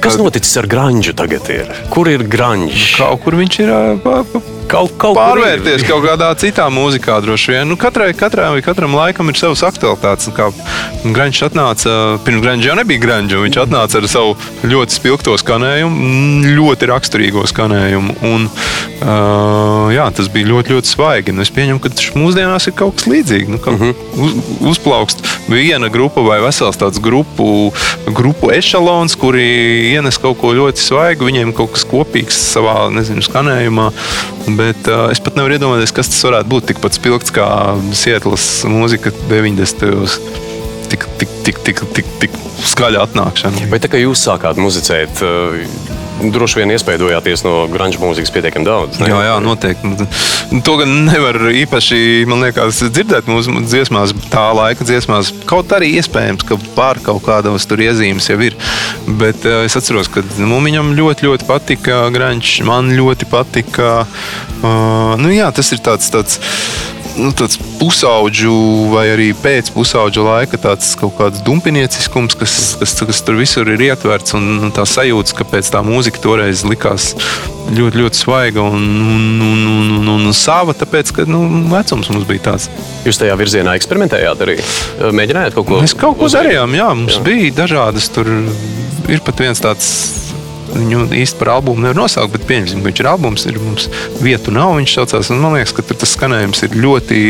Kas 0.00 0.16
noticis 0.20 0.56
ar 0.60 0.66
grunģu 0.70 1.12
tagad? 1.18 1.48
Ir? 1.50 1.66
Kur 1.90 2.08
ir 2.08 2.22
grunģis? 2.30 2.96
kaut 3.00 3.22
kur 3.24 3.34
viņš 3.34 3.60
ir. 3.64 3.74
pa- 4.04 4.22
pa- 4.32 4.40
Kaut, 4.68 4.90
kaut 5.00 5.16
pārvērties 5.16 5.80
kaut 5.88 6.02
kādā 6.04 6.26
citā 6.36 6.66
mūzikā. 6.68 7.22
droši 7.24 7.52
vien. 7.54 7.68
Nu, 7.70 7.76
katrai, 7.80 8.12
katrai, 8.12 8.60
katram 8.60 8.92
laikam 8.92 9.30
ir 9.30 9.34
savs 9.40 9.62
aktualitātes. 9.64 10.28
Kā 10.36 10.52
Grunčs 11.08 11.40
atnāca, 11.46 12.18
pirms 12.20 12.42
Grunčs 12.44 12.66
jau 12.68 12.74
nebija 12.76 13.00
Grunčs, 13.00 13.32
viņš 13.32 13.56
atnāca 13.64 13.96
ar 13.96 14.06
savu 14.12 14.36
ļoti 14.68 14.92
spilgto 14.92 15.32
skanējumu, 15.40 15.96
mm, 15.96 16.44
ļoti 16.58 16.84
raksturīgo 16.92 17.46
skanējumu. 17.48 18.16
Un, 18.28 18.44
uh, 19.00 19.88
jā, 19.94 20.04
tas 20.12 20.28
bija 20.28 20.50
ļoti, 20.52 20.74
ļoti 20.76 20.92
svaigi. 20.92 21.32
Un 21.32 21.40
es 21.40 21.48
pieņemu, 21.50 21.80
ka 21.80 21.88
š- 21.88 22.12
mūsdienās 22.20 22.68
ir 22.68 22.76
kaut 22.76 22.96
kas 23.00 23.08
līdzīgs. 23.08 23.48
Nu, 23.48 23.56
uh 23.56 23.72
-huh. 23.72 23.94
uz, 24.20 24.32
uzplaukst 24.76 25.24
viena 25.48 25.88
grupa 25.88 26.20
vai 26.20 26.40
vesels 26.44 26.76
tāds 26.76 27.00
grupu, 27.00 27.72
grupu 28.12 28.52
ešalons, 28.52 29.16
kuri 29.16 29.87
ienes 29.88 30.20
kaut 30.20 30.38
ko 30.40 30.52
ļoti 30.56 30.82
svaigu, 30.82 31.28
viņiem 31.28 31.54
kaut 31.56 31.74
kas 31.76 31.86
kopīgs 31.88 32.38
savā 32.54 32.88
nezinu, 32.94 33.24
skanējumā. 33.24 33.88
Bet 34.58 34.88
uh, 34.88 35.08
es 35.12 35.22
pat 35.24 35.38
nevaru 35.38 35.58
iedomāties, 35.58 35.94
kas 35.96 36.10
tas 36.12 36.24
varētu 36.28 36.52
būt. 36.52 36.68
Tikpat 36.72 36.98
spilgts 36.98 37.34
kā 37.34 37.48
Sietlas 37.96 38.48
mūzika 38.68 39.12
90. 39.28 39.88
gados. 39.88 40.18
Tik, 40.88 41.04
tik, 41.20 41.32
tik, 41.44 41.58
tik, 41.66 41.80
tik, 41.92 42.12
tik 42.22 42.36
skaļa 42.70 43.02
atnākšana. 43.04 43.68
Vai 43.68 43.80
tā 43.82 43.90
kā 43.92 44.00
jūs 44.00 44.22
sākāt 44.24 44.56
muzicēt, 44.60 45.20
uh, 45.20 46.06
droši 46.18 46.60
vien 46.60 46.72
iespaidojāties 46.74 47.44
no 47.46 47.54
grunge 47.70 48.00
mūzikas 48.02 48.32
pietiekami 48.34 48.66
daudz? 48.66 48.98
ne? 49.00 49.10
Jā, 49.10 49.20
jā, 49.30 49.36
noteikti. 49.44 49.92
Nu, 49.92 50.08
To 50.64 50.78
gan 50.80 50.90
nevar 51.04 51.36
īpaši, 51.52 52.24
liekas, 52.28 52.80
dzirdēt 52.88 53.28
mūsu 53.28 53.52
dziesmās, 53.68 54.14
tā 54.32 54.46
laika 54.56 54.86
dziesmās. 54.86 55.30
Kaut 55.48 55.72
arī 55.76 55.90
iespējams, 56.00 56.46
ka 56.48 56.56
pār 56.76 57.00
kaut 57.04 57.22
kādas 57.26 57.68
tur 57.68 57.82
iezīmes 57.84 58.30
jau 58.30 58.38
ir. 58.44 58.56
Bet 59.20 59.44
uh, 59.48 59.62
es 59.68 59.76
atceros, 59.78 60.10
ka 60.12 60.24
nu, 60.40 60.60
viņam 60.64 60.94
ļoti, 60.98 61.28
ļoti 61.28 61.48
patika 61.48 62.06
grunge. 62.14 62.64
Man 62.68 62.94
ļoti 62.96 63.28
patika. 63.30 64.06
Uh, 64.62 65.14
nu, 65.20 65.32
jā, 65.34 65.52
tas 65.54 65.74
ir 65.76 65.84
tāds. 65.84 66.08
tāds 66.12 66.40
nu, 67.18 67.30
tāds 67.36 67.58
pusauģu 67.78 68.54
vai 68.92 69.04
arī 69.12 69.28
pēc 69.36 69.70
pusauģa 69.74 70.24
laika 70.24 70.60
tāds 70.62 70.92
kaut 70.98 71.16
kāds 71.18 71.42
dumpinieciskums, 71.46 72.36
kas, 72.38 72.54
kas, 72.80 72.94
kas 73.08 73.22
tur 73.26 73.38
visur 73.40 73.68
ir 73.72 73.82
ietverts. 73.90 74.36
Un 74.38 74.72
tā 74.74 74.86
sajūta, 74.88 75.36
ka 75.38 75.46
pēc 75.48 75.70
tā 75.74 75.82
mūzika 75.86 76.22
toreiz 76.22 76.64
likās 76.68 77.12
ļoti, 77.74 78.02
ļoti 78.02 78.20
svaiga 78.22 78.64
un, 78.64 78.86
un, 79.02 79.26
un, 79.44 79.66
un, 79.72 79.92
un, 79.98 80.28
un 80.30 80.36
sava, 80.36 80.76
tāpēc, 80.78 81.12
ka 81.16 81.26
nu, 81.28 81.42
vecums 81.72 82.12
mums 82.12 82.28
bija 82.28 82.46
tāds. 82.50 82.68
Jūs 83.06 83.20
tajā 83.20 83.36
virzienā 83.40 83.76
eksperimentējāt 83.78 84.46
arī? 84.46 84.58
Mēģinājāt 85.18 85.58
kaut 85.58 85.68
ko? 85.70 85.82
Mēs 85.84 85.96
kaut 85.98 86.18
ko 86.20 86.30
darījām, 86.32 86.78
jā, 86.78 86.88
mums 87.02 87.18
jā. 87.18 87.26
bija 87.26 87.54
dažādas. 87.64 88.10
Tur 88.14 88.30
ir 89.08 89.24
pat 89.24 89.44
viens 89.44 89.62
tāds. 89.64 89.92
Viņu 90.74 91.06
īsti 91.18 91.40
par 91.40 91.54
albumu 91.56 91.84
nevar 91.84 91.98
nosaukt, 91.98 92.34
bet 92.34 92.46
pieņemsim, 92.48 92.82
ka 92.82 92.90
viņš 92.90 93.02
ir 93.02 93.10
albums, 93.10 93.46
ir 93.48 93.60
mums 93.62 93.88
vietu 94.22 94.54
nav. 94.54 94.74
Viņš 94.78 94.96
saucās, 94.98 95.32
un 95.34 95.40
man 95.44 95.56
liekas, 95.58 95.76
ka 95.76 95.86
tas 95.92 96.16
skanējums 96.16 96.64
ir 96.66 96.76
ļoti, 96.82 97.22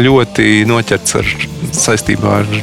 ļoti 0.00 0.50
noķerts 0.70 1.20
ar 1.20 1.36
saistībā 1.76 2.40
ar 2.42 2.58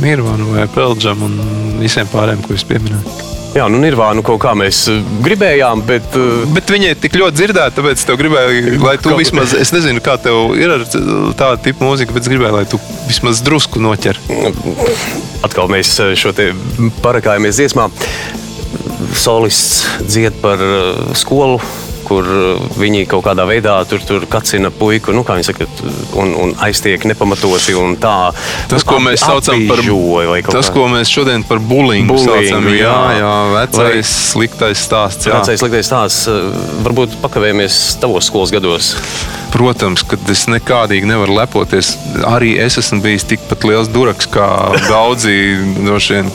Nirvanu 0.00 0.54
vai 0.54 0.68
Peldžam 0.72 1.26
un 1.26 1.36
visiem 1.80 2.08
pārējiem, 2.12 2.46
ko 2.46 2.56
es 2.56 2.64
pieminēju. 2.68 3.28
Jā, 3.50 3.64
nu 3.66 3.80
Nirvānu 3.82 4.22
kaut 4.22 4.38
kā 4.44 4.52
mēs 4.54 4.84
uh, 4.92 5.00
gribējām, 5.24 5.80
bet 5.88 6.14
uh, 6.18 6.44
Bet 6.54 6.70
viņi 6.70 6.92
ir 6.92 7.00
tik 7.02 7.16
ļoti 7.18 7.34
dzirdēti, 7.40 7.76
tāpēc 7.80 8.04
es 8.04 8.20
gribēju, 8.20 8.76
lai 8.84 8.94
tu 9.02 9.16
vismaz, 9.18 9.56
es 9.58 9.72
nezinu, 9.74 10.02
kā 10.04 10.14
tev 10.22 10.54
ir 10.54 10.76
ar 10.76 10.84
tādu 10.86 11.58
tipu 11.64 11.88
mūziku, 11.88 12.14
bet 12.14 12.28
es 12.28 12.30
gribēju, 12.30 12.54
lai 12.60 12.68
tu 12.70 12.78
vismaz 13.08 13.42
drusku 13.42 13.82
noķer. 13.82 14.20
atkal 15.42 15.72
mēs 15.72 15.96
uh, 15.98 16.14
šo 16.14 16.30
te 16.36 16.52
parakājamies 17.02 17.58
dziesmā. 17.58 17.88
Solists 19.16 19.86
dzied 20.06 20.36
par 20.42 20.60
uh, 20.62 21.14
skolu, 21.18 21.58
kur 22.06 22.26
uh, 22.26 22.62
viņi 22.78 23.04
kaut 23.10 23.24
kādā 23.26 23.44
veidā 23.48 23.74
tur, 23.88 24.02
tur 24.06 24.24
kacina 24.30 24.70
puiku, 24.74 25.12
nu, 25.14 25.24
kā 25.26 25.36
viņi 25.38 25.48
saka, 25.50 25.66
un, 26.18 26.32
un 26.38 26.54
aiztiek 26.66 27.04
nepamatoti. 27.10 27.74
Un 27.78 27.96
tā, 28.00 28.14
Tas, 28.70 28.84
nu, 28.84 28.88
ko 28.88 29.00
mēs 29.02 29.24
saucam 29.26 29.66
par 29.70 29.82
vai 29.82 30.40
kaut 30.46 30.54
Tas, 30.56 30.70
kā. 30.70 30.76
ko 30.78 30.86
mēs 30.92 31.10
šodien 31.10 31.44
par 31.46 31.60
bulīnu 31.62 32.16
saucam, 32.22 32.70
jā, 32.70 32.78
jā. 32.86 33.18
jā, 33.20 33.34
vecais 33.56 34.14
sliktais 34.30 34.86
stāsts. 34.86 35.28
Jā. 35.30 35.42
Vecais 35.42 35.66
liktais 35.66 35.90
stāsts, 35.90 36.30
uh, 36.30 36.48
varbūt 36.86 37.18
pakavējamies 37.24 37.82
tavos 38.02 38.30
skolas 38.30 38.54
gados. 38.54 38.94
Protams, 39.50 40.04
ka 40.06 40.14
es 40.30 40.46
nekādīgi 40.46 41.08
nevaru 41.10 41.34
lepoties. 41.40 41.96
Arī 42.30 42.54
es 42.62 42.78
esmu 42.78 43.02
bijis 43.02 43.26
tikpat 43.32 43.66
liels 43.66 43.90
duraks 43.90 44.30
kā 44.30 44.46
daudzi 44.86 45.38
droši 45.86 46.20
vien. 46.20 46.34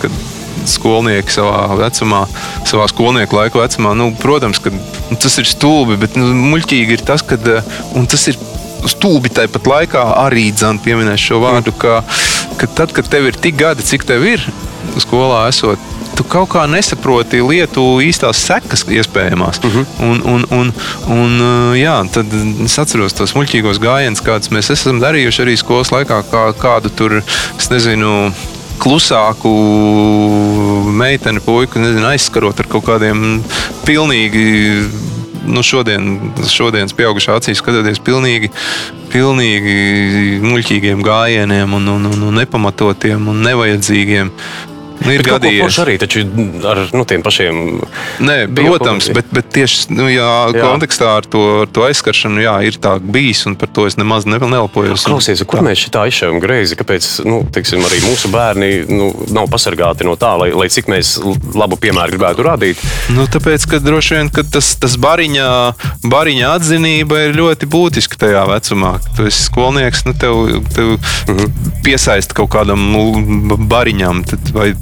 Skolnieki 0.66 1.34
savā 1.34 1.68
vecumā, 1.80 2.24
savā 2.66 2.88
skolnieku 2.92 3.38
laika 3.38 3.62
vecumā. 3.62 3.94
Nu, 3.98 4.12
protams, 4.22 4.62
ka 4.64 4.74
nu, 4.74 5.18
tas 5.22 5.38
ir 5.42 5.50
stulbi, 5.50 6.00
bet 6.02 6.18
nu, 6.20 6.32
muļķīgi 6.54 6.98
ir 6.98 7.06
tas, 7.06 7.26
ka 7.26 7.38
tas 7.38 8.28
ir 8.32 8.40
stulbi 8.90 9.32
tāpat 9.34 9.68
laikā 9.70 10.04
arī 10.26 10.50
dzan 10.54 10.80
pieminēšu 10.84 11.32
šo 11.34 11.42
vārdu, 11.44 11.74
ka, 11.82 12.00
ka 12.60 12.70
tad, 12.78 12.94
kad 12.96 13.10
tev 13.12 13.30
ir 13.30 13.38
tik 13.42 13.58
gadi, 13.60 13.86
cik 13.86 14.06
tev 14.08 14.26
ir 14.30 14.44
skolā 15.02 15.48
esot, 15.50 15.82
tu 16.16 16.24
kaut 16.30 16.50
kā 16.54 16.64
nesaproti 16.70 17.42
lietu 17.44 17.84
īstās 18.06 18.40
sekas, 18.48 18.86
iespējamās. 18.88 19.60
Uh 19.64 19.76
-huh. 19.76 19.86
un, 20.00 20.22
un, 20.34 20.46
un, 20.52 20.74
un, 21.12 21.32
uh, 21.42 21.74
jā, 21.78 21.98
tad 22.12 22.26
es 22.66 22.80
atceros 22.80 23.14
tos 23.14 23.36
muļķīgos 23.36 23.82
gājienus, 23.84 24.24
kādus 24.24 24.52
mēs 24.52 24.72
esam 24.72 25.02
darījuši 25.04 25.42
arī 25.44 25.58
skolas 25.58 25.92
laikā, 25.92 26.24
kā, 26.32 26.46
kādu 26.60 26.90
tur, 26.90 27.22
es 27.58 27.70
nezinu, 27.70 28.32
klusāku 28.86 29.52
meiteni, 30.94 31.42
puiku, 31.42 31.82
nezinu, 31.82 32.06
aizskarot 32.12 32.62
ar 32.62 32.70
kaut 32.70 32.86
kādiem 32.88 33.42
pilnīgi. 33.88 34.46
Nu, 35.46 35.62
šodien, 35.62 36.32
šodienas 36.50 36.96
pieaugušā 36.98 37.36
acīs 37.38 37.60
skatoties, 37.62 38.00
pilnīgi, 38.02 38.50
pilnīgi 39.14 39.76
muļķīgiem 40.42 41.04
gājieniem, 41.06 41.76
un, 41.78 41.92
un, 41.98 42.08
un, 42.10 42.24
un 42.32 42.40
nepamatotiem 42.42 43.30
un 43.30 43.44
nevajadzīgiem. 43.46 44.32
Nu, 45.06 45.14
ir 45.14 45.24
gadījies. 45.26 45.80
arī 45.84 45.98
taču 46.02 46.24
ar 46.66 46.82
nu, 46.96 47.06
tiem 47.06 47.24
pašiem. 47.26 47.62
Nē, 48.26 48.38
protams, 48.56 49.10
bet, 49.14 49.30
bet 49.34 49.52
tieši 49.54 49.94
nu, 49.94 50.08
jā, 50.10 50.32
Jā. 50.56 50.66
kontekstā 50.66 51.12
ar 51.20 51.28
to, 51.30 51.44
ar 51.66 51.72
to 51.72 51.86
aizskaršanu 51.86 52.42
jā, 52.42 52.56
ir 52.68 52.80
tā 52.82 52.96
bijis, 53.00 53.46
un 53.50 53.56
par 53.60 53.70
to 53.70 53.86
es 53.90 54.00
nemaz 54.02 54.26
ne- 54.26 54.40
nelpojos. 54.40 55.06
Klausies, 55.06 55.44
kur 55.48 55.62
mēs 55.66 55.86
šitā 55.86 56.06
izšķiram 56.10 56.42
greizi? 56.44 56.78
Kāpēc 56.80 57.10
nu, 57.28 57.44
teiksim, 57.54 57.84
arī 57.86 58.02
mūsu 58.06 58.32
bērni 58.34 58.72
nu, 58.90 59.12
nav 59.36 59.50
pasargāti 59.54 60.08
no 60.08 60.16
tā, 60.20 60.34
lai, 60.42 60.50
lai 60.56 60.70
cik 60.74 60.90
mēs 60.92 61.16
labu 61.56 61.78
piemēru 61.82 62.16
gribētu 62.18 62.46
rādīt? 62.46 62.82
Nu, 63.14 63.28
tāpēc, 63.32 63.68
ka 63.70 63.82
droši 63.84 64.18
vien 64.18 64.32
ka 64.34 64.46
tas, 64.56 64.74
tas 64.82 64.98
bariņā, 65.02 65.50
bariņā 66.10 66.52
atzinība 66.58 67.28
ir 67.28 67.38
ļoti 67.38 67.70
būtiska 67.70 68.20
tajā 68.26 68.46
vecumā. 68.50 68.96
Tu 69.16 69.30
esi 69.30 69.46
skolnieks, 69.48 70.06
nu, 70.10 70.16
tev, 70.18 70.42
tev 70.76 70.96
mm 70.96 71.38
-hmm. 71.38 71.82
piesaista 71.86 72.34
kaut 72.34 72.50
kādam 72.56 72.82
bariņam. 73.70 74.24
Tad, 74.26 74.52
vai, 74.56 74.74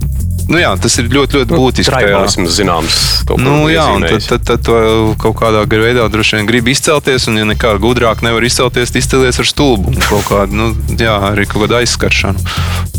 nu, 0.50 0.58
jā, 0.60 0.72
tas 0.82 0.98
ir 1.00 1.08
ļoti, 1.14 1.40
ļoti 1.40 1.52
būtiski. 1.58 1.92
tajā- 1.92 2.08
Traibalisms 2.10 2.58
zināms. 2.60 2.98
Nu, 3.40 3.68
jā, 3.72 3.86
un 3.96 4.02
tad, 4.02 4.22
tad, 4.28 4.44
tad 4.46 4.64
to 4.68 5.16
kaut 5.22 5.36
kādā 5.40 5.64
veidā 5.68 6.08
droši 6.12 6.38
vien 6.40 6.46
grib 6.50 6.68
izcelties, 6.68 7.28
un, 7.28 7.38
ja 7.38 7.46
nekā 7.46 7.78
gudrāk 7.80 8.22
nevar 8.22 8.44
izcelties, 8.44 8.92
tad 8.92 9.02
izcelies 9.02 9.40
ar 9.40 9.46
stulbu. 9.46 9.94
Kaut 10.10 10.26
kādu, 10.30 10.52
nu, 10.54 10.74
jā, 11.00 11.16
arī 11.32 11.46
kaut 11.48 11.64
kādu 11.68 11.80
aizskaršanu. 11.82 12.40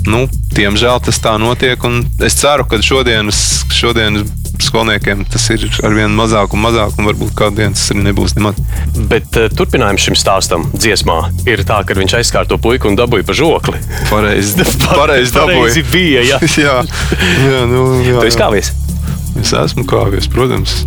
Nu, 0.06 0.26
Diemžēl 0.54 1.00
tas 1.02 1.18
tā 1.18 1.32
notiek, 1.40 1.82
un 1.82 2.04
es 2.22 2.36
ceru, 2.38 2.62
ka 2.70 2.78
šodienas, 2.78 3.64
šodienas 3.74 4.28
skolniekiem 4.62 5.24
tas 5.30 5.46
ir 5.54 5.64
arvien 5.86 6.12
mazāk 6.14 6.54
un 6.54 6.62
mazāk, 6.64 6.94
un 6.98 7.08
varbūt 7.08 7.34
kādu 7.38 7.60
dienu 7.62 7.74
tas 7.76 7.90
arī 7.94 8.04
nebūs 8.08 8.36
nemaz. 8.38 8.60
Bet 9.10 9.38
uh, 9.40 9.48
turpinājums 9.52 10.06
šim 10.06 10.18
stāstam 10.18 10.68
dziesmā 10.74 11.18
ir 11.50 11.64
tā, 11.66 11.80
ka 11.86 11.96
viņš 11.98 12.16
aizskāra 12.20 12.50
to 12.50 12.58
puiku 12.62 12.90
un 12.92 12.98
dabūja 13.00 13.26
pa 13.26 13.36
žokli. 13.36 13.80
Pareizi, 14.12 14.56
pareizi 14.86 15.34
Pareizi 15.34 15.36
dabūju. 15.38 15.86
bija, 15.92 16.24
jā. 16.30 16.40
jā, 16.66 16.76
jā, 17.48 17.62
nu, 17.70 17.86
jā, 18.06 18.18
Tu 18.20 18.30
esi 18.30 18.38
jā. 18.38 18.42
kāvies? 18.46 18.74
Es 19.40 19.50
esmu 19.58 19.86
kāvies, 19.90 20.30
protams. 20.30 20.84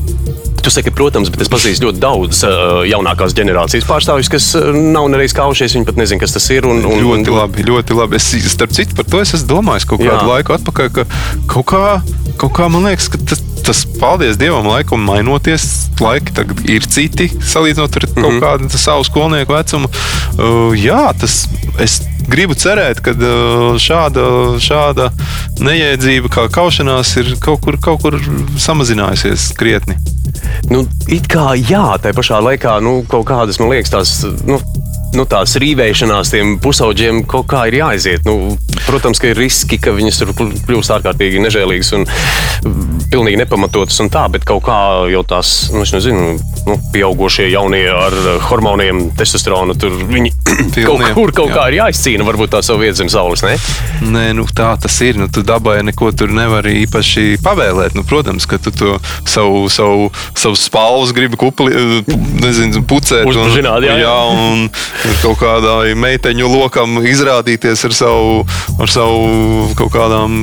Tu 0.64 0.72
saki, 0.74 0.92
protams, 0.92 1.30
bet 1.32 1.42
es 1.46 1.50
pazīstu 1.52 1.88
ļoti 1.88 2.02
daudz 2.04 2.42
uh, 2.44 2.82
jaunākās 2.90 3.32
generācijas 3.38 3.86
pārstāvjus, 3.88 4.30
kas 4.34 4.48
uh, 4.60 4.74
nav 4.76 5.08
nereiz 5.14 5.32
kaušies. 5.38 5.78
Viņi 5.78 5.88
pat 5.88 6.00
nezina, 6.02 6.20
kas 6.20 6.34
tas 6.36 6.48
ir. 6.52 6.66
Un, 6.68 6.82
un, 6.84 7.00
Ļoti 7.06 7.32
labi, 7.32 7.64
ļoti 7.70 7.96
labi. 7.96 8.18
Es, 8.20 8.28
starp 8.52 8.74
citu, 8.76 8.98
par 8.98 9.08
to 9.08 9.22
es 9.24 9.32
esmu 9.38 9.48
domājis 9.54 9.88
kaut 9.88 10.02
kādu 10.04 10.18
Jā. 10.18 10.28
laiku 10.28 10.56
atpakaļ, 10.58 10.90
ka 10.98 11.06
kaut 11.54 11.70
kā, 11.72 11.84
kaut 12.42 12.52
kā 12.58 12.68
man 12.74 12.84
liekas, 12.90 13.08
ka 13.14 13.22
tas, 13.32 13.40
tas, 13.64 13.86
paldies 14.02 14.36
Dievam, 14.42 14.68
laikam 14.68 15.00
mainoties. 15.08 15.70
Laiki 16.04 16.36
tagad 16.36 16.60
ir 16.70 16.84
citi, 16.92 17.30
salīdzinot 17.40 17.96
ar 18.02 18.08
kaut 18.12 18.28
Mhm. 18.34 18.42
kādu 18.44 18.70
savu 18.78 19.08
skolnieku 19.08 19.56
vecumu. 19.56 19.88
Uh, 20.36 20.76
jā, 20.76 21.00
tas 21.22 21.46
es 21.80 22.02
gribu 22.28 22.58
cerēt, 22.60 23.00
ka 23.06 23.16
uh, 23.16 23.80
šāda, 23.80 24.28
šāda 24.60 25.08
neiedzība 25.64 26.28
kā 26.34 26.50
kaušanās 26.52 27.16
ir 27.24 27.34
kaut 27.40 27.64
kur, 27.64 27.80
kaut 27.80 28.04
kur 28.04 28.20
samazinājusies 28.60 29.54
krietni. 29.58 29.96
Nu, 30.72 30.84
it 31.08 31.30
kā 31.32 31.54
jā, 31.60 31.86
tā 32.04 32.14
pašā 32.16 32.42
laikā 32.44 32.78
nu, 32.84 33.00
kaut 33.10 33.28
kādas, 33.30 33.62
man 33.62 33.74
liekas, 33.76 33.94
tās. 33.94 34.20
Nu, 34.48 34.62
Nu, 35.16 35.24
tās 35.24 35.54
rīvēšanās 35.56 36.34
tiem 36.34 36.58
pusauģiem 36.60 37.22
kaut 37.32 37.46
kā 37.50 37.62
ir 37.70 37.78
jāaiziet. 37.80 38.26
Nu, 38.28 38.58
protams, 38.84 39.22
ka 39.24 39.32
ir 39.32 39.40
riski, 39.40 39.80
ka 39.80 39.94
viņas 39.96 40.20
tur 40.20 40.34
kļūst 40.36 40.94
ārkārtīgi 40.98 41.40
nežēlīgas 41.46 41.94
un 41.96 42.04
mm, 42.04 43.06
pilnīgi 43.14 43.40
nepamatotas 43.40 44.02
un 44.04 44.12
tā, 44.14 44.26
bet 44.34 44.46
kaut 44.48 44.66
kā 44.68 44.78
jau 45.12 45.24
tās, 45.28 45.54
nu, 45.72 45.86
nezinu, 45.88 46.36
nu, 46.68 46.78
pieaugušie 46.94 47.48
jaunie 47.54 47.86
ar 47.88 48.20
eh, 48.20 48.36
hormoniem, 48.50 49.08
testosteronu, 49.18 49.78
tur 49.80 49.96
viņi 50.12 50.34
kaut 50.88 51.04
kur 51.16 51.32
kaut 51.36 51.52
jā. 51.52 51.56
kā 51.56 51.66
ir 51.72 51.78
jāizcīna, 51.82 52.26
varbūt 52.28 52.54
tā 52.56 52.62
savu 52.66 52.84
vietu 52.84 53.02
zem 53.02 53.10
saules, 53.12 53.44
ne? 53.46 53.56
Nē, 54.08 54.26
nu, 54.38 54.46
tā 54.56 54.70
tas 54.82 54.96
ir. 55.06 55.18
Nu, 55.20 55.28
tu 55.34 55.44
dabai 55.46 55.80
neko 55.86 56.12
tur 56.18 56.32
nevari 56.34 56.76
īpaši 56.84 57.40
pavēlēt. 57.44 57.96
Nu, 57.98 58.06
protams, 58.08 58.48
ka 58.50 58.60
tu 58.62 58.74
to 58.76 58.98
savu, 59.28 59.66
savu, 59.74 60.10
savu 60.38 60.60
spalvas 60.60 61.14
gribi 61.18 61.40
kupli, 61.40 61.74
eh, 61.74 62.18
nezinu, 62.44 62.84
pucēt. 62.88 63.26
Uzbužināt, 63.30 63.86
jā, 63.88 63.98
jā. 63.98 64.08
jā, 64.08 64.18
un 64.34 64.68
kaut 65.24 65.40
kādai 65.42 65.96
meiteņu 65.98 66.52
lokam 66.52 67.00
izrādīties 67.04 67.88
ar 67.90 67.98
savu, 67.98 68.44
ar 68.78 68.92
savu 68.92 69.72
kaut 69.80 69.94
kādām, 69.96 70.38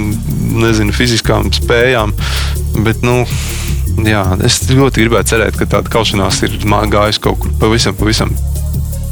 nezinu, 0.65 0.95
fiziskām 0.95 1.53
spējām. 1.55 2.15
Bet, 2.85 3.05
nu, 3.07 3.23
jā, 4.03 4.25
es 4.45 4.65
ļoti 4.73 5.07
gribētu 5.07 5.35
cerēt, 5.35 5.59
ka 5.61 5.71
tāda 5.77 5.93
kaušanās 5.93 6.43
ir 6.47 6.59
gājusi 6.91 7.23
kaut 7.23 7.41
kur 7.45 7.55
pavisam, 7.61 7.95
pavisam 7.99 8.35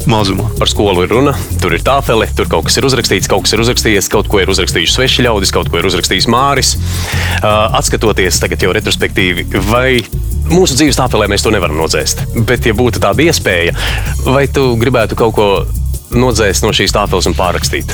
mazumā. 0.09 0.47
Par 0.59 0.69
skolu 0.69 1.05
ir 1.05 1.11
runa, 1.13 1.33
tur 1.61 1.73
ir 1.75 1.83
tāfele, 1.85 2.27
tur 2.37 2.49
kaut 2.51 2.67
kas 2.67 2.77
ir 2.79 2.87
uzrakstīts, 2.87 3.29
kaut 3.31 3.45
kas 3.45 3.55
ir 3.55 3.63
uzrakstījies, 3.63 4.09
kaut 4.11 4.29
ko 4.31 4.41
ir 4.41 4.51
uzrakstījuši 4.53 4.95
sveši 4.95 5.25
ļaudis, 5.27 5.53
kaut 5.55 5.71
ko 5.71 5.79
ir 5.79 5.87
uzrakstījis 5.89 6.29
Māris. 6.31 6.75
Uh, 6.75 7.75
atskatoties 7.79 8.41
tagad 8.43 8.63
jau 8.63 8.73
retrospektīvi, 8.75 9.47
vai 9.69 10.03
mūsu 10.51 10.77
dzīves 10.77 10.99
tāfelē 10.99 11.29
mēs 11.31 11.45
to 11.45 11.53
nevaram 11.53 11.79
nodzēst. 11.79 12.25
Bet, 12.47 12.67
ja 12.69 12.77
būtu 12.77 13.03
tāda 13.03 13.25
iespēja, 13.25 13.75
vai 14.27 14.47
tu 14.51 14.73
gribētu 14.79 15.19
kaut 15.19 15.37
ko 15.37 15.49
nodzēst 16.13 16.65
no 16.65 16.73
šīs 16.75 16.95
tāfeles 16.95 17.29
un 17.29 17.37
pārrakstīt? 17.37 17.93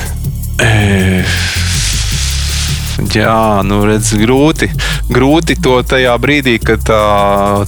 Jā, 3.14 3.62
nu 3.64 3.80
redz, 3.88 4.12
grūti. 4.20 4.70
Grūti 5.10 5.56
to 5.64 5.80
tajā 5.88 6.14
brīdī, 6.22 6.58
kad 6.62 6.84
tā, 6.86 7.00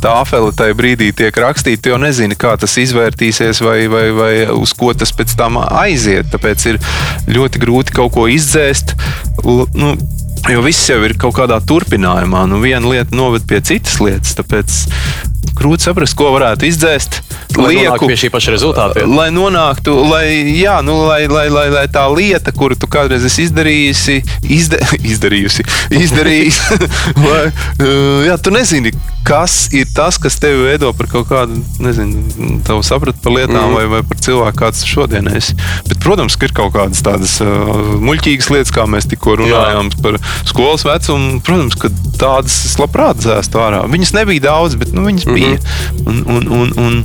tā 0.04 0.14
afele 0.22 0.52
tajā 0.56 0.76
brīdī 0.78 1.12
tiek 1.16 1.38
rakstīta. 1.44 1.94
Jau 1.94 2.00
nezini, 2.02 2.38
kā 2.40 2.54
tas 2.60 2.76
izvērtīsies 2.82 3.64
vai, 3.64 3.78
vai, 3.92 4.06
vai 4.16 4.34
uz 4.54 4.76
ko 4.78 4.92
tas 4.98 5.14
pēc 5.16 5.36
tam 5.40 5.62
aiziet. 5.64 6.32
Tāpēc 6.34 6.68
ir 6.74 6.82
ļoti 7.32 7.64
grūti 7.64 7.96
kaut 7.96 8.14
ko 8.18 8.28
izdzēst. 8.32 8.96
Nu, 9.78 9.96
Jo 10.50 10.64
viss 10.66 10.90
jau 10.90 10.98
ir 11.06 11.14
kaut 11.22 11.36
kādā 11.38 11.60
turpinājumā. 11.62 12.48
Nu, 12.50 12.62
viena 12.64 12.88
lieta 12.90 13.14
noved 13.16 13.46
pie 13.50 13.62
citas 13.66 14.00
lietas. 14.02 14.34
Tāpēc 14.40 14.80
grūti 15.58 15.86
saprast, 15.86 16.18
ko 16.18 16.32
varētu 16.34 16.66
izdzēst. 16.70 17.22
Lai 17.60 17.74
nonāktu 17.76 18.08
pie 18.08 18.18
šī 18.18 18.30
paša 18.32 18.54
rezultāta. 18.56 19.04
Lai 19.10 19.28
nonāktu, 19.34 19.94
lai, 20.08 20.26
jā, 20.56 20.78
nu, 20.86 20.96
lai, 21.10 21.26
lai, 21.30 21.48
lai, 21.52 21.68
lai 21.74 21.86
tā 21.92 22.06
lieta, 22.14 22.54
kuru 22.56 22.78
tu 22.80 22.88
kādreiz 22.92 23.26
esi 23.28 23.46
izdarījusi, 23.50 24.18
izda, 24.56 24.80
izdarījusi, 25.14 25.66
izdarījusi, 26.00 26.92
lai, 27.28 27.42
uh, 27.52 28.24
jā, 28.30 28.38
tu 28.42 28.54
nezini, 28.56 28.94
kas 29.28 29.66
ir 29.76 29.92
tas, 29.94 30.18
kas 30.22 30.40
tevi 30.42 30.64
veido 30.70 30.94
par 30.98 31.10
kaut 31.12 31.28
kādu, 31.30 31.60
nezinu, 31.84 32.62
tavu 32.68 32.86
sapratu 32.88 33.20
par 33.22 33.36
lietām 33.36 33.68
mm. 33.68 33.76
vai, 33.78 33.86
vai 33.98 34.02
par 34.08 34.24
cilvēku, 34.24 34.60
kāds 34.64 34.86
tu 34.86 34.94
šodien 34.96 35.28
esi. 35.36 35.58
Bet, 35.90 36.00
protams, 36.04 36.40
ka 36.40 36.48
ir 36.48 36.56
kaut 36.58 36.72
kādas 36.78 37.04
tādas 37.06 37.36
uh, 37.44 38.00
muļķīgas 38.02 38.50
lietas, 38.56 38.74
kā 38.76 38.88
mēs 38.90 39.12
tikko 39.12 39.42
runājām 39.44 39.92
jā. 39.92 40.02
par 40.08 40.22
skolas 40.50 40.86
vecumu. 40.88 41.40
Protams, 41.46 41.78
ka 41.80 41.92
tādas 42.20 42.58
es 42.70 42.78
labprāt 42.82 43.22
dzēstu 43.22 43.62
ārā. 43.62 43.84
Viņas 43.92 44.16
nebija 44.18 44.48
daudz, 44.50 44.78
bet 44.80 44.94
nu, 44.96 45.06
viņas 45.08 45.30
bija. 45.32 45.58
Mm 45.58 45.62
-hmm. 45.62 46.08
Un, 46.08 46.24
un, 46.28 46.74
un, 46.78 47.04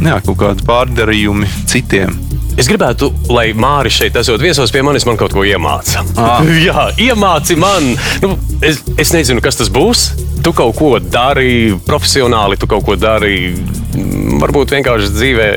un 0.00 0.08
jā, 0.08 0.20
kaut 0.24 0.38
kādi 0.40 0.66
pārdarījumi 0.66 1.48
citiem. 1.70 2.16
Es 2.60 2.68
gribētu, 2.68 3.08
lai 3.32 3.50
Mārcis 3.56 4.00
šeit 4.00 4.16
esot 4.20 4.42
viesos 4.42 4.72
pie 4.74 4.82
manis, 4.84 5.06
man 5.08 5.16
kaut 5.20 5.32
ko 5.32 5.44
iemāca. 5.46 6.02
Ah. 6.20 6.42
Jā, 6.66 6.90
iemāci 7.00 7.56
man. 7.56 7.94
Nu, 8.24 8.34
es, 8.60 8.82
es 9.00 9.14
nezinu, 9.16 9.40
kas 9.44 9.60
tas 9.60 9.70
būs. 9.72 10.10
Tu 10.44 10.52
kaut 10.56 10.76
ko 10.76 10.94
dari 11.00 11.76
profesionāli, 11.86 12.58
tu 12.60 12.68
kaut 12.68 12.84
ko 12.86 12.96
dari 12.96 13.52
mm, 13.52 14.40
varbūt 14.42 14.76
vienkārši 14.76 15.12
dzīvē. 15.14 15.48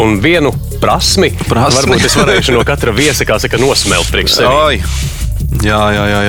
Un 0.00 0.20
vienu 0.22 0.52
prasmi, 0.80 1.28
Prasmi. 1.48 1.82
varbūt 1.82 2.06
es 2.08 2.16
varēšu 2.16 2.56
no 2.56 2.64
katra 2.70 2.94
viesa, 2.96 3.26
kā 3.28 3.36
saka, 3.42 3.60
nosmelt 3.60 4.08
priekš 4.12 4.38
sevis. 4.40 5.08
Jā, 5.64 5.80
jā, 5.94 6.04
jā. 6.10 6.22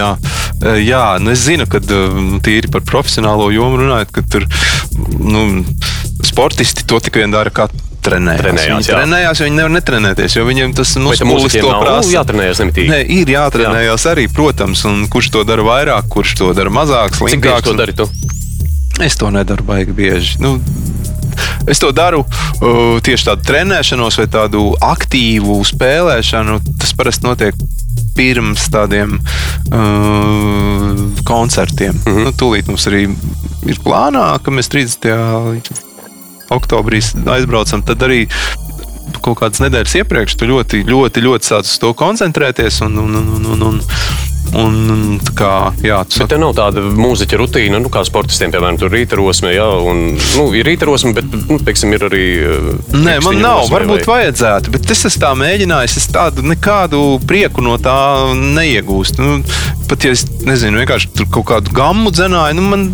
Jā, 0.61 0.73
jā 0.81 1.03
nu 1.21 1.31
es 1.33 1.45
zinu, 1.45 1.67
ka 1.69 1.81
tīri 1.81 2.71
par 2.73 2.83
profesionālo 2.87 3.49
jomu 3.53 3.79
runājot, 3.81 4.11
ka 4.13 4.25
tur 4.25 4.47
nu, 5.21 5.45
sportisti 6.25 6.85
to 6.87 6.99
tikai 7.03 7.29
dara. 7.31 7.53
Kā 7.53 7.69
Trenējās. 8.01 8.41
Trenējās, 8.41 8.65
viņi 8.65 8.89
jā. 8.89 8.97
trenējās, 8.97 9.39
jo 9.39 9.45
viņi 9.45 9.57
nevar 9.59 9.73
netrenēties, 9.75 10.35
jo 10.39 10.45
viņiem 10.47 10.71
tas 10.73 10.95
tam 10.95 11.03
muskulis 11.05 11.53
to 11.53 11.73
prasa. 11.83 12.09
jātrenējas 12.15 12.61
nemitīgi? 12.63 12.89
Nē, 12.89 13.01
ir 13.13 13.29
jātrenējās 13.29 14.05
jā. 14.07 14.13
arī, 14.15 14.23
protams, 14.33 14.81
un 14.89 15.03
kurš 15.11 15.29
to 15.35 15.43
dara 15.45 15.65
vairāk, 15.67 16.07
kurš 16.09 16.33
to 16.39 16.49
dara 16.57 16.73
mazāk, 16.73 17.13
Cik 17.13 17.21
slinkāk. 17.21 17.61
to 17.67 17.75
dari 17.77 17.93
tu? 17.93 18.09
Es 19.05 19.17
to 19.21 19.29
nedaru 19.33 19.65
baigi 19.67 19.93
bieži. 19.93 20.41
Nu, 20.41 20.55
es 21.69 21.81
to 21.81 21.91
daru 21.93 22.23
uh, 22.25 22.97
tieši 23.05 23.29
tādu 23.29 23.45
trenēšanos 23.51 24.17
vai 24.17 24.27
tādu 24.33 24.65
aktīvu 24.81 25.61
spēlēšanu. 25.69 26.57
Tas 26.81 26.97
parasti 26.97 27.29
notiek 27.29 27.61
pirms 28.15 28.67
tādiem 28.73 29.17
uh, 29.17 30.97
koncertiem. 31.27 31.95
Mm 31.95 32.13
-hmm. 32.13 32.23
nu, 32.23 32.31
tūlīt 32.31 32.67
mums 32.67 32.87
arī 32.87 33.03
ir 33.65 33.79
plānā, 33.85 34.39
ka 34.43 34.51
mēs 34.51 34.69
30. 34.69 35.07
oktobrī 36.49 37.01
aizbraucam. 37.25 37.81
Tad 37.81 38.03
arī 38.03 38.27
kaut 39.21 39.39
kādas 39.41 39.61
nedēļas 39.61 39.95
iepriekš 40.01 40.35
tu 40.35 40.45
ļoti, 40.49 40.83
ļoti, 40.87 41.21
ļoti 41.21 41.45
sāc 41.45 41.67
uz 41.67 41.77
to 41.81 41.93
koncentrēties. 41.93 42.81
Un, 42.85 42.97
un, 42.97 43.15
un, 43.15 43.27
un, 43.35 43.45
un, 43.45 43.61
un, 43.61 43.81
tā 44.51 45.33
kā, 45.37 45.51
jā, 45.85 46.01
Bet 46.11 46.27
tev 46.31 46.41
nav 46.43 46.53
tāda 46.57 46.81
mūziķa 46.83 47.37
rutīna, 47.39 47.79
nu, 47.81 47.89
kā 47.93 48.03
sportistiem, 48.07 48.51
piemēram, 48.51 48.79
tur 48.81 48.91
rīta 48.91 49.15
rosme, 49.19 49.53
jā, 49.55 49.67
un, 49.87 50.01
nu, 50.37 50.47
ir 50.57 50.67
rīta 50.67 50.87
rosme, 50.89 51.13
bet, 51.15 51.25
nu, 51.47 51.59
teiksim, 51.63 51.93
ir 51.95 52.03
arī. 52.09 52.25
uh, 52.43 52.97
Nē, 52.97 53.19
man 53.23 53.39
nav. 53.41 53.61
rosme 53.63 53.77
Varbūt 53.77 54.05
vai- 54.05 54.25
vajadzētu, 54.25 54.73
bet 54.75 54.91
es 54.91 55.05
esmu 55.07 55.21
tā 55.23 55.31
mēģinājis. 55.39 55.97
Es 56.01 56.07
tādu 56.11 56.43
nekādu 56.43 57.19
prieku 57.27 57.63
no 57.63 57.77
tā 57.77 57.95
neiegūstu. 58.35 59.21
Nu, 59.23 59.43
pat 59.87 60.03
ja 60.03 60.11
es 60.11 60.25
nezinu, 60.47 60.81
vienkārši 60.83 61.13
tur 61.15 61.25
kaut 61.31 61.47
kādu 61.53 61.71
gammu 61.75 62.11
dzenāju, 62.11 62.55
nu, 62.59 62.61
man 62.61 62.87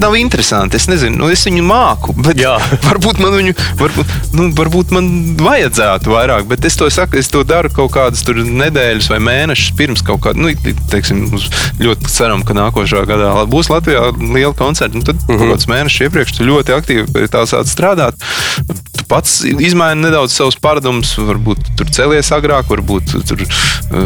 nav 0.00 0.16
interesanti. 0.16 0.76
Es 0.76 0.88
nezinu, 0.90 1.16
nu, 1.22 1.30
es 1.32 1.44
viņu 1.46 1.64
māku, 1.66 2.14
Jā. 2.36 2.56
varbūt 2.88 3.20
man 3.22 3.36
viņu, 3.38 3.54
varbūt, 3.80 4.14
nu, 4.36 4.48
varbūt 4.56 4.94
man 4.94 5.10
vajadzētu 5.40 6.12
vairāk. 6.14 6.48
Bet 6.50 6.66
es 6.68 6.78
to 6.80 6.88
saku, 6.92 7.18
es 7.20 7.30
to 7.32 7.44
daru 7.46 7.70
kaut 7.74 7.94
kādas 7.96 8.24
tur 8.26 8.40
nedēļas 8.44 9.10
vai 9.12 9.20
mēnešus 9.24 9.74
pirms 9.78 10.04
kaut 10.06 10.24
kāda, 10.26 10.40
nu, 10.40 10.52
teiksim, 10.92 11.26
ļoti 11.82 12.12
ceram, 12.12 12.44
ka 12.46 12.56
nākošā 12.56 13.04
gadā 13.08 13.32
būs 13.50 13.70
Latvijā 13.72 14.10
liela 14.20 14.54
koncerta. 14.56 14.96
Nu, 14.98 15.04
tad 15.06 15.16
mm 15.16 15.26
-hmm. 15.28 15.38
kaut 15.38 15.54
kāds 15.54 15.70
mēnešus 15.70 16.06
iepriekš 16.08 16.36
tu 16.38 16.48
ļoti 16.48 16.76
aktīvi 16.78 17.28
tā 17.32 17.44
sāc 17.50 17.70
strādāt. 17.70 18.18
Tu 18.94 19.04
pats 19.08 19.42
izmaini 19.44 20.06
nedaudz 20.06 20.34
savus 20.36 20.56
paradumus, 20.56 21.14
varbūt 21.18 21.74
tur 21.78 21.90
celies 21.90 22.30
agrāk, 22.34 22.68
varbūt 22.70 23.14
tur, 23.28 23.42
uh, 23.42 23.98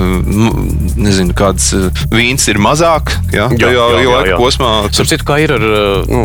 nezinu, 0.96 1.34
kāds 1.36 1.72
uh, 1.76 1.88
vīns 2.12 2.48
ir 2.48 2.60
mazāk. 2.62 3.12
Ja, 3.32 3.48
Jā, 3.58 3.70
jā, 3.72 3.84
jā, 4.02 4.08
laika 4.10 4.30
jā. 4.32 4.38
posmā 4.40 4.70
Starp 4.92 5.10
citu, 5.10 5.26
kā 5.28 5.38
ir 5.42 5.52
ar, 5.54 5.64
uh, 5.64 5.77
nu, 6.08 6.22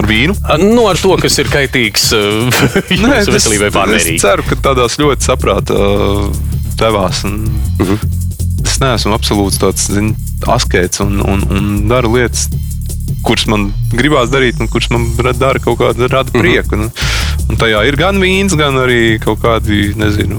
ar 0.00 0.06
vīnu. 0.10 0.34
nu, 0.62 0.86
ar 0.90 0.96
to, 1.00 1.16
kas 1.20 1.38
ir 1.42 1.50
kaitīgs 1.52 2.08
uh, 2.16 2.62
Nē, 3.04 3.20
jūsu 3.20 3.34
veselībai 3.36 3.68
es 3.70 3.76
pārmērīgi? 3.76 4.18
ceru, 4.22 4.42
ka 4.48 4.58
tādās 4.70 4.98
ļoti 5.00 5.26
saprāta 5.30 5.76
uh, 5.76 6.30
devās. 6.80 7.24
Un, 7.28 7.44
uh 7.44 7.84
Mhm. 7.84 7.92
-huh. 7.94 8.16
Es 8.64 8.78
neesmu 8.78 9.14
absolūts 9.16 9.56
tāds 9.58 9.86
zin, 9.92 10.14
askets 10.46 11.00
un, 11.00 11.20
un, 11.24 11.40
un 11.50 11.88
daru 11.88 12.12
lietas, 12.14 12.48
kuras 13.24 13.46
man 13.46 13.72
gribās 13.92 14.28
darīt, 14.30 14.60
un 14.60 14.68
kuras 14.68 14.90
man 14.90 15.06
ra- 15.18 15.32
dara 15.32 15.58
kaut 15.58 15.78
kādu 15.80 16.06
rada 16.08 16.30
Mhm. 16.34 16.40
prieku. 16.40 16.74
Un, 16.76 16.90
un 17.48 17.56
tajā 17.56 17.80
ir 17.88 17.96
gan 17.96 18.20
vīns, 18.20 18.54
gan 18.56 18.74
arī 18.74 19.18
kaut 19.18 19.40
kādi, 19.42 19.94
nezinu, 19.96 20.36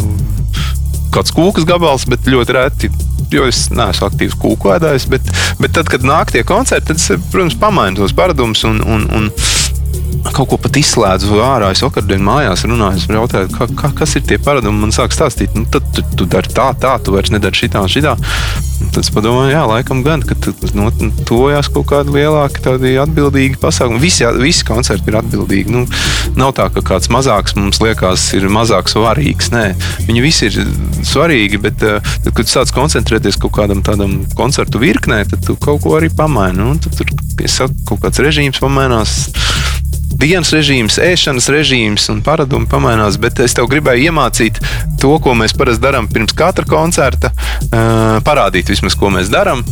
kāds 1.12 1.34
kūkas 1.36 1.66
gabals, 1.66 2.06
bet 2.06 2.20
ļoti 2.26 2.54
reti. 2.56 2.90
Jo 3.32 3.46
es 3.48 3.66
neesmu 3.72 4.10
aktīvs 4.10 4.36
kūku 4.42 4.74
ēdājs, 4.76 5.08
bet, 5.12 5.28
bet 5.62 5.76
tad, 5.78 5.88
kad 5.92 6.04
nāk 6.04 6.34
tie 6.36 6.44
koncerti, 6.48 6.92
tad 6.92 7.00
es, 7.00 7.28
protams, 7.32 7.56
pamainu 7.60 8.02
tos 8.02 8.16
paradumus 8.18 8.66
un, 8.68 8.82
un, 8.84 9.08
un 9.16 9.30
kaut 10.36 10.50
ko 10.52 10.60
pat 10.62 10.78
izslēdzu 10.82 11.40
ārā. 11.44 11.72
Es 11.74 11.84
vakardien 11.86 12.24
mājās 12.26 12.66
runāju, 12.68 13.08
jautāju, 13.16 13.52
kā, 13.56 13.68
kā, 13.78 13.92
kas 14.02 14.18
ir 14.20 14.26
tie 14.28 14.40
paradumi. 14.42 14.84
Man 14.84 14.96
sāk 14.96 15.16
stāstīt, 15.16 15.56
nu, 15.58 15.66
tad 15.72 15.88
tu, 15.96 16.04
tu 16.18 16.28
dari 16.30 16.52
tā, 16.52 16.72
tā, 16.82 16.98
tu 17.04 17.16
vairs 17.16 17.34
nedari 17.34 17.64
šitā 17.64 17.84
un 17.84 17.92
šitā. 17.92 18.18
Tad 18.92 19.06
es 19.06 19.12
padomāju, 19.14 19.54
jā, 19.54 19.62
laikam 19.70 20.02
gan, 20.06 20.24
ka 20.26 20.36
nu, 20.78 20.88
tojās 21.28 21.70
kaut 21.72 21.88
kādi 21.92 22.16
lielāki, 22.16 22.64
tādi 22.66 22.94
atbildīgi 23.02 23.60
pasākumi. 23.62 24.02
Visi, 24.04 24.26
visi 24.42 24.68
koncerti 24.68 25.12
ir 25.12 25.20
atbildīgi. 25.22 25.74
Nu, 25.74 25.86
nav 26.40 26.54
tā, 26.58 26.68
ka 26.74 26.84
kāds 26.92 27.12
mazāks 27.14 27.56
mums 27.58 27.82
liekas, 27.84 28.28
ir 28.38 28.50
mazāk 28.52 28.92
svarīgs. 28.92 29.52
Nē, 29.54 29.66
viņi 30.10 30.26
visi 30.26 30.50
ir 30.50 30.60
svarīgi, 31.08 31.62
bet 31.64 31.86
uh, 31.88 32.14
tad, 32.26 32.34
kad 32.38 32.52
sāc 32.52 32.74
koncentrēties 32.76 33.40
kaut 33.42 33.56
kādam 33.60 33.84
tādam 33.86 34.22
koncertu 34.38 34.82
virknē, 34.82 35.24
tad 35.32 35.46
tu 35.48 35.58
kaut 35.62 35.84
ko 35.86 35.98
arī 36.00 36.12
pamaini. 36.14 36.60
Nu, 36.62 36.76
tad 36.82 37.00
tur 37.00 37.16
kaut 37.88 38.04
kāds 38.04 38.22
režīms 38.22 38.62
pamainās 38.62 39.18
dienas 40.22 40.52
režīms, 40.54 41.00
ēšanas 41.02 41.50
režīms 41.54 42.08
un 42.14 42.22
paradumi 42.26 42.70
pamainās. 42.72 43.18
Bet 43.22 43.42
es 43.44 43.56
tev 43.58 43.70
gribēju 43.72 44.12
iemācīt 44.12 44.62
to, 45.02 45.16
ko 45.24 45.36
mēs 45.38 45.56
parasti 45.58 45.84
darām 45.84 46.10
pirms 46.12 46.36
katra 46.38 46.68
koncerta, 46.70 47.34
parādīt 48.28 48.72
vismaz, 48.72 48.98
ko 48.98 49.12
mēs 49.14 49.32
darām. 49.34 49.66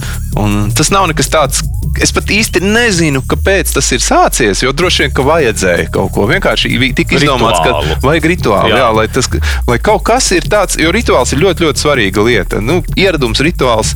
Tas 0.78 0.94
nav 0.94 1.10
nekas 1.12 1.32
tāds. 1.34 1.64
Es 1.98 2.12
pat 2.16 2.30
īsti 2.32 2.62
nezinu, 2.64 3.22
kāpēc 3.28 3.72
tas 3.76 3.88
ir 3.96 4.04
sācies. 4.04 4.62
Jo 4.64 4.72
droši 4.76 5.06
vien, 5.06 5.14
ka 5.16 5.26
vajadzēja 5.26 5.90
kaut 5.94 6.14
ko. 6.16 6.28
Vienkārši 6.30 6.72
tika 6.96 7.18
izdomāts, 7.18 7.60
ka 7.66 7.98
vajag 8.06 8.28
rituālu. 8.34 8.72
Jā. 8.72 8.84
Jā, 8.84 8.90
lai, 8.96 9.08
tas, 9.12 9.30
lai 9.68 9.80
kaut 9.84 10.04
kas 10.08 10.30
ir 10.36 10.48
tāds, 10.52 10.78
jo 10.80 10.94
rituāls 10.96 11.34
ir 11.36 11.42
ļoti, 11.44 11.66
ļoti 11.68 11.84
svarīga 11.84 12.26
lieta. 12.26 12.62
Nu, 12.64 12.80
ieradums, 13.00 13.42
rituāls 13.44 13.96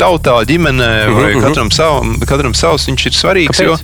tautā, 0.00 0.40
ģimenē 0.48 0.90
vai 1.12 1.30
uh 1.30 1.36
-huh. 1.36 1.46
katram, 1.46 1.70
sav, 1.70 2.00
katram 2.26 2.54
savs, 2.54 2.88
viņš 2.88 3.06
ir 3.06 3.18
svarīgs. 3.18 3.60
Kāpēc? 3.60 3.66
Jo, 3.68 3.76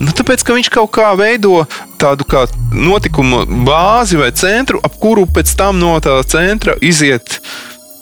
nu, 0.00 0.12
tāpēc, 0.12 0.44
ka 0.46 0.56
viņš 0.56 0.70
kaut 0.70 0.90
kā 0.96 1.12
veido 1.18 1.66
tādu 1.98 2.24
kā 2.28 2.46
notikumu 2.72 3.44
bāzi 3.66 4.18
vai 4.20 4.30
centru, 4.32 4.80
ap 4.82 4.98
kuru 5.00 5.26
pēc 5.26 5.56
tam 5.56 5.78
no 5.80 5.96
tā 6.00 6.22
centra 6.28 6.76
iziet 6.80 7.40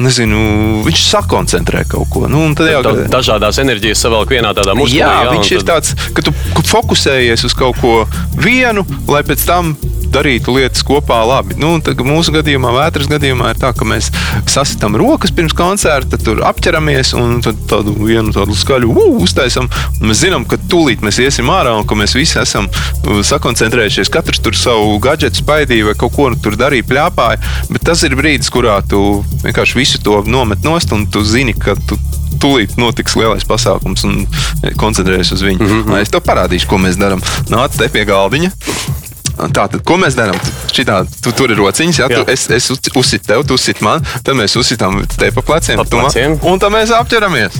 nezinu, 0.02 0.38
viņš 0.84 1.02
sakoncentrē 1.06 1.84
kaut 1.90 2.10
ko. 2.12 2.24
Nu, 2.30 2.46
tad 2.58 2.72
jau 2.72 2.82
tādā 2.86 3.06
dažādās 3.12 3.60
enerģijas 3.62 4.04
savelk 4.06 4.34
vienā 4.34 4.54
tādā 4.56 4.74
muskulī. 4.78 5.00
Jā, 5.00 5.10
jā 5.26 5.34
viņš 5.36 5.50
tad... 5.50 5.58
ir 5.58 5.66
tāds, 5.70 5.94
ka 6.16 6.24
tu 6.26 6.34
fokusējies 6.70 7.46
uz 7.46 7.54
kaut 7.58 7.78
ko 7.82 7.96
vienu, 8.40 8.86
lai 9.10 9.22
pēc 9.26 9.46
tam 9.46 9.74
darītu 10.14 10.54
lietas 10.54 10.84
kopā 10.86 11.20
labi. 11.26 11.56
Nu, 11.58 11.76
mūsu 12.06 12.34
gadījumā, 12.34 12.70
vētras 12.76 13.08
gadījumā, 13.10 13.50
ir 13.54 13.60
tā, 13.62 13.72
ka 13.74 13.86
mēs 13.88 14.10
sasitām 14.50 14.94
rokas 14.98 15.34
pirms 15.34 15.54
koncerta, 15.56 16.18
tur 16.20 16.44
apķeramies 16.46 17.14
un 17.18 17.40
tādu 17.42 17.96
vienu 17.98 18.34
tādu 18.34 18.54
skaļu 18.58 18.92
uh, 18.94 19.16
uztaisām. 19.24 19.70
Mēs 20.04 20.22
zinām, 20.22 20.46
ka 20.46 20.58
tūlīt 20.70 21.02
mēs 21.04 21.18
iesim 21.24 21.50
ārā 21.50 21.74
un 21.78 21.86
ka 21.88 21.98
mēs 21.98 22.14
visi 22.18 22.38
esam 22.42 22.70
uh, 22.70 23.22
sakoncentrējušies. 23.26 24.12
Katrs 24.14 24.42
tur 24.44 24.58
savu 24.58 24.98
gadgetu 25.02 25.42
spaidīja 25.42 25.90
vai 25.90 25.96
kaut 25.98 26.14
ko 26.14 26.30
tur 26.38 26.58
darīja, 26.60 26.86
pļāpāja. 26.90 27.42
Bet 27.72 27.86
tas 27.90 28.06
ir 28.06 28.14
brīdis, 28.18 28.52
kurā 28.54 28.78
tu 28.86 29.24
vienkārši 29.44 29.78
visu 29.78 30.02
to 30.04 30.22
nomet 30.26 30.64
nost 30.64 30.92
un 30.92 31.06
tu 31.10 31.24
zini, 31.24 31.54
ka 31.54 31.76
tu 31.88 31.98
tūlīt 32.42 32.76
notiks 32.80 33.16
lielais 33.16 33.46
pasākums 33.48 34.04
un 34.08 34.24
koncentrējies 34.80 35.32
uz 35.36 35.44
viņu. 35.46 35.62
Mm 35.62 35.80
-hmm. 35.82 36.02
Es 36.02 36.12
tev 36.12 36.24
parādīšu, 36.26 36.68
ko 36.68 36.78
mēs 36.78 36.98
darām. 37.00 37.22
Nāc 37.48 37.78
te 37.78 37.88
pie 37.88 38.04
galdiņa. 38.04 38.50
Tātad, 39.34 39.80
ko 39.82 39.96
mēs 39.98 40.14
darām? 40.14 40.36
Šitā, 40.70 41.00
tu 41.22 41.32
tur 41.32 41.50
ir 41.50 41.58
rociņas, 41.58 41.98
ja, 41.98 42.06
jā. 42.08 42.22
tu, 42.22 42.30
es, 42.30 42.46
es 42.50 42.70
uzsitu 42.94 43.26
tev, 43.26 43.42
tu 43.46 43.54
uzsit 43.58 43.80
man, 43.82 44.04
tad 44.22 44.38
mēs 44.38 44.54
uzsitām 44.56 45.00
te 45.18 45.32
pa 45.34 45.42
pleciem, 45.42 45.80
pa 45.82 45.84
pleciem. 45.84 46.36
Man, 46.36 46.52
un 46.52 46.62
tad 46.62 46.70
mēs 46.74 46.92
apķeramies. 46.94 47.58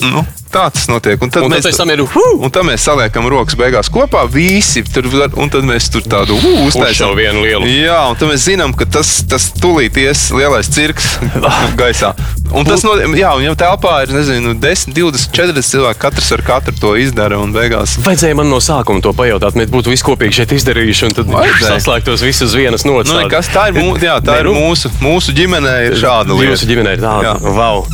Nu, 0.00 0.24
tā 0.54 0.64
tas 0.74 0.86
notiek. 0.90 1.20
Un 1.22 1.32
tad, 1.32 1.46
un 1.46 1.52
mēs, 1.54 1.66
tad, 1.66 1.90
ir, 1.92 2.04
un 2.38 2.54
tad 2.54 2.66
mēs 2.68 2.86
saliekam 2.86 3.26
rokas 3.30 3.58
beigās 3.58 3.90
kopā, 3.92 4.24
visi 4.30 4.84
tur, 4.86 5.08
un 5.40 5.52
tad 5.52 5.66
mēs 5.66 5.90
tur 5.92 6.06
tādu 6.06 6.36
uh, 6.38 6.62
uztaisām 6.68 7.14
vienu 7.18 7.42
lielu. 7.44 7.68
Jā, 7.70 7.98
un 8.12 8.18
tad 8.20 8.30
mēs 8.30 8.46
zinām, 8.46 8.74
ka 8.78 8.86
tas, 8.98 9.16
tas 9.30 9.50
tūlīt 9.58 9.98
ies 10.04 10.28
lielais 10.34 10.70
cirks 10.70 11.16
gaisā. 11.80 12.14
Un 12.54 12.66
tas, 12.68 12.84
no, 12.86 12.94
jā, 13.18 13.32
un 13.34 13.42
jau 13.42 13.54
telpā 13.58 13.96
ir, 14.04 14.12
nezinu, 14.14 14.54
10, 14.62 14.94
20, 14.94 15.32
40 15.34 15.70
cilvēki, 15.74 16.00
katrs 16.04 16.30
ar 16.36 16.44
katru 16.46 16.76
to 16.78 16.92
izdara 17.00 17.40
un 17.42 17.54
beigās. 17.54 17.96
Vajadzēja 18.04 18.38
man 18.38 18.50
no 18.52 18.60
sākuma 18.62 19.02
to 19.02 19.10
pajautāt, 19.16 19.58
mēs 19.58 19.72
būtu 19.72 19.90
viskopīgi 19.90 20.38
šeit 20.38 20.54
izdarījuši, 20.60 21.08
un 21.08 21.16
tad 21.18 21.32
saslēgtos 21.64 22.22
visus 22.22 22.52
uz 22.52 22.58
vienas 22.58 22.86
nots. 22.86 23.10
Nu, 23.10 23.24
nekas, 23.24 23.50
tā 23.54 23.70
ir, 23.72 23.80
mū, 23.80 23.96
jā, 23.98 24.20
tā 24.24 24.38
ir 24.42 24.50
nu, 24.50 24.54
mūsu, 24.60 24.92
mūsu 25.02 25.34
ģimenē 25.34 25.74
ir 25.88 25.98
šāda 25.98 26.36
lieta. 26.36 26.54
Jūsu 26.54 26.70
ģimenē 26.70 26.94
ir 26.98 27.02
tāda. 27.02 27.34
Wow. 27.42 27.88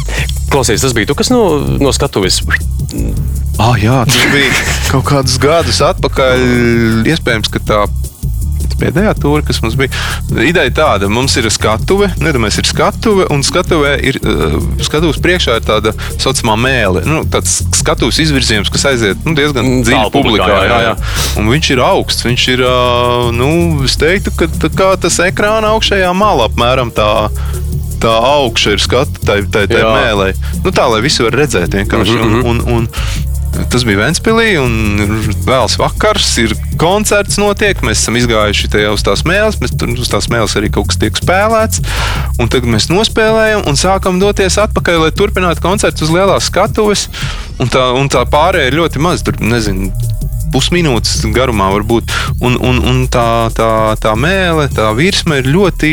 Klausies, 0.50 0.82
tas 0.82 0.94
bija 0.96 1.10
tu, 1.10 1.16
kas 1.18 1.30
no, 1.30 1.42
no 1.80 1.92
skatuves. 1.94 2.40
Ah, 3.60 3.76
jā, 3.78 4.02
tas 4.08 4.22
bija 4.34 4.52
kaut 4.92 5.06
kādus 5.12 5.38
gadus 5.42 5.82
atpakaļ. 5.84 6.46
Iespējams, 7.10 7.52
ka 7.52 7.62
tā 7.62 7.82
pēdējā 8.80 9.12
tūri, 9.20 9.44
kas 9.46 9.60
mums 9.62 9.76
bija. 9.78 9.92
Ideja 10.42 10.72
tāda, 10.74 11.10
mums 11.12 11.36
ir 11.38 11.48
skatuve, 11.52 12.10
nedomājies, 12.22 12.60
ir 12.62 12.70
skatuve, 12.70 13.26
un 13.32 13.44
skatuvē 13.46 13.94
ir 14.08 14.18
skatuves 14.86 15.20
priekšā 15.22 15.58
ir 15.60 15.66
tāda 15.68 15.94
saucamā 16.16 16.56
mēlē. 16.60 17.04
Nu, 17.08 17.22
tāds 17.30 17.60
skatuves 17.78 18.20
izvirzījums, 18.24 18.72
kas 18.72 18.88
aiziet 18.92 19.26
nu, 19.26 19.34
diezgan 19.38 19.82
dziļi 19.84 20.04
publikā. 20.14 20.48
Jā, 20.48 20.62
jā, 20.70 20.80
jā. 20.88 20.94
Un 21.40 21.50
viņš 21.52 21.72
ir 21.76 21.84
augsts, 21.84 22.26
viņš 22.26 22.46
ir, 22.56 22.64
nu, 23.36 23.50
es 23.86 23.98
teiktu, 24.00 24.34
ka 24.38 24.72
kā 24.76 24.92
tas 25.00 25.20
ekrāna 25.26 25.74
augšējā 25.76 26.12
malā 26.16 26.48
apmēram 26.50 26.94
tā 26.96 27.10
tā 28.00 28.12
augša 28.32 28.76
ir 28.76 28.82
skata 28.82 29.24
tai, 29.26 29.40
tai, 29.52 29.66
tai 29.70 29.82
mēlē. 29.84 30.30
Nu, 30.64 30.72
tā, 30.74 30.86
lai 30.90 31.02
visi 31.04 31.24
var 31.26 31.36
redzēt 31.42 31.74
vienkārši. 31.76 32.16
Mm 32.16 32.32
-hmm. 32.32 32.48
un, 32.50 32.62
un, 32.76 32.88
tas 33.70 33.84
bija 33.86 34.00
Vēnspīlī, 34.00 34.48
un 34.62 35.32
vēls 35.46 35.76
vakars 35.80 36.30
ir 36.42 36.54
koncerts 36.80 37.38
notiek. 37.40 37.82
Mēs 37.86 38.02
esam 38.02 38.16
izgājuši 38.16 38.70
tajā 38.72 38.92
uz 38.94 39.04
tās 39.06 39.24
mēles, 39.28 39.58
mēs 39.60 39.74
tur 39.78 39.92
uz 39.92 40.10
tās 40.12 40.30
mēles 40.32 40.56
arī 40.58 40.70
kaut 40.72 40.90
kas 40.90 41.00
tiek 41.02 41.18
spēlēts. 41.18 41.82
Un 42.40 42.48
tad 42.52 42.64
mēs 42.64 42.88
nospēlējam 42.92 43.66
un 43.68 43.76
sākam 43.80 44.20
doties 44.22 44.58
atpakaļ, 44.58 45.02
lai 45.04 45.12
turpinātu 45.12 45.64
koncertu 45.64 46.06
uz 46.06 46.14
lielās 46.14 46.48
skatuves. 46.50 47.08
Un 47.60 47.68
tā, 47.68 47.90
un 47.92 48.08
tā 48.08 48.24
pārējai 48.30 48.72
ir 48.72 48.80
ļoti 48.80 49.02
maz. 49.02 49.24
Tur 49.26 49.40
nezinu, 49.42 49.90
pusminūtes 50.54 51.26
garumā 51.34 51.70
varbūt. 51.76 52.10
Un, 52.40 52.56
un, 52.56 52.82
un 52.90 53.06
tā, 53.12 53.50
tā, 53.56 53.70
tā 54.00 54.16
mēlē, 54.18 54.70
tā 54.74 54.90
virsma 54.96 55.40
ir 55.40 55.50
ļoti 55.50 55.92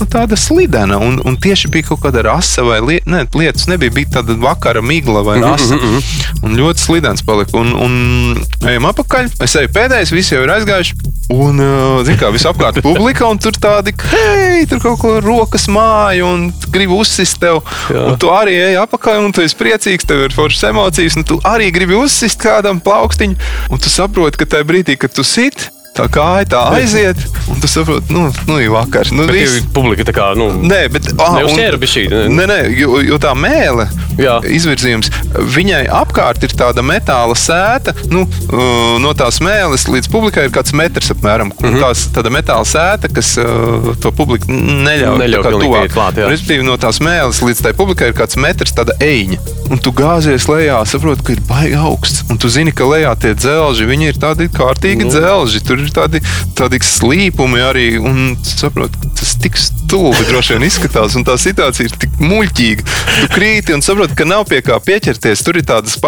nu, 0.00 0.08
tāda 0.08 0.38
slidena. 0.40 0.98
Un, 0.98 1.20
un 1.24 1.36
tieši 1.36 1.68
bija 1.72 1.90
kaut 1.90 2.02
kāda 2.06 2.24
rasa 2.30 2.64
vai 2.66 2.80
liet, 2.80 3.06
ne, 3.10 3.26
lietas, 3.36 3.68
nebija 3.70 3.94
bija 3.94 4.20
tāda 4.20 4.38
vakara 4.40 4.82
migla 4.82 5.24
vai 5.26 5.40
rasa. 5.40 5.76
Mm 5.76 5.80
-hmm. 5.80 6.44
Un 6.46 6.56
ļoti 6.56 6.86
slidens 6.86 7.22
palika. 7.22 7.58
Un, 7.58 7.74
un 7.74 8.40
ejam 8.68 8.88
apakaļ. 8.88 9.30
Es 9.44 9.54
eju 9.54 9.68
pēdējais, 9.68 10.12
visi 10.12 10.34
jau 10.34 10.42
ir 10.42 10.56
aizgājuši. 10.56 10.94
Un, 11.30 11.60
zināmā 12.04 12.30
mērā, 12.30 12.34
visapkārt 12.34 12.80
publika, 12.86 13.26
un 13.30 13.38
tur 13.38 13.52
tādi, 13.52 13.94
hei, 14.12 14.66
tur 14.70 14.80
kaut 14.82 15.00
ko 15.02 15.16
rokas 15.22 15.66
māja, 15.70 16.26
un 16.26 16.48
gribi 16.70 16.94
uzsist 16.94 17.40
tev. 17.42 17.62
Jā. 17.90 18.06
Un 18.10 18.18
tu 18.18 18.30
arī 18.34 18.56
ej 18.70 18.78
apakaļ, 18.82 19.24
un 19.26 19.34
tu 19.34 19.44
esi 19.44 19.58
priecīgs, 19.58 20.06
tev 20.06 20.24
ir 20.26 20.34
foršas 20.34 20.70
emocijas, 20.70 21.18
un 21.20 21.26
tu 21.26 21.40
arī 21.46 21.70
gribi 21.74 21.98
uzsist 21.98 22.40
kādam 22.40 22.80
plaukstiņu. 22.80 23.36
Un 23.70 23.78
tu 23.82 23.92
saproti, 23.92 24.40
ka 24.40 24.48
tajā 24.56 24.66
brīdī, 24.66 24.98
kad 25.00 25.14
tu 25.14 25.26
sit, 25.26 25.70
tā 25.96 26.06
kāja 26.12 26.46
tā 26.54 26.60
aiziet, 26.76 27.18
un 27.50 27.60
tu 27.60 27.68
saproti, 27.70 28.12
nu, 28.14 28.28
nu 28.48 28.58
ir 28.62 28.70
vakars. 28.72 29.12
Nu, 29.14 29.26
bet 29.28 29.36
viss... 29.40 29.64
publika 29.74 30.06
tā 30.06 30.14
kā, 30.16 30.30
nu, 30.38 30.50
nē, 30.62 30.84
bet, 30.94 31.10
ah, 31.18 31.40
bija 31.80 31.92
šī. 31.94 32.04
Nē, 32.30 32.46
nē, 32.50 32.58
jo, 32.78 33.00
jo 33.04 33.18
tā 33.22 33.34
mēle, 33.38 33.88
Jā. 34.20 34.38
izvirzījums, 34.46 35.10
viņai 35.54 35.82
apkārt 36.00 36.44
ir 36.46 36.54
tāda 36.58 36.84
metāla 36.86 37.36
sēta, 37.38 37.94
nu, 38.12 38.24
uh, 38.26 38.96
no 39.02 39.12
tās 39.18 39.40
mēles 39.44 39.86
līdz 39.90 40.10
publikai 40.12 40.46
ir 40.48 40.54
kāds 40.54 40.74
metrs 40.76 41.12
apmēram, 41.14 41.52
un 41.56 41.66
mm 41.66 41.74
-hmm. 41.74 41.84
tās 41.84 42.06
tāda 42.14 42.32
metāla 42.34 42.66
sēta, 42.68 43.10
kas 43.12 43.34
uh, 43.40 43.90
to 44.00 44.12
publiku 44.14 44.50
neļauj, 44.50 45.18
neļauj 45.24 45.44
tā 45.44 45.54
kā 45.54 45.62
tuvāk. 45.64 45.94
Klāt, 45.94 46.22
Respektīvi, 46.30 46.66
no 46.66 46.76
tās 46.80 47.00
mēles 47.02 47.42
līdz 47.42 47.64
tai 47.66 47.74
publikai 47.74 48.12
ir 48.12 48.18
kāds 48.18 48.38
metrs, 48.38 48.74
tāda 48.76 48.94
eņa, 49.04 49.40
un 49.70 49.78
tu 49.82 49.92
gāzies 49.96 50.46
lejā, 50.50 50.78
saproti, 50.86 51.24
ka 51.26 51.34
ir 51.34 51.42
baigi 51.48 51.78
augsts, 51.78 52.24
un 52.30 52.38
tu 52.38 52.48
zini, 52.48 52.72
ka 52.72 52.86
lejā 52.86 53.14
tie 53.20 53.34
dzelži, 53.34 53.88
viņi 53.88 54.12
ir 54.12 54.20
tādi 54.22 54.48
kārtīgi 54.52 55.06
nu. 55.06 55.14
dzelži, 55.14 55.62
tur 55.66 55.80
ir 55.80 55.89
tādi, 55.94 56.22
tādi 56.58 56.80
slīpumi 56.84 57.62
arī. 57.64 57.86
Un 58.00 58.36
saprot, 58.46 58.94
tas 59.18 59.34
tik 59.42 59.58
stulbi 59.60 60.26
droši 60.28 60.56
vien 60.56 60.66
izskatās, 60.68 61.16
un 61.18 61.26
tā 61.26 61.36
situācija 61.40 61.90
ir 61.90 61.96
tik 62.00 62.16
muļķīga. 62.22 62.86
Tu 63.20 63.30
krīti 63.34 63.76
un 63.76 63.84
saproti, 63.84 64.16
ka 64.18 64.28
nav 64.28 64.46
pie 64.50 64.62
kā 64.66 64.78
pieķerties. 64.84 65.44
Tur 65.46 65.60
ir 65.60 65.66
tādas 65.68 65.98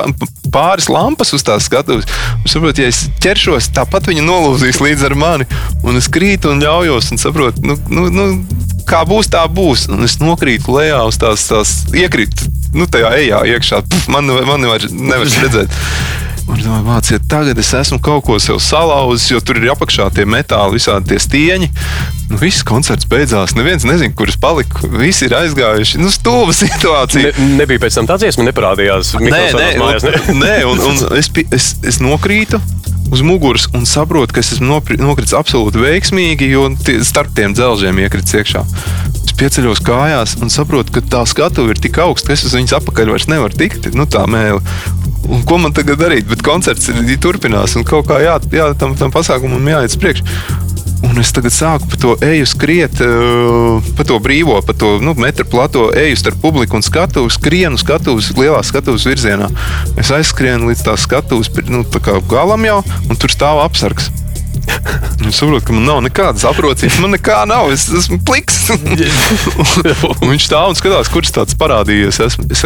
pāris 0.53 0.89
lampas 0.93 1.33
uz 1.37 1.45
tās 1.47 1.69
skatuves. 1.69 2.09
Saproti, 2.49 2.85
ja 2.85 2.93
es 2.93 3.05
ķeršos, 3.23 3.73
tāpat 3.77 4.11
viņa 4.11 4.25
nolūzīs 4.27 4.83
līdz 4.83 5.07
ar 5.11 5.17
mani. 5.19 5.49
Un 5.87 6.01
es 6.01 6.11
krītu 6.13 6.53
un 6.53 6.63
ļaujos, 6.63 7.13
un 7.15 7.23
saprotu, 7.23 7.65
nu, 7.67 7.79
nu, 7.93 8.09
nu, 8.13 8.27
kā 8.89 9.05
būs, 9.09 9.31
tā 9.33 9.45
būs. 9.51 9.89
Un 9.93 10.07
es 10.07 10.19
nokrītu 10.23 10.77
lejā 10.77 11.03
uz 11.09 11.21
tās, 11.21 11.47
tās 11.51 11.77
iekrītu. 11.97 12.51
Nu, 12.73 12.89
tajā 12.89 13.13
ejā 13.21 13.43
iekšā. 13.57 13.83
Puf, 13.89 14.09
man, 14.13 14.31
man 14.49 14.63
nevar, 14.65 14.87
nevar 14.91 15.29
redzēt. 15.43 15.81
Un 16.51 16.59
domāju, 16.59 16.85
māciet, 16.87 17.25
tagad 17.31 17.59
es 17.63 17.71
esmu 17.77 18.01
kaut 18.03 18.25
ko 18.27 18.39
sev 18.43 18.59
salauzis, 18.63 19.29
jo 19.31 19.39
tur 19.45 19.61
ir 19.61 19.71
apakšā 19.73 20.09
tie 20.17 20.27
metāli, 20.29 20.79
visādi 20.79 21.13
tie 21.13 21.21
stieņi. 21.23 21.69
Nu, 22.33 22.39
viss 22.41 22.65
koncerts 22.67 23.07
beidzās. 23.09 23.55
Neviens 23.59 23.87
nezina, 23.87 24.15
kurš 24.17 24.39
palika. 24.43 24.87
Visi 24.99 25.29
ir 25.29 25.37
aizgājuši. 25.39 26.01
Nu, 26.03 26.11
stulba 26.13 26.55
situācija. 26.63 27.35
Ne, 27.39 27.49
nebija 27.63 27.85
pēc 27.85 28.01
tam 28.01 28.11
tā 28.11 28.19
dziesma, 28.23 28.49
neparādījās. 28.51 29.15
Nē, 29.23 29.43
nē, 29.55 29.69
mājās, 29.83 30.09
ne? 30.09 30.39
nē 30.45 30.55
un, 30.71 30.83
un 30.91 31.03
es, 31.19 31.31
es, 31.53 31.75
es 31.93 32.01
nokrītu 32.03 32.61
uz 33.13 33.21
muguras 33.21 33.69
un 33.77 33.85
saprotu, 33.89 34.33
ka 34.33 34.41
es 34.41 34.55
esmu 34.57 34.81
nokritis 35.03 35.35
absolūti 35.37 35.83
veiksmīgi, 35.83 36.49
jo 36.55 36.71
tie, 36.81 37.03
starp 37.05 37.35
tiem 37.37 37.53
dzelžiem 37.57 38.01
iekrits 38.07 38.39
iekšā. 38.41 38.65
Pieceļos 39.43 39.81
kājās 39.83 40.37
un 40.39 40.53
saprotu, 40.55 40.93
ka 40.95 41.01
tā 41.03 41.21
skatuve 41.27 41.75
ir 41.75 41.79
tik 41.83 41.97
augsta, 41.99 42.29
ka 42.29 42.37
es 42.37 42.45
uz 42.47 42.53
viņas 42.55 42.77
apakaļ 42.77 43.09
vairs 43.11 43.25
nevaru 43.27 43.57
tikt. 43.59 43.89
Nu, 43.99 44.05
tā 44.07 44.23
mēlē. 44.31 44.61
Un 45.35 45.43
ko 45.43 45.59
man 45.59 45.75
tagad 45.75 45.99
darīt? 45.99 46.29
Bet 46.31 46.45
koncerts 46.47 46.87
ir 46.93 47.01
turpinās, 47.19 47.75
un 47.75 47.83
kaut 47.83 48.07
kā 48.07 48.21
jā, 48.23 48.37
jā 48.55 48.69
tam, 48.79 48.95
tam 49.01 49.11
pasākumam 49.11 49.67
jāiet 49.67 49.91
uz 49.91 49.99
priekšu. 49.99 50.29
Un 51.09 51.19
es 51.19 51.35
tagad 51.35 51.51
sāku 51.51 51.91
pa 51.91 51.99
to 51.99 52.15
eju 52.23 52.47
skriet, 52.47 53.03
uh, 53.03 53.83
pa 53.99 54.07
to 54.07 54.23
brīvo, 54.23 54.61
pa 54.63 54.79
to 54.79 54.95
nu, 55.03 55.17
metru 55.19 55.49
plato 55.51 55.89
eju 55.91 56.23
starp 56.23 56.39
publiku 56.45 56.79
un 56.79 56.87
skatuvi, 56.87 57.35
skrienu 57.35 57.83
skatuves, 57.83 58.31
lielā 58.39 58.63
skatuves 58.63 59.11
virzienā. 59.11 59.51
Es 59.99 60.15
aizskrienu 60.15 60.71
līdz 60.71 60.87
tā 60.87 60.95
skatuves 60.95 61.51
nu, 61.67 61.83
tā 61.83 62.21
galam 62.31 62.71
jau, 62.71 62.79
un 63.11 63.19
tur 63.19 63.35
stāv 63.35 63.67
apsargs. 63.67 64.13
Es 65.29 65.39
saprotu, 65.39 65.65
ka 65.69 65.75
man 65.77 65.85
nav 65.87 66.01
nekādas 66.05 66.45
aprocības. 66.49 66.99
Man 67.03 67.15
nekā 67.15 67.43
nav. 67.49 67.71
Es 67.75 67.87
esmu 67.89 68.19
pliks. 68.27 68.59
viņš 70.33 70.47
stāv 70.49 70.73
un 70.73 70.79
skatās, 70.79 71.11
kurš 71.13 71.33
tāds 71.37 71.57
parādījies. 71.59 72.21
Es, 72.27 72.39
es, 72.53 72.65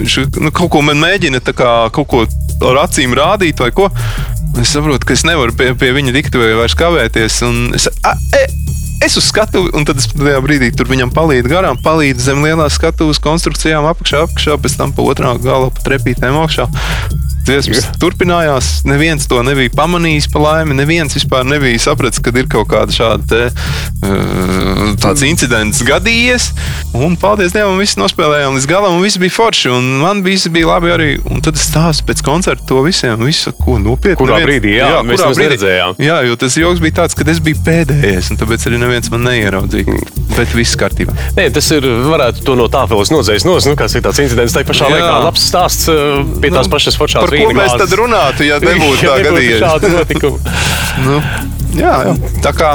viņš 0.00 0.18
nu, 0.40 0.52
kaut 0.54 0.72
ko 0.74 0.82
man 0.84 1.00
mēģina 1.02 1.42
kā, 1.52 1.72
kaut 1.94 2.08
ko 2.10 2.24
ar 2.70 2.84
acīm 2.86 3.14
rādīt 3.16 3.62
vai 3.62 3.70
ko. 3.76 3.90
Es 4.60 4.72
saprotu, 4.74 5.06
ka 5.08 5.16
es 5.16 5.24
nevaru 5.28 5.54
pie, 5.56 5.72
pie 5.78 5.92
viņa 5.96 6.14
diktuvē 6.16 6.52
vairs 6.58 6.76
kavēties. 6.78 7.40
Es, 7.76 7.88
a, 8.04 8.14
e, 8.36 8.42
es 9.04 9.16
uz 9.16 9.28
skatuves, 9.28 9.72
un 9.76 9.86
tad 9.88 10.00
es 10.00 10.10
tajā 10.12 10.40
brīdī 10.44 10.72
tur 10.76 10.90
viņam 10.92 11.12
palīdzu 11.16 11.52
garām, 11.52 11.80
palīdzu 11.82 12.28
zem 12.28 12.44
lielās 12.44 12.76
skatuves 12.76 13.20
konstrukcijām, 13.22 13.88
apakšā, 13.92 14.26
apakšā, 14.28 14.58
pēc 14.60 14.78
tam 14.80 14.96
pa 14.96 15.06
otrā 15.08 15.34
gala 15.42 15.72
pa 15.72 15.86
trepītēm 15.88 16.36
augšā. 16.44 16.68
Dziesmas 17.42 17.88
turpinājās. 17.98 18.68
Neviens 18.86 19.26
to 19.30 19.40
nebija 19.42 19.72
pamanījis, 19.74 20.28
pa 20.32 20.42
laimi. 20.42 20.76
Neviens 20.78 21.16
vispār 21.16 21.46
nebija 21.48 21.80
sapratis, 21.82 22.22
ka 22.22 22.30
ir 22.38 22.48
kaut 22.50 22.68
kāda 22.70 22.94
šāda 22.94 23.26
te, 23.32 23.40
uh, 24.06 24.92
tāds 25.02 25.24
incidents 25.26 25.82
gadījies. 25.86 26.50
Un, 26.94 27.16
paldies 27.18 27.54
Dievam, 27.54 27.80
viss 27.80 27.98
nospēlējām 27.98 28.58
līdz 28.58 28.68
galam, 28.70 28.98
un 28.98 29.04
viss 29.04 29.18
bija 29.20 29.34
forši. 29.34 29.72
Un 29.74 29.88
man 30.02 30.22
viss 30.26 30.50
bija 30.52 30.70
labi 30.70 30.92
arī. 30.94 31.10
Un 31.32 31.42
tad 31.44 31.58
es 31.58 31.66
stāstu 31.70 32.06
pēc 32.10 32.22
koncerta 32.26 32.68
to 32.68 32.82
visiem. 32.86 33.18
Visu, 33.26 33.54
ko 33.58 33.78
nopietni. 33.82 34.20
Kurā 34.20 34.38
neviens, 34.38 34.50
brīdī, 34.50 34.76
jā, 34.78 34.92
jā 34.94 35.02
mēs 35.08 35.24
brīdī, 35.26 35.48
redzējām. 35.56 35.98
Jā, 36.02 36.20
jo 36.28 36.38
tas 36.38 36.58
joks 36.60 36.82
bija 36.84 36.98
tāds, 37.02 37.18
ka 37.18 37.26
es 37.32 37.42
biju 37.42 37.58
pēdējais, 37.66 38.30
un 38.32 38.40
tāpēc 38.40 38.68
arī 38.70 38.82
neviens 38.82 39.10
man 39.12 39.26
neieraudzīja. 39.26 39.98
Bet 40.32 40.54
viss 40.56 40.78
kārtībā. 40.80 41.14
Nē, 41.36 41.48
tas 41.54 41.68
ir, 41.74 41.86
varētu 42.06 42.46
to 42.46 42.56
no 42.58 42.68
tāfeles 42.72 43.12
nodzēst. 43.12 43.48
No, 43.48 43.58
nu, 43.60 43.76
kas 43.78 43.98
ir 43.98 44.04
tāds 44.04 44.22
incidents, 44.22 44.54
tā 44.56 44.64
pašā 44.68 44.88
jā. 44.88 44.96
laikā 44.96 45.18
labs 45.26 45.44
stāsts 45.50 45.90
pie 46.42 46.52
tās 46.52 46.68
nu, 46.68 46.72
pašas 46.72 46.96
foršās 47.00 47.31
par 47.32 47.44
ko 47.48 47.58
mēs 47.58 47.76
tad 47.82 47.94
runātu, 47.98 48.46
ja 48.48 48.60
nebūtu 48.62 49.08
tā 49.08 49.18
gadījums? 49.26 50.18
nu, 51.06 51.20
jā, 51.78 51.94
jā, 52.08 52.16
tā 52.44 52.54
kā 52.56 52.72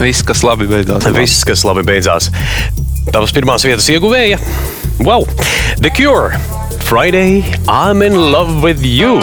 viss, 0.00 0.24
kas 0.26 0.44
labi 0.46 0.68
beidzās. 0.70 1.08
Viss, 1.16 1.44
kas 1.48 1.64
labi 1.68 1.84
beidzās. 1.86 2.30
Tavas 3.10 3.34
pirmās 3.36 3.64
vietas 3.66 3.88
ieguvēja? 3.92 4.40
Wow! 5.04 5.26
The 5.80 5.92
Cure! 5.92 6.36
Friday, 6.90 7.44
I'm 7.68 8.02
in 8.02 8.16
love 8.32 8.62
with 8.62 8.84
you! 8.84 9.20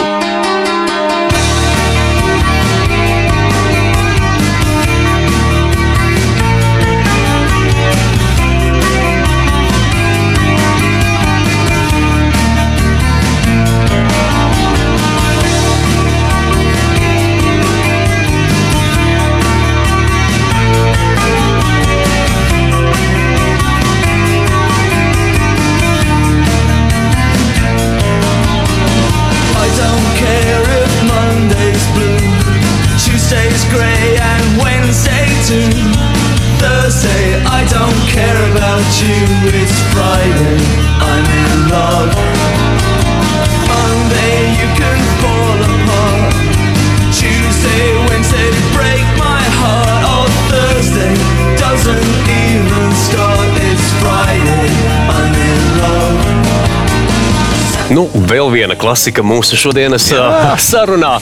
Viena 58.58 58.74
klasika 58.78 59.22
mūsu 59.22 59.58
šodienas 59.58 60.08
Jā. 60.10 60.56
sarunā. 60.62 61.18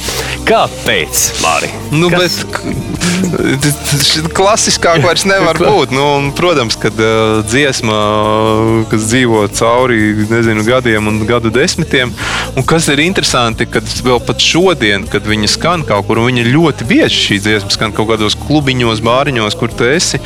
Kāpēc, 0.47 1.24
Mārija? 1.43 1.84
Nu, 1.93 2.09
Kas? 2.12 2.39
bet 2.47 2.97
klasiskāk 4.37 5.03
vairs 5.05 5.26
nevar 5.28 5.59
būt. 5.68 5.93
Nu, 5.95 6.07
protams, 6.37 6.78
kad 6.80 6.97
uh, 7.01 7.43
dziesma, 7.47 7.97
kas 8.91 9.09
dzīvo 9.11 9.45
cauri 9.57 10.26
nezinu, 10.30 10.64
gadiem 10.66 11.11
un 11.11 11.20
gadu 11.28 11.53
desmitiem, 11.55 12.12
un 12.57 12.66
kas 12.66 12.89
ir 12.93 13.03
interesanti, 13.05 13.68
kad 13.70 13.87
vēl 14.07 14.22
pat 14.26 14.43
šodien, 14.43 15.07
kad 15.11 15.26
viņa 15.28 15.53
skan 15.57 15.87
kaut 15.87 16.09
kur, 16.09 16.22
un 16.22 16.30
viņa 16.30 16.47
ļoti 16.49 16.89
bieži 16.89 17.22
šī 17.26 17.41
dziesma 17.45 17.76
skan 17.76 17.95
kaut 17.97 18.11
kādos 18.12 18.39
klubiņos, 18.47 19.05
bāriņos, 19.07 19.59
kur 19.61 19.72
tu 19.74 19.89
esi, 19.89 20.22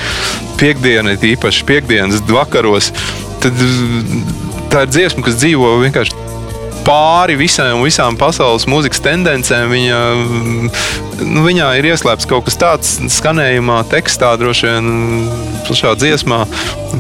piekdienā, 0.61 1.17
īpaši 1.35 1.67
piekdienas 1.69 2.23
vakaros, 2.31 2.93
tad 3.43 3.57
tā 4.71 4.85
ir 4.87 4.93
dziesma, 4.93 5.25
kas 5.27 5.41
dzīvo 5.41 5.79
vienkārši 5.85 6.29
pāri 6.87 7.37
visām, 7.41 7.83
visām 7.85 8.17
pasaules 8.21 8.67
mūzikas 8.71 9.03
tendencēm. 9.05 9.71
Viņa, 9.75 10.01
nu, 11.25 11.45
viņā 11.47 11.71
ir 11.81 11.91
ieslēpts 11.93 12.29
kaut 12.31 12.49
kas 12.49 12.59
tāds 12.61 12.97
skanējumā, 13.19 13.83
tekstā, 13.93 14.33
droši 14.41 14.71
vien 14.71 14.91
plašā 15.69 15.95
dziesmā. 16.01 16.43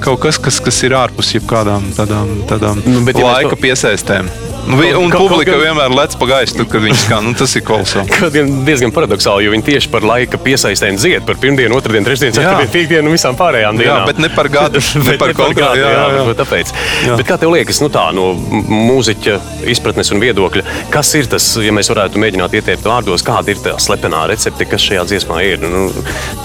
Kaut 0.04 0.22
kas, 0.24 0.40
kas, 0.42 0.60
kas 0.64 0.82
ir 0.86 0.96
ārpus 0.98 1.34
jebkādām 1.36 1.90
tādām, 1.98 2.40
tādām 2.50 2.82
nu, 2.86 3.04
laika 3.20 3.58
piesaistēm. 3.60 4.30
Nu, 4.70 4.78
vi, 4.78 4.90
un 4.94 5.10
kaut, 5.10 5.26
publika 5.26 5.54
kaut, 5.54 5.64
vienmēr 5.64 5.94
lec 5.94 6.14
pa 6.20 6.26
gaisu, 6.30 6.64
kad 6.70 6.84
viņi 6.84 6.98
skan. 7.02 7.26
Nu, 7.26 7.34
tas 7.38 7.54
ir 7.58 7.64
kolosāli. 7.66 8.12
Tas 8.20 8.36
ir 8.38 8.50
diezgan 8.66 8.92
paradoxāli, 8.94 9.46
jo 9.46 9.54
viņi 9.54 9.66
tieši 9.66 9.90
par 9.90 10.04
laika 10.06 10.38
piesaistēm 10.40 10.98
dzied 11.00 11.24
par 11.26 11.38
pirmdienu, 11.42 11.74
otrdienu, 11.78 12.06
trešdienu, 12.06 12.36
ceturtdienu, 12.36 12.70
piekdienu 12.74 13.10
un 13.10 13.16
visām 13.16 13.38
pārējām 13.38 13.80
dienām. 13.80 14.02
Jā, 14.02 14.08
bet 14.10 14.20
ne 14.22 14.30
par 14.34 14.50
gadu. 14.52 14.82
ne 15.08 15.16
par 15.20 15.34
konkrētu. 15.34 15.80
Jā, 15.80 15.90
jā, 15.90 16.04
jā. 16.14 16.24
jā. 16.28 16.36
Tāpēc. 16.40 16.72
Jā. 17.08 17.16
Bet 17.18 17.28
kā 17.30 17.38
tev 17.40 17.54
liekas, 17.54 17.80
nu 17.82 17.90
tā, 17.92 18.04
no 18.14 18.28
mūziķa 18.70 19.38
izpratnes 19.74 20.12
un 20.14 20.22
viedokļa, 20.22 20.64
kas 20.94 21.10
ir 21.18 21.30
tas, 21.32 21.48
ja 21.64 21.74
mēs 21.74 21.90
varētu 21.90 22.22
mēģināt 22.22 22.54
ieteikt 22.60 22.86
vārdos, 22.86 23.24
kāda 23.26 23.54
ir 23.54 23.62
tā 23.64 23.74
slepenā 23.82 24.26
recepte, 24.30 24.68
kas 24.70 24.86
šajā 24.86 25.06
dziesmā 25.10 25.40
ir? 25.48 25.66
Nu, 25.66 25.88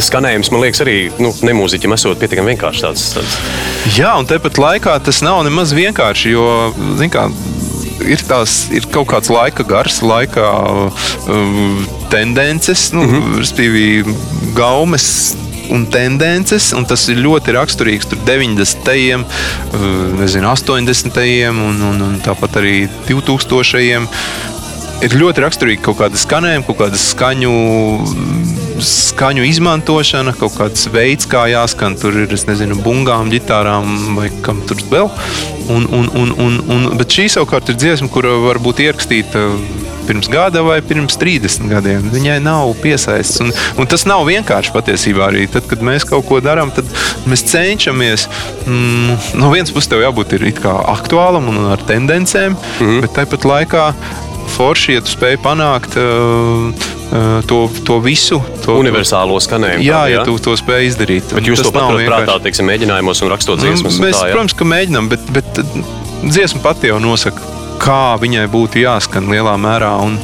skanējums, 0.02 0.52
man 0.54 0.66
liekas, 0.66 0.82
arī 0.86 0.98
nu, 1.22 1.34
nemūziķim 1.46 1.96
esot 1.98 2.22
pietiekami 2.22 2.56
vienkārši 2.56 2.88
tāds, 2.88 3.06
tāds. 3.18 3.38
Jā, 3.96 4.16
un 4.18 4.30
tepat 4.30 4.60
laikā 4.62 4.98
tas 5.06 5.22
nav 5.26 5.44
nemaz 5.46 5.76
vienkārši, 5.78 6.34
jo, 6.34 6.48
zin 7.00 7.14
kā, 7.14 7.28
ir, 8.04 8.22
tās, 8.28 8.66
ir 8.76 8.88
kaut 8.94 9.10
kāds 9.14 9.32
laika 9.34 9.66
gars, 9.68 10.02
laika 10.06 10.46
um, 11.30 11.86
tendences, 12.12 12.92
nu, 12.94 13.04
mm 13.04 13.14
-hmm. 13.14 13.40
respektīvi, 13.40 14.16
gaumes 14.56 15.36
un 15.70 15.86
tendences, 15.86 16.72
un 16.78 16.86
tas 16.86 17.08
ir 17.10 17.18
ļoti 17.18 17.56
raksturīgs 17.56 18.08
90. 18.26 19.26
Uh, 19.74 20.20
nezinu, 20.20 20.48
80. 20.48 21.50
un, 21.50 21.82
un, 21.82 22.02
un 22.02 22.20
tāpat 22.22 22.62
arī 22.62 22.88
2000. 23.08 24.08
Ir 25.04 25.12
ļoti 25.12 25.42
raksturīgi 25.44 25.82
kaut 25.82 25.98
kāda 26.00 26.18
skanējuma, 26.18 26.66
kaut 26.66 26.78
kāda 26.78 26.98
skaņu 26.98 27.52
skaņu 28.84 29.46
izmantošana, 29.48 30.34
kaut 30.40 30.58
kāds 30.58 30.88
veids, 30.92 31.28
kā 31.30 31.46
jāskan. 31.52 31.98
Tur 32.00 32.18
ir, 32.26 32.32
es 32.34 32.46
nezinu, 32.50 32.78
bungām, 32.84 33.32
ģitārām 33.34 34.18
vai 34.18 34.30
kam 34.46 34.62
tur 34.68 34.82
vēl. 34.92 35.10
Un, 35.72 35.88
un, 35.90 36.10
un, 36.14 36.36
un, 36.38 36.62
un, 36.70 36.88
bet 37.00 37.16
šī 37.16 37.30
savukārt 37.34 37.72
ir 37.72 37.80
dziesma, 37.82 38.12
kura 38.14 38.36
var 38.44 38.62
būt 38.62 38.84
ierakstīta 38.86 39.48
pirms 40.06 40.30
gada 40.30 40.62
vai 40.62 40.78
pirms 40.86 41.18
30 41.18 41.70
gadiem. 41.70 42.10
Viņai 42.14 42.38
nav 42.46 42.74
piesaistes. 42.82 43.42
Un, 43.42 43.54
un 43.82 43.90
tas 43.90 44.06
nav 44.06 44.26
vienkārši 44.28 44.74
patiesībā 44.76 45.30
arī. 45.32 45.46
Tad, 45.52 45.66
kad 45.70 45.82
mēs 45.86 46.06
kaut 46.08 46.28
ko 46.30 46.40
darām, 46.44 46.74
tad 46.76 46.90
mēs 47.30 47.46
cenšamies. 47.50 48.28
Mm, 48.66 49.18
no 49.42 49.50
vienas 49.54 49.74
puses, 49.74 49.90
tev 49.92 50.06
jābūt 50.06 50.38
aktuālam 50.66 51.50
un 51.50 51.72
ar 51.74 51.82
tendencēm, 51.88 52.54
mm 52.54 52.86
-hmm. 52.86 53.02
bet 53.02 53.18
tāpat 53.18 53.50
laikā 53.50 53.94
forši, 54.56 54.98
ja 54.98 55.04
tu 55.06 55.12
spēj 55.14 55.38
panākt 55.44 55.98
uh, 56.00 56.72
to, 57.48 57.60
to 57.88 58.00
visu. 58.04 58.42
To, 58.66 58.78
Universālo 58.82 59.38
skanējumu. 59.44 59.86
Jā, 59.86 60.06
ja 60.12 60.24
tu 60.28 60.38
to 60.42 60.56
spēj 60.60 60.90
izdarīt. 60.92 61.36
Bet 61.36 61.50
jūs 61.50 61.64
to 61.66 61.74
paturat 61.76 62.08
prātā, 62.10 62.40
teiksim, 62.46 62.68
mēģinājumos 62.72 63.24
un 63.26 63.34
rakstot 63.34 63.62
nu, 63.62 63.68
dziesmas. 63.68 64.00
Mēs, 64.04 64.18
tā, 64.20 64.30
jā. 64.30 64.38
protams, 64.38 64.58
ka 64.58 64.68
mēģinām, 64.70 65.12
bet, 65.12 65.30
bet 65.36 65.62
dziesma 66.26 66.64
pati 66.66 66.92
jau 66.92 67.00
nosaka. 67.04 67.54
Kā 67.82 68.16
viņai 68.22 68.46
būtu 68.50 68.80
jāskan 68.80 69.28
lielā 69.30 69.54
mērā. 69.60 69.92
Un, 70.06 70.16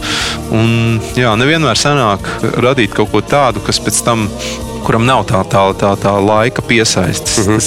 un, 0.56 0.76
jā, 1.20 1.34
nevienmēr 1.38 1.80
sanāk 1.80 2.28
radīt 2.64 2.96
kaut 2.96 3.12
ko 3.12 3.22
tādu, 3.22 3.64
kas 3.66 3.82
pēc 3.84 4.04
tam 4.08 4.30
kuram 4.82 5.06
nav 5.06 5.26
tā, 5.30 5.44
tā, 5.50 5.62
tā, 5.78 5.92
tā 6.00 6.14
laika 6.26 6.64
piesaistes. 6.66 7.38
Mm 7.38 7.54
-hmm. 7.54 7.60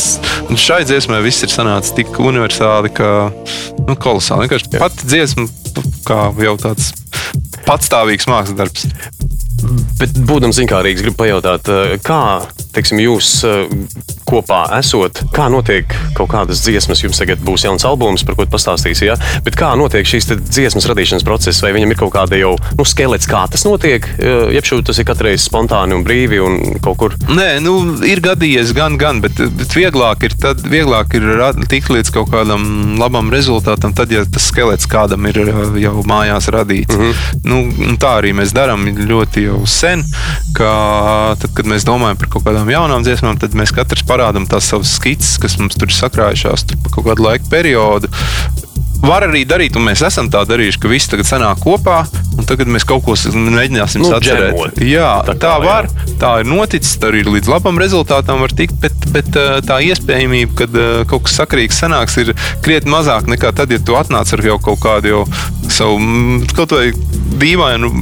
tas, 0.49 0.57
šai 0.67 0.85
dziesmai 0.85 1.23
viss 1.23 1.43
ir 1.43 1.53
sanācis 1.53 1.95
tik 1.95 2.19
universāli, 2.19 2.91
ka 2.93 3.31
nu, 3.87 3.95
kolosāli. 3.95 4.49
Vienkārši 4.49 4.79
pati 4.79 5.07
dziesma, 5.75 6.03
kā 6.07 6.19
jau 6.45 6.57
tāds 6.61 6.93
patstāvīgs 7.67 8.29
mākslas 8.31 8.57
darbs. 8.59 8.87
Bet, 10.01 10.15
būdams 10.29 10.59
zinkārīgs, 10.59 11.05
gribu 11.05 11.23
pajautāt, 11.23 11.71
eh, 11.71 11.97
kā 12.05 12.21
teiksim, 12.75 13.01
jūs 13.03 13.29
eh, 13.47 13.65
kopā 14.25 14.65
esot, 14.79 15.21
kā 15.35 15.47
notiek 15.53 15.91
kaut 16.17 16.31
kādas 16.33 16.63
dziesmas, 16.65 17.03
jums 17.05 17.21
tagad 17.21 17.43
būs 17.45 17.67
jauns 17.67 17.85
albums, 17.87 18.25
par 18.27 18.39
ko 18.39 18.47
pastāstīsiet, 18.51 19.07
ja? 19.13 19.17
bet 19.47 19.59
kā 19.59 19.71
notiek 19.79 20.07
šīs 20.09 20.31
dziesmas 20.41 20.89
radīšanas 20.91 21.27
process, 21.27 21.63
vai 21.63 21.75
viņam 21.77 21.93
ir 21.93 22.01
kaut 22.01 22.15
kāda 22.17 22.41
jau 22.41 22.55
nu, 22.79 22.87
skelets, 22.89 23.29
kā 23.31 23.45
tas 23.51 23.67
notiek, 23.69 24.09
eh, 24.19 24.55
jeb 24.57 24.67
šū 24.67 24.81
tas 24.89 25.01
ir 25.01 25.09
katreiz 25.09 25.45
spontāni 25.47 25.97
un 25.97 26.05
brīvi 26.07 26.41
un 26.43 26.81
kaut 26.85 26.99
kur. 27.01 27.17
Nē, 27.29 27.61
nu, 27.65 27.77
ir 28.09 28.23
gadījies 28.25 28.75
gan, 28.77 28.99
gan, 29.01 29.23
bet, 29.25 29.39
bet 29.59 29.77
vieglāk 29.77 30.27
ir, 30.27 30.37
tad, 30.41 30.65
vieglāk 30.67 31.15
ir 31.19 31.31
tikt 31.71 31.93
līdz 31.95 32.13
kaut 32.15 32.33
kādam 32.35 32.97
labam 33.01 33.31
rezultātam, 33.35 33.95
tad, 33.97 34.13
ja 34.15 34.25
tas 34.27 34.49
skelets 34.51 34.89
kādam 34.91 35.29
ir 35.31 35.41
jau 35.83 36.01
mājās 36.09 36.51
radīts. 36.53 36.97
Mm 36.97 37.13
-hmm. 37.13 37.45
nu, 37.45 37.97
tā 38.01 38.19
arī 38.21 38.35
mēs 38.35 38.57
darām 38.57 38.89
ļoti 38.89 39.47
jau 39.47 39.54
sen, 39.71 40.03
ka 40.57 40.73
tad, 41.41 41.51
kad 41.57 41.69
mēs 41.71 41.87
domājam 41.89 42.19
par 42.21 42.33
kaut 42.35 42.47
kādām 42.49 42.71
jaunām 42.73 43.07
dziesmām, 43.07 43.39
tad 43.43 43.57
mēs 43.59 43.75
katrs 43.75 44.05
parādām 44.09 44.49
tās 44.51 44.69
savas 44.73 44.97
skices, 44.99 45.37
kas 45.43 45.59
mums 45.63 45.79
tur 45.79 45.91
ir 45.91 45.97
sakrājušās 45.99 46.67
tur 46.71 46.81
pa 46.85 46.95
kaut 46.99 47.11
kādu 47.13 47.29
laika 47.29 47.51
periodu. 47.53 48.11
Var 49.05 49.27
arī 49.27 49.43
darīt, 49.45 49.75
un 49.77 49.85
mēs 49.85 50.01
esam 50.07 50.31
tā 50.33 50.47
darījuši, 50.49 50.79
ka 50.81 50.89
viss 50.89 51.11
tagad 51.13 51.27
sanāk 51.29 51.59
kopā, 51.61 51.99
un 52.41 52.47
tagad 52.49 52.71
mēs 52.73 52.87
kaut 52.89 53.03
ko 53.05 53.13
mēģināsim 53.13 54.01
Nu, 54.01 54.09
sacerēt. 54.15 54.55
džemot. 54.55 54.79
Jā, 54.81 55.11
Tā 55.27 55.35
kā, 55.35 55.41
tā 55.43 55.51
jā. 55.53 55.65
var. 55.67 55.89
Tā 56.23 56.31
ir 56.41 56.49
noticis, 56.49 56.95
tā 57.03 57.11
arī 57.11 57.21
līdz 57.29 57.51
labam 57.53 57.77
rezultātam 57.83 58.41
var 58.41 58.55
tikt, 58.57 58.79
bet, 58.81 58.97
bet 59.13 59.29
uh, 59.37 59.59
tā 59.67 59.83
iespējamība, 59.91 60.57
ka 60.57 60.69
uh, 60.71 61.05
kaut 61.11 61.27
kas 61.27 61.37
sakrīgs 61.43 61.83
sanāks, 61.85 62.17
ir 62.23 62.33
krietni 62.65 62.95
mazāk 62.95 63.29
nekā 63.29 63.53
tad, 63.59 63.75
ja 63.77 63.83
tu 63.85 63.99
atnāc 63.99 64.33
ar 64.39 64.45
jau 64.49 64.57
kaut 64.71 64.81
kādu 64.87 65.13
jau 65.13 65.23
savu 65.69 66.01
mm, 66.01 66.47
kaut 66.57 66.73
vai 66.73 66.89
dīvainu. 67.45 67.93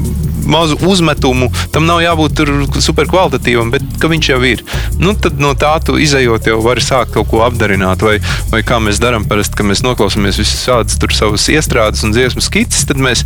Mazu 0.48 0.78
uzmetumu, 0.88 1.50
tam 1.74 1.86
nav 1.88 2.02
jābūt 2.02 2.42
superkvalitatīvam, 2.82 3.72
bet 3.74 4.06
viņš 4.12 4.30
jau 4.32 4.40
ir. 4.46 4.64
Nu, 5.00 5.14
tad 5.14 5.40
no 5.42 5.52
tā 5.58 5.72
tu 5.84 5.96
izējot, 6.00 6.50
jau 6.50 6.60
vari 6.64 6.84
sākt 6.84 7.14
kaut 7.16 7.30
ko 7.30 7.42
apdarināt. 7.46 8.02
Vai, 8.02 8.18
vai 8.52 8.62
kā 8.66 8.80
mēs 8.82 9.00
darām, 9.02 9.26
parasti, 9.28 9.58
kad 9.58 9.68
mēs 9.68 9.84
noklausāmies 9.86 10.40
visas 10.42 10.66
tādas 10.66 10.98
savas 11.16 11.48
iestrādes 11.52 12.04
un 12.06 12.14
dziesmu 12.14 12.42
skices, 12.44 12.86
tad 12.88 13.00
mēs 13.02 13.24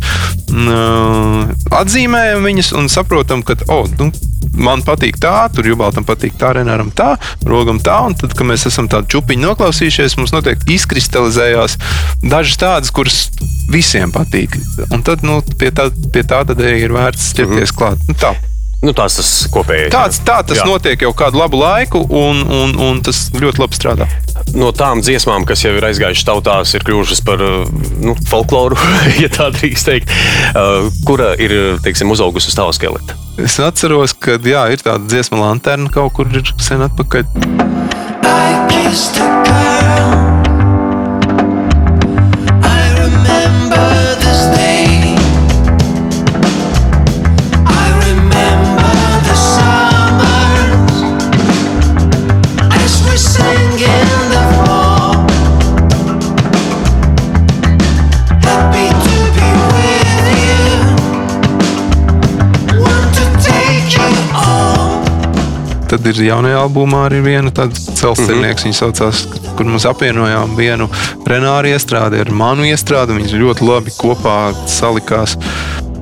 mm, 0.51 1.71
atzīmējam 1.81 2.45
viņas 2.45 2.73
un 2.77 2.91
saprotam, 2.91 3.43
ka 3.45 3.57
oh, 3.73 3.87
nu, 3.99 4.11
man 4.57 4.83
patīk 4.85 5.19
tā, 5.21 5.47
tur 5.53 5.67
jubaltam 5.69 6.05
patīk 6.07 6.37
tā, 6.39 6.53
renāram 6.57 6.89
tā, 6.95 7.15
rogam 7.47 7.79
tā. 7.83 7.97
Un 8.07 8.17
tad, 8.17 8.33
kad 8.37 8.47
mēs 8.49 8.67
esam 8.69 8.89
tādu 8.91 9.09
čupiņu 9.15 9.45
noklausījušies, 9.45 10.17
mums 10.19 10.33
noteikti 10.35 10.77
izkristalizējās 10.77 11.77
dažas 12.25 12.61
tādas, 12.61 12.93
kuras 12.93 13.27
visiem 13.71 14.13
patīk. 14.15 14.55
Un 14.93 15.03
tad 15.05 15.25
nu, 15.27 15.39
pie, 15.59 15.71
tā, 15.75 15.89
pie 16.13 16.23
tā 16.27 16.43
tad 16.47 16.61
ir 16.63 16.93
vērts 16.93 17.06
ķerties 17.15 17.73
klāt. 17.77 18.03
Nu, 18.09 18.15
tā. 18.19 18.35
Nu, 18.77 18.91
tās 18.93 19.15
tas 19.17 19.29
kopējais. 19.49 19.89
Tāds, 19.89 20.19
tā 20.21 20.35
tas 20.45 20.59
Jā. 20.59 20.65
notiek 20.69 21.01
jau 21.01 21.09
kādu 21.17 21.39
labu 21.39 21.57
laiku, 21.57 22.03
un, 22.13 22.43
un, 22.45 22.75
un 22.77 22.99
tas 23.01 23.23
ļoti 23.33 23.63
labi 23.63 23.77
strādā. 23.77 24.05
no 24.53 24.69
tām 24.69 25.01
dziesmām, 25.01 25.47
kas 25.49 25.63
jau 25.65 25.71
ir 25.73 25.87
aizgājušas 25.89 26.27
tautās, 26.27 26.75
ir 26.77 26.85
kļuvušas 26.85 27.23
par 27.25 27.41
uh, 27.41 27.65
nu, 28.05 28.13
folkloru, 28.29 28.77
ja 29.23 29.31
tā 29.33 29.49
drīkst 29.55 29.89
teikt, 29.89 30.13
uh, 30.53 30.91
kura 31.09 31.33
ir 31.41 31.79
teiksim, 31.81 32.13
uzaugusi 32.13 32.51
uz 32.51 32.59
tava 32.59 32.75
skeleta. 32.77 33.17
Es 33.41 33.57
atceros, 33.61 34.13
ka 34.13 34.37
jā, 34.37 34.67
ir 34.73 34.85
tāda 34.85 35.09
dziesma 35.09 35.41
lanterna 35.41 35.89
kaut 35.93 36.13
kur 36.17 36.29
sen 36.61 36.85
atpakaļ. 36.85 37.25
I 38.27 38.67
kissed 38.69 39.17
a 39.17 39.26
ir 66.11 66.21
jaunajā 66.27 66.59
albumā 66.61 67.05
arī 67.07 67.21
viena 67.25 67.51
tāda 67.51 67.75
celtnieks, 67.75 68.65
mm 68.65 68.69
-hmm. 68.69 68.77
saucās, 68.79 69.23
kur 69.57 69.65
mums 69.65 69.85
apvienojām 69.85 70.55
vienu 70.55 70.89
Renāru 71.25 71.73
iestrādi 71.73 72.21
ar 72.21 72.31
manu 72.31 72.63
iestrādi. 72.67 73.17
Viņas 73.17 73.33
ļoti 73.41 73.67
labi 73.67 73.91
kopā 73.97 74.53
salikās. 74.65 75.37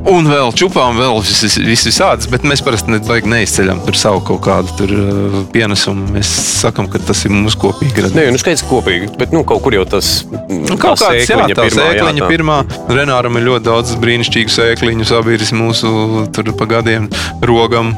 Un 0.05 0.27
vēl 0.29 0.51
čupām, 0.53 0.99
vēl 1.01 1.17
vis- 1.25 1.57
vis- 1.57 1.85
visādas, 1.87 2.27
bet 2.29 2.43
mēs 2.45 2.61
parasti 2.61 2.93
ne, 2.93 2.99
neizceļam 2.99 3.79
tur 3.85 3.97
savu 3.97 4.21
kaut 4.21 4.41
kādu 4.45 4.75
tur, 4.77 4.91
uh, 4.93 5.37
pienesumu. 5.51 6.11
Mēs 6.13 6.29
sakām, 6.61 6.85
ka 6.91 6.99
tas 6.99 7.23
ir 7.25 7.31
mūsu 7.33 7.57
kopīgi 7.57 8.05
radīts. 8.05 8.17
Nē, 8.17 8.27
nu 8.31 8.37
skaidrs 8.37 8.63
kopīgi, 8.69 9.09
bet 9.17 9.33
nu, 9.33 9.43
kaut 9.43 9.63
kur 9.65 9.73
jau 9.73 9.85
tas 9.85 10.25
Nu, 10.49 10.77
kaut 10.77 10.99
kāds 10.99 11.25
jā, 11.25 11.49
tā 11.57 11.65
sēkliņa 11.73 12.21
tā. 12.21 12.29
pirmā. 12.29 12.57
Renāram 12.89 13.37
ir 13.39 13.47
ļoti 13.49 13.65
daudz 13.65 13.95
brīnišķīgu 14.01 14.53
sēkliņu, 14.53 15.05
sabiedris 15.09 15.51
mūsu 15.57 16.31
tur 16.35 16.53
pa 16.53 16.65
gadiem 16.65 17.09
rogam. 17.41 17.95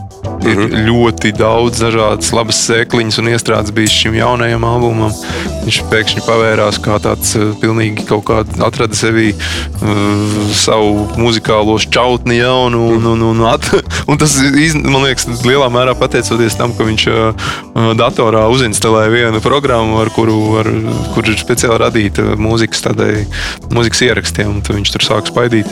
Ir 0.47 0.55
mm 0.55 0.67
-hmm. 0.69 0.85
ļoti 0.87 1.31
daudz 1.37 1.79
dažādas 1.81 2.31
labas 2.31 2.59
sēkliņas 2.69 3.19
un 3.19 3.27
iestrādes 3.33 3.71
bijis 3.73 3.91
šim 3.91 4.15
jaunajam 4.15 4.63
albumam. 4.63 5.11
Viņš 5.65 5.81
pēkšņi 5.91 6.21
pavērās 6.27 6.79
kā 6.79 6.99
tāds 7.01 7.35
uh, 7.35 7.55
pilnīgi 7.61 8.05
kaut 8.05 8.23
kāds, 8.25 8.61
atrada 8.61 8.95
sevī 8.95 9.33
uh, 9.33 10.53
savu 10.53 11.07
muzikālo 11.17 11.79
šķautni 11.97 12.37
jaunu. 12.37 12.83
Un, 12.97 13.05
un, 13.05 13.21
un, 13.21 13.41
at, 13.49 13.65
un 14.09 14.19
tas, 14.21 14.37
iz, 14.37 14.75
man 14.77 15.03
liekas, 15.07 15.25
lielā 15.45 15.69
mērā 15.73 15.95
pateicoties 15.97 16.57
tam, 16.59 16.75
ka 16.77 16.85
viņš 16.87 17.07
datorā 17.97 18.45
uzinstalēja 18.53 19.13
vienu 19.13 19.41
programmu, 19.43 20.01
ar 20.03 20.11
kuru, 20.13 20.37
ar, 20.61 20.69
kur 21.15 21.27
ir 21.27 21.39
speciāli 21.41 21.81
radīta 21.81 22.35
mūzikas, 22.39 22.83
tādai, 22.85 23.25
mūzikas 23.73 24.05
ierakstiem. 24.09 24.51
un 24.51 24.61
tad 24.61 24.77
Viņš 24.77 24.91
tur 24.93 25.01
sāk 25.01 25.29
spaidīt 25.31 25.65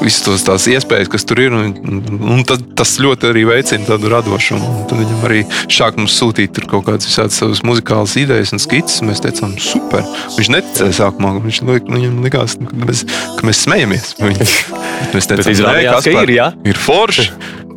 visas 0.00 0.44
tās 0.46 0.64
iespējas, 0.72 1.10
kas 1.12 1.26
tur 1.28 1.42
ir. 1.42 1.52
Un, 1.52 2.00
un 2.32 2.40
tas, 2.48 2.62
tas 2.78 2.94
ļoti 3.02 3.28
arī 3.28 3.44
veicina 3.50 3.84
tādu 3.90 4.08
radošumu. 4.12 4.70
Un 4.72 4.86
Tad 4.88 5.02
viņam 5.02 5.26
arī 5.28 5.42
sāk 5.68 5.98
mums 6.00 6.16
sūtīt 6.16 6.62
kaut 6.70 6.86
kādas 6.88 7.10
visādas 7.10 7.36
savas 7.36 7.60
muzikālas 7.66 8.16
idejas 8.20 8.54
un 8.56 8.62
skices. 8.62 9.02
un 9.02 9.12
Mēs 9.12 9.20
teicām, 9.24 9.52
super. 9.60 10.06
Viņš 10.38 10.52
neticēja 10.56 10.98
sākumā. 11.02 11.36
Viņš 11.44 11.60
lik, 11.68 11.92
viņam 11.92 12.22
likās, 12.24 12.56
ka 12.56 12.86
mēs, 12.86 13.04
ka 13.36 13.50
mēs 13.50 13.64
smejamies. 13.66 14.14
Bet 14.22 14.40
Mēs 15.12 15.26
teicām, 15.28 15.41
izrādījās, 15.50 16.06
"Nē, 16.06 16.12
ka 16.12 16.22
ir, 16.22 16.34
jā." 16.36 16.52
ir 16.64 16.78
forši. 16.78 17.28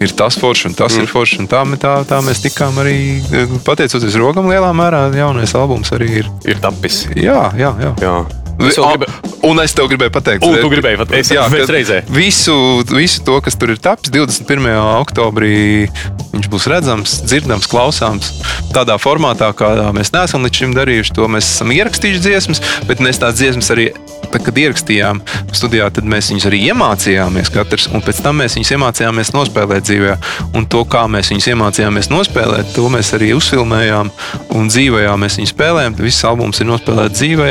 Ir 0.03 0.11
tas 0.11 0.35
forši, 0.35 0.67
un 0.67 0.73
tas 0.75 0.91
mm. 0.91 1.03
ir 1.03 1.07
forši. 1.07 1.39
un 1.39 1.47
Tā, 1.47 1.63
tā, 1.79 1.93
tā 2.03 2.19
mēs 2.19 2.43
tikām 2.43 2.75
arī, 2.83 3.23
eh, 3.31 3.59
pateicoties 3.63 4.17
Rogam, 4.19 4.49
lielā 4.51 4.73
mērā 4.75 5.07
jaunais 5.15 5.55
albums 5.55 5.93
arī 5.95 6.09
ir. 6.19 6.31
Ir 6.45 6.59
tapis. 6.59 7.05
Jā, 7.15 7.53
jā, 7.55 7.71
jā. 7.79 7.93
Jā. 8.03 8.25
Es 8.59 8.77
gribu- 8.77 9.07
Un 9.43 9.59
es 9.59 9.73
tev 9.73 9.89
gribēju 9.91 10.11
pateikt, 10.15 10.43
Un 10.47 10.55
tu 10.57 10.69
gribēji 10.71 10.97
pateikt, 10.97 11.29
jā, 11.29 11.43
reizē. 11.69 12.01
Visu, 12.09 12.83
visu 12.89 13.21
to, 13.23 13.39
kas 13.41 13.55
tur 13.55 13.69
ir 13.69 13.77
tapis, 13.77 14.09
21. 14.09 14.79
oktobrī, 15.03 15.89
viņš 16.31 16.47
būs 16.49 16.67
redzams, 16.71 17.21
dzirdams, 17.27 17.67
klausāms. 17.67 18.31
Tādā 18.73 18.97
formātā, 18.97 19.51
kādā 19.53 19.91
mēs 19.93 20.11
neesam 20.15 20.41
līdz 20.41 20.61
šim 20.61 20.73
darījuši, 20.73 21.13
to 21.13 21.27
mēs 21.27 21.51
esam 21.51 21.69
ierakstījuši 21.75 22.23
dziesmas, 22.25 22.61
bet 22.87 23.03
mēs 23.03 23.19
tās 23.19 23.35
dziesmas 23.35 23.69
arī, 23.75 23.91
tad, 24.35 24.43
kad 24.45 24.57
ierakstījām 24.59 25.21
studijā, 25.55 25.87
tad 25.95 26.07
mēs 26.09 26.29
viņus 26.31 26.47
arī 26.49 26.61
iemācījāmies 26.69 27.51
katrs, 27.53 27.87
un 27.95 28.03
pēc 28.03 28.21
tam 28.25 28.41
mēs 28.41 28.57
viņus 28.57 28.73
iemācījāmies 28.75 29.31
nospēlēt 29.35 29.87
dzīvē. 29.87 30.15
Un 30.57 30.67
to, 30.71 30.83
kā 30.89 31.05
mēs 31.11 31.31
viņus 31.31 31.49
iemācījāmies 31.53 32.11
nospēlēt, 32.11 32.73
to 32.75 32.89
mēs 32.91 33.13
arī 33.15 33.31
uzfilmējām 33.37 34.11
un 34.55 34.71
dzīvē 34.71 35.05
mēs 35.21 35.39
viņus 35.39 35.53
spēlējām. 35.55 35.97
Viss 36.03 36.27
albums 36.27 36.59
ir 36.59 36.69
nospēlēts 36.69 37.19
dzīvē. 37.19 37.49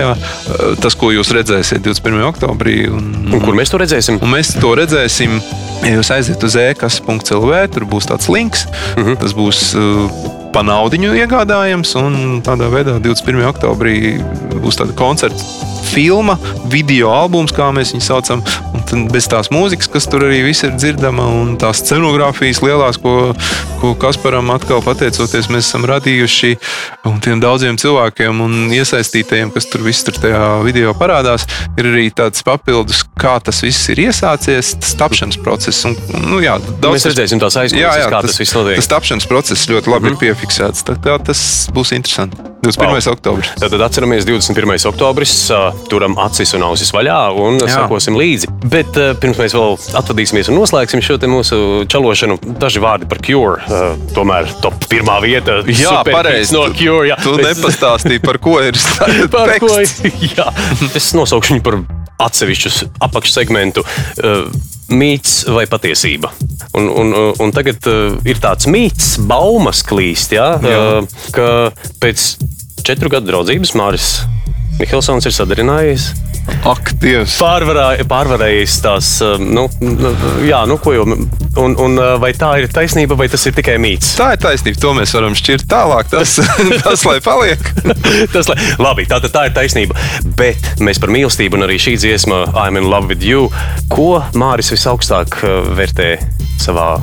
Tas, 0.83 0.97
ko 0.99 1.13
jūs 1.15 1.33
redzēsiet 1.35 1.85
21. 1.85 2.21
oktobrī. 2.29 2.77
Un, 2.93 3.11
Un 3.33 3.45
kur 3.45 3.57
mēs 3.57 3.73
to 3.73 3.81
redzēsim? 3.81 4.21
Un 4.23 4.35
mēs 4.35 4.55
to 4.61 4.75
redzēsim, 4.79 5.39
ja 5.85 5.97
jūs 5.97 6.13
aiziet 6.15 6.45
uz 6.45 6.59
e-kas.cl. 6.61 7.53
Tur 7.75 7.89
būs 7.89 8.11
tāds 8.11 8.29
links. 8.33 8.67
Uh 8.95 9.09
-huh. 9.09 9.21
Tas 9.21 9.33
būs 9.37 9.63
uh, 9.79 10.11
pa 10.53 10.63
naudu 10.63 10.97
iegādājams. 10.97 11.97
Un 11.99 12.43
tādā 12.43 12.69
veidā 12.71 12.99
21. 13.01 13.47
oktobrī 13.49 14.21
būs 14.61 14.79
tāda 14.81 14.93
koncerta 14.93 15.74
filma, 15.85 16.37
video 16.71 17.13
albums, 17.15 17.53
kā 17.55 17.71
mēs 17.75 17.95
viņu 17.95 18.05
saucam. 18.05 18.43
Un 18.75 18.85
tad 18.89 19.11
bez 19.13 19.29
tās 19.31 19.51
mūzikas, 19.55 19.89
kas 19.93 20.09
tur 20.11 20.27
arī 20.27 20.43
viss 20.47 20.65
ir 20.67 20.75
dzirdama, 20.77 21.27
un 21.41 21.55
tās 21.61 21.83
scenogrāfijas 21.85 22.63
lielās, 22.65 22.99
ko, 23.03 23.33
ko 23.83 23.95
Kasparam 24.01 24.51
atkal 24.55 24.83
pateicoties, 24.85 25.51
mēs 25.53 25.69
esam 25.69 25.87
radījuši, 25.89 26.55
un 27.11 27.21
tiem 27.25 27.43
daudziem 27.43 27.79
cilvēkiem 27.81 28.43
un 28.45 28.57
iesaistītajiem, 28.75 29.53
kas 29.55 29.69
tur 29.71 29.85
viss 29.87 30.07
tur 30.07 30.19
tajā 30.21 30.43
video 30.67 30.95
parādās, 30.99 31.47
ir 31.79 31.91
arī 31.93 32.09
tāds 32.15 32.45
papildus, 32.47 33.05
kā 33.21 33.37
tas 33.45 33.63
viss 33.65 33.93
ir 33.93 34.05
iesācies, 34.07 34.75
tas 34.81 34.97
tapšanas 35.01 35.41
process. 35.45 35.85
Un, 35.89 35.99
nu, 36.31 36.41
jā, 36.45 36.57
daudz, 36.81 36.97
Mēs 36.97 37.11
redzēsim 37.13 37.43
tās 37.43 37.59
aizkulisēs, 37.61 38.09
kā 38.13 38.25
tas 38.27 38.41
viss 38.41 38.57
notiek. 38.57 38.81
Tas 38.81 38.91
tapšanas 38.97 39.31
process 39.31 39.71
ļoti 39.71 39.95
labi 39.95 40.11
mm. 40.11 40.17
ir 40.17 40.21
piefiksēts. 40.25 40.85
Tā 40.89 40.99
kā 41.05 41.19
tas 41.23 41.45
būs 41.75 41.95
interesanti. 41.97 42.55
21. 42.65 42.97
Wow. 42.97 43.13
oktobris. 43.13 43.51
Tātad 43.61 43.83
atceramies 43.85 44.25
21. 44.25 44.73
oktobris, 44.89 45.35
ā, 45.53 45.74
turam 45.91 46.17
acis 46.25 46.55
un 46.57 46.65
ausis 46.69 46.93
vaļā 46.95 47.19
un 47.39 47.59
Jā. 47.61 47.67
Jā. 47.69 47.75
sakosim 47.79 48.17
līdzi. 48.19 48.51
Bet 48.71 48.97
ā, 49.01 49.11
pirms 49.21 49.41
mēs 49.41 49.57
vēl 49.57 49.77
atvadīsimies 50.01 50.51
un 50.53 50.59
noslēgsim 50.61 51.03
šo 51.05 51.19
te 51.21 51.29
mūsu 51.31 51.59
čalošanu, 51.91 52.39
daži 52.61 52.83
vārdi 52.85 53.09
par 53.11 53.21
Cure. 53.25 53.61
ā, 53.69 53.83
Tomēr 54.17 54.49
top 54.65 54.79
pirmā 54.91 55.19
vieta. 55.25 55.61
Jā, 55.69 56.01
pareizi. 56.07 56.55
No 56.57 56.67
Cure. 56.75 57.09
Jā. 57.11 57.19
Tu 57.23 57.35
Es- 57.39 57.47
nepastāstīji, 57.51 58.23
par 58.25 58.39
ko 58.43 58.59
ir 58.65 58.79
par 59.35 59.55
ko? 59.63 59.75
Jā, 60.39 60.49
es 60.95 61.13
nosaukšu 61.17 61.57
viņu 61.59 61.65
par 61.67 61.81
atsevišķu 62.25 62.71
apakšsegmentu. 63.05 63.83
Uh, 64.23 64.47
mīts 64.95 65.45
vai 65.51 65.65
patiesība. 65.67 66.29
Un, 66.77 66.89
un, 66.93 67.13
un 67.41 67.53
tagad 67.57 67.87
uh, 67.91 68.15
ir 68.29 68.39
tāds 68.43 68.69
mīts, 68.71 69.15
baumas 69.27 69.81
klīst, 69.87 70.35
ja, 70.37 70.55
uh, 70.61 71.17
ka 71.35 71.71
pēc 72.03 72.27
četru 72.85 73.09
gadu 73.13 73.31
draudzības 73.33 73.73
Māris 73.81 74.09
Mihelsons 74.81 75.27
ir 75.29 75.35
sadarinājies. 75.35 76.11
Ak, 76.69 76.91
Dievs! 77.01 77.39
Pārvarā, 77.41 77.87
pārvarējis 78.09 78.75
tās, 78.85 79.09
uh, 79.25 79.39
nu, 79.41 79.65
nu, 79.81 80.11
jā, 80.45 80.61
nu, 80.69 80.77
ko 80.83 80.93
jau. 80.93 81.05
Un, 81.07 81.77
un 81.81 81.95
uh, 82.01 82.15
vai 82.21 82.33
tā 82.37 82.51
ir 82.61 82.69
taisnība, 82.73 83.17
vai 83.17 83.29
tas 83.33 83.47
ir 83.49 83.55
tikai 83.57 83.77
mīts? 83.81 84.13
Tā 84.19 84.33
ir 84.35 84.43
taisnība. 84.43 84.81
To 84.83 84.93
mēs 84.99 85.15
varam 85.17 85.37
šķirt 85.39 85.69
tālāk. 85.71 86.11
Tas, 86.13 86.37
tas 86.85 87.07
lai 87.09 87.17
paliek. 87.25 87.63
Tas, 88.35 88.49
lai, 88.51 88.59
labi, 88.83 89.07
tā, 89.09 89.21
tā 89.25 89.47
ir 89.49 89.55
taisnība. 89.57 89.97
Bet 90.39 90.83
mēs 90.85 91.01
par 91.01 91.13
mīlestību 91.15 91.59
un 91.59 91.69
arī 91.69 91.79
šī 91.81 91.97
dziesma, 92.03 92.45
I'm 92.53 92.81
in 92.81 92.91
love 92.91 93.09
with 93.13 93.25
you, 93.25 93.49
ko 93.93 94.25
Māris 94.37 94.73
visaugstāk 94.75 95.41
uh, 95.45 95.73
vērtē 95.79 96.17
savā 96.61 96.97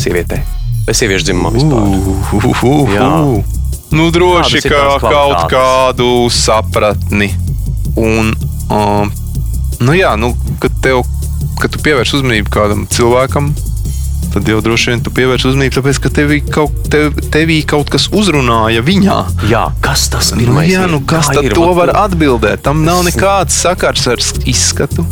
sievietē? 0.00 0.40
Vai 0.88 0.96
sieviešu 0.96 1.30
dzimumā 1.30 1.54
vispār? 1.54 1.88
Uh, 1.94 2.52
uh, 2.64 2.94
Jā. 2.96 3.08
uh. 3.20 3.59
Nu, 3.90 4.10
droši 4.14 4.60
ir 4.60 4.68
kā 4.70 4.82
kaut 5.02 5.48
kādu 5.50 6.10
sapratni. 6.30 7.32
Un, 7.98 8.30
um, 8.70 9.10
nu, 9.82 9.96
jā, 9.98 10.12
nu, 10.20 10.30
kad, 10.62 10.76
tev, 10.84 11.02
kad 11.60 11.72
tu 11.74 11.82
pievērš 11.82 12.14
uzmanību 12.20 12.52
kādam 12.54 12.84
cilvēkam, 12.94 13.50
tad 14.30 14.46
jau 14.46 14.60
droši 14.62 14.92
vien 14.92 15.02
tu 15.02 15.10
pievērš 15.14 15.48
uzmanību, 15.50 15.74
tāpēc, 15.80 15.98
ka 16.04 16.12
tevī 16.20 16.38
kaut, 16.46 16.76
tev, 16.92 17.18
tevī 17.34 17.58
kaut 17.66 17.90
kas 17.90 18.06
uzrunāja 18.14 18.84
viņā. 18.86 19.18
Jā, 19.50 19.64
kas 19.82 20.06
tas 20.12 20.30
Nu, 20.36 20.44
pirmais 20.44 20.70
jā, 20.70 20.84
ir? 20.86 20.92
nu, 20.94 21.02
kas 21.02 21.32
tad 21.34 21.48
ir? 21.50 21.56
to 21.58 21.72
var 21.74 21.90
atbildēt? 22.06 22.62
Tam 22.62 22.84
nav 22.86 23.02
nekāds 23.08 23.58
sakars 23.66 24.06
ar 24.14 24.22
izskatu. 24.46 25.02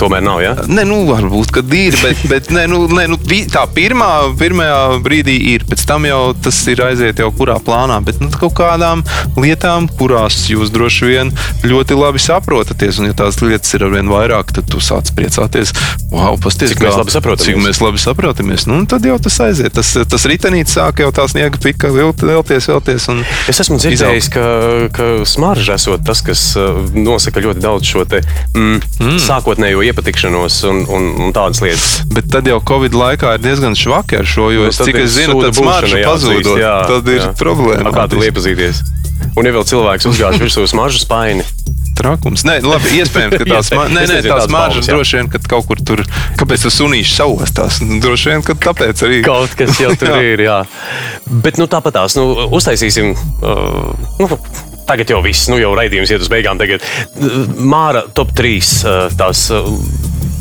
Tomēr 0.00 0.24
nav, 0.24 0.40
jā. 0.42 0.52
Nē, 0.68 0.84
nu, 0.88 1.02
varbūt, 1.08 1.52
kad 1.54 1.74
ir, 1.76 1.96
bet, 2.02 2.22
bet 2.32 2.50
nē, 2.54 2.66
nu, 2.70 2.84
nē, 2.90 3.06
nu, 3.12 3.18
tā 3.52 3.64
pirmā, 3.74 4.10
pirmajā 4.40 4.78
brīdī 5.04 5.36
ir. 5.54 5.66
Pēc 5.68 5.84
tam 5.88 6.08
jau 6.08 6.20
tas 6.44 6.58
ir 6.70 6.82
aiziet 6.84 7.22
jau 7.22 7.30
kurā 7.36 7.56
plānā. 7.62 8.00
Bet 8.04 8.20
nu, 8.22 8.30
kaut 8.34 8.56
kādām 8.58 9.04
lietām, 9.38 9.88
kurās 9.98 10.44
jūs 10.50 10.72
droši 10.74 11.10
vien 11.10 11.32
ļoti 11.64 11.98
labi 11.98 12.22
saprotaties, 12.22 13.00
un 13.00 13.10
ja 13.10 13.16
tās 13.16 13.40
lietas 13.42 13.74
ir 13.76 13.86
arvien 13.86 14.10
vairāk, 14.10 14.54
tad 14.56 14.68
tu 14.70 14.82
sāc 14.84 15.12
priecāties. 15.16 15.74
Wow, 16.12 16.38
pasties, 16.42 16.74
Cik 16.74 16.82
mēs 16.84 16.98
labi 16.98 17.14
saprotamies. 17.14 17.50
Cik 17.50 17.62
mēs 17.62 17.82
labi 17.82 18.02
saprotamies. 18.02 18.66
Nu, 18.70 18.80
tad 18.90 19.06
jau 19.06 19.16
tas 19.22 19.38
aiziet. 19.46 19.74
Tas, 19.74 19.94
tas 20.10 20.28
ritenīts 20.30 20.76
sāk 20.76 21.02
jau 21.02 21.10
tā 21.14 21.26
sniega 21.30 21.60
pika 21.62 21.90
vēlties, 21.94 22.70
vēlties. 22.70 23.08
Un 23.12 23.22
Es 23.50 23.60
esmu 23.62 23.78
dzirdējis, 23.80 24.28
ka, 24.32 24.44
ka 24.94 25.08
smarža 25.28 25.76
esot 25.78 26.04
tas, 26.06 26.22
kas 26.24 26.42
uh, 26.58 26.80
nosaka 26.96 27.42
ļoti 27.44 27.62
daudz 27.62 27.88
šo 27.88 28.04
te, 28.08 28.22
mm, 28.54 28.78
mm. 29.02 29.18
sākotnējo 29.24 29.83
iepatikšanos 29.90 30.58
un, 30.70 30.82
un, 30.88 31.08
un 31.26 31.34
tādas 31.36 31.60
lietas. 31.64 31.94
Bet 32.14 32.28
tad 32.32 32.48
jau 32.50 32.58
Covid 32.66 32.96
laikā 32.96 33.36
ir 33.38 33.44
diezgan 33.44 33.76
švaki 33.78 34.20
ar 34.22 34.28
šo, 34.28 34.50
jo 34.54 34.66
Nu, 34.66 34.72
es, 34.72 34.80
cik 34.80 34.98
es 35.02 35.14
zinu, 35.18 35.38
būšana 35.44 36.02
jāatzīst, 36.02 36.08
pazūdot. 36.10 36.58
jā, 36.62 36.74
Tad 36.90 37.12
ir 37.12 37.20
jā. 37.22 37.30
problēma. 37.40 37.92
Kā 37.94 38.08
tu 38.12 38.22
iepazīties? 38.24 38.82
Un 39.38 39.46
ja 39.46 39.52
vēl 39.54 39.64
cilvēks 39.66 40.06
uzgāž 40.10 40.40
virsū 40.42 40.66
smaržu 40.70 41.00
spaini, 41.02 41.44
Trakums. 41.94 42.42
Nē, 42.42 42.56
labi, 42.66 42.90
iespējams, 42.98 43.36
ka 43.38 43.44
tās, 43.46 43.68
ma- 43.78 43.86
nē, 43.86 44.02
nē, 44.10 44.16
tās 44.26 44.48
maržas 44.50 44.88
droši 44.90 45.20
vien, 45.20 45.28
kad 45.30 45.44
kaut 45.50 45.68
kur 45.68 45.78
tur, 45.78 46.02
kāpēc 46.40 46.64
tas 46.66 46.74
sunīšs 46.80 47.12
savostās? 47.20 47.78
Droši 48.02 48.32
vien, 48.32 48.42
ka 48.42 48.56
tāpēc 48.66 49.04
arī. 49.06 49.20
kaut 49.26 49.54
kas 49.58 49.78
jau 49.78 49.92
tur 50.00 50.10
Jā. 50.10 50.18
ir. 50.32 50.42
Jā. 50.42 50.56
Bet 51.46 51.60
nu, 51.62 51.68
tāpat 51.70 51.94
tās 52.00 52.18
nu, 52.18 52.26
uztaisīsim. 52.58 53.14
Uh, 53.38 53.94
nu, 54.18 54.26
Tagad 54.88 55.14
jau 55.14 55.20
viss, 55.24 55.48
nu 55.52 55.60
jau 55.60 55.72
raidījums 55.76 56.12
iet 56.12 56.24
uz 56.24 56.32
beigām. 56.32 56.60
Tagad 56.60 56.84
Māra 57.56 58.04
top 58.16 58.34
3 58.36 58.74
uh, 58.84 59.06
tās 59.18 59.46
uh, 59.54 59.68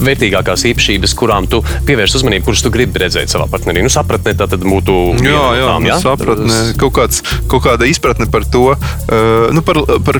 vērtīgākās 0.03 0.65
īpašības, 0.71 1.15
kurām 1.17 1.47
tu 1.51 1.61
pievērsi 1.87 2.19
uzmanību, 2.19 2.47
kuras 2.47 2.63
tu 2.65 2.71
gribi 2.73 3.03
redzēt 3.03 3.31
savā 3.31 3.47
partnerī. 3.51 3.83
Nu, 3.85 3.91
sapratne 3.93 4.35
tā 4.37 4.47
tad 4.51 4.65
būtu. 4.65 4.97
Jā, 5.23 5.43
jā, 5.59 5.67
tām, 5.69 5.87
nu, 5.87 5.97
sapratne, 6.03 6.59
kaut, 6.81 6.95
kāds, 6.97 7.23
kaut 7.51 7.65
kāda 7.67 7.87
izpratne 7.89 8.27
par 8.33 8.47
to, 8.51 8.73
uh, 8.75 9.47
nu, 9.55 9.63
par, 9.65 9.83
par, 10.05 10.19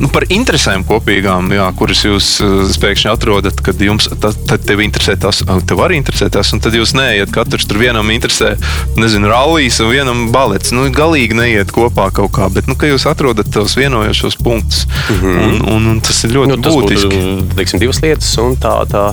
nu, 0.00 0.08
par 0.12 0.26
interesēm 0.32 0.84
kopīgām, 0.88 1.50
jā, 1.54 1.66
kuras 1.78 2.02
jūs 2.06 2.28
uh, 2.44 2.70
pēkšņi 2.82 3.10
atrodat, 3.12 3.60
kad 3.64 3.80
jums 3.82 4.08
ta, 4.22 4.32
tad 4.32 4.64
tev 4.68 4.82
interesē 4.84 5.16
tas, 5.20 5.42
uh, 5.46 5.60
tev 5.68 5.82
arī 5.84 5.98
interesē 6.00 6.30
tas, 6.32 6.52
un 6.54 6.62
tad 6.64 6.76
jūs 6.76 6.94
neiet, 6.96 7.32
katrs 7.34 7.68
tur 7.68 7.80
vienam 7.82 8.10
interesē, 8.14 8.54
nezinu, 9.00 9.30
rallijas 9.32 9.80
un 9.84 9.92
vienam 9.92 10.24
balets. 10.34 10.74
Nu, 10.74 10.86
galīgi 10.94 11.36
neiet 11.38 11.74
kopā 11.74 12.08
kaut 12.14 12.32
kā, 12.36 12.48
bet, 12.52 12.70
nu, 12.70 12.78
ka 12.78 12.90
jūs 12.90 13.06
atrodat 13.10 13.52
tos 13.52 13.76
vienojošos 13.78 14.38
punktus, 14.42 14.86
mm 14.86 15.20
-hmm. 15.20 15.44
un, 15.44 15.68
un, 15.76 15.90
un 15.94 16.00
tas 16.00 16.24
ir 16.24 16.36
ļoti 16.38 16.56
Nu, 16.56 16.62
tas 16.62 16.74
būtiski. 16.74 17.08
būtu 17.08 17.56
teiksim, 17.56 17.80
divas 17.80 18.02
lietas, 18.02 18.36
un 18.38 18.56
tā, 18.56 18.74
tā 18.88 19.12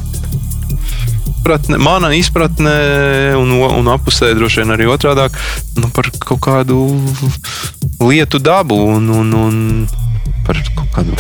izpratne, 1.50 1.78
mana 1.78 2.14
izpratne, 2.14 2.74
un, 3.38 3.52
un 3.52 3.88
apusē 3.88 4.34
droši 4.36 4.62
vien 4.62 4.74
arī 4.76 4.86
otrādi 4.92 5.30
nu, 5.80 5.90
par 5.90 6.10
kaut 6.20 6.40
kādu 6.40 6.84
lietu 8.00 8.40
dabu 8.40 8.76
un, 8.76 9.10
un, 9.10 9.34
un 9.34 9.88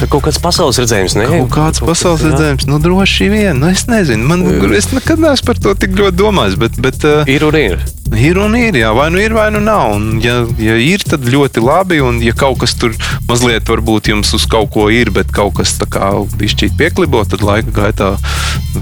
kaut 0.10 0.20
kaut 0.20 0.28
kāds 0.28 0.42
pasaules 0.44 0.80
redzējums. 0.82 1.16
Ne? 1.20 1.28
Kaut 1.32 1.54
kāds 1.54 1.84
pasaules 1.84 2.24
jā. 2.24 2.34
redzējums, 2.34 2.68
nu, 2.70 2.80
droši 2.84 3.30
vien. 3.32 3.62
Nu, 3.62 3.70
es 3.72 3.86
nezinu, 3.90 4.28
man, 4.28 4.44
es 4.76 4.92
nekad 4.92 5.22
neesmu 5.22 5.48
par 5.48 5.62
to 5.64 5.76
tik 5.80 5.96
ļoti 5.96 6.20
domājis. 6.20 6.60
Bet, 6.60 6.80
bet, 6.84 7.08
Ir 7.30 7.46
un 7.48 7.58
ir. 7.60 7.86
Ir 8.18 8.40
un 8.42 8.56
ir, 8.58 8.74
jā, 8.80 8.90
vai 8.98 9.08
nu 9.14 9.22
ir, 9.22 9.36
vai 9.38 9.48
nu 9.54 9.62
nav. 9.64 9.94
Un, 9.96 10.20
ja, 10.24 10.42
ja 10.60 10.76
ir, 10.82 11.04
tad 11.08 11.28
ļoti 11.30 11.64
labi. 11.64 12.02
Un, 12.04 12.20
ja 12.26 12.34
kaut 12.38 12.60
kas 12.64 12.76
tur 12.80 12.96
mazliet, 13.30 13.70
varbūt 13.70 14.12
jums 14.12 14.34
uz 14.36 14.48
kaut 14.50 14.74
ko 14.76 14.90
ir, 14.94 15.14
bet 15.16 15.32
kaut 15.36 15.56
kas 15.62 15.78
tā 15.80 15.88
kā 15.90 16.12
pišķīt 16.40 16.76
pieklibo, 16.80 17.24
tad 17.30 17.46
laika 17.46 17.72
gaitā 17.76 18.16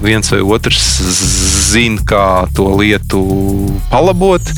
viens 0.02 0.32
vai 0.32 0.40
otrs 0.42 0.82
zina, 1.70 2.02
kā 2.08 2.24
to 2.56 2.72
lietu 2.80 3.22
palabot. 3.92 4.54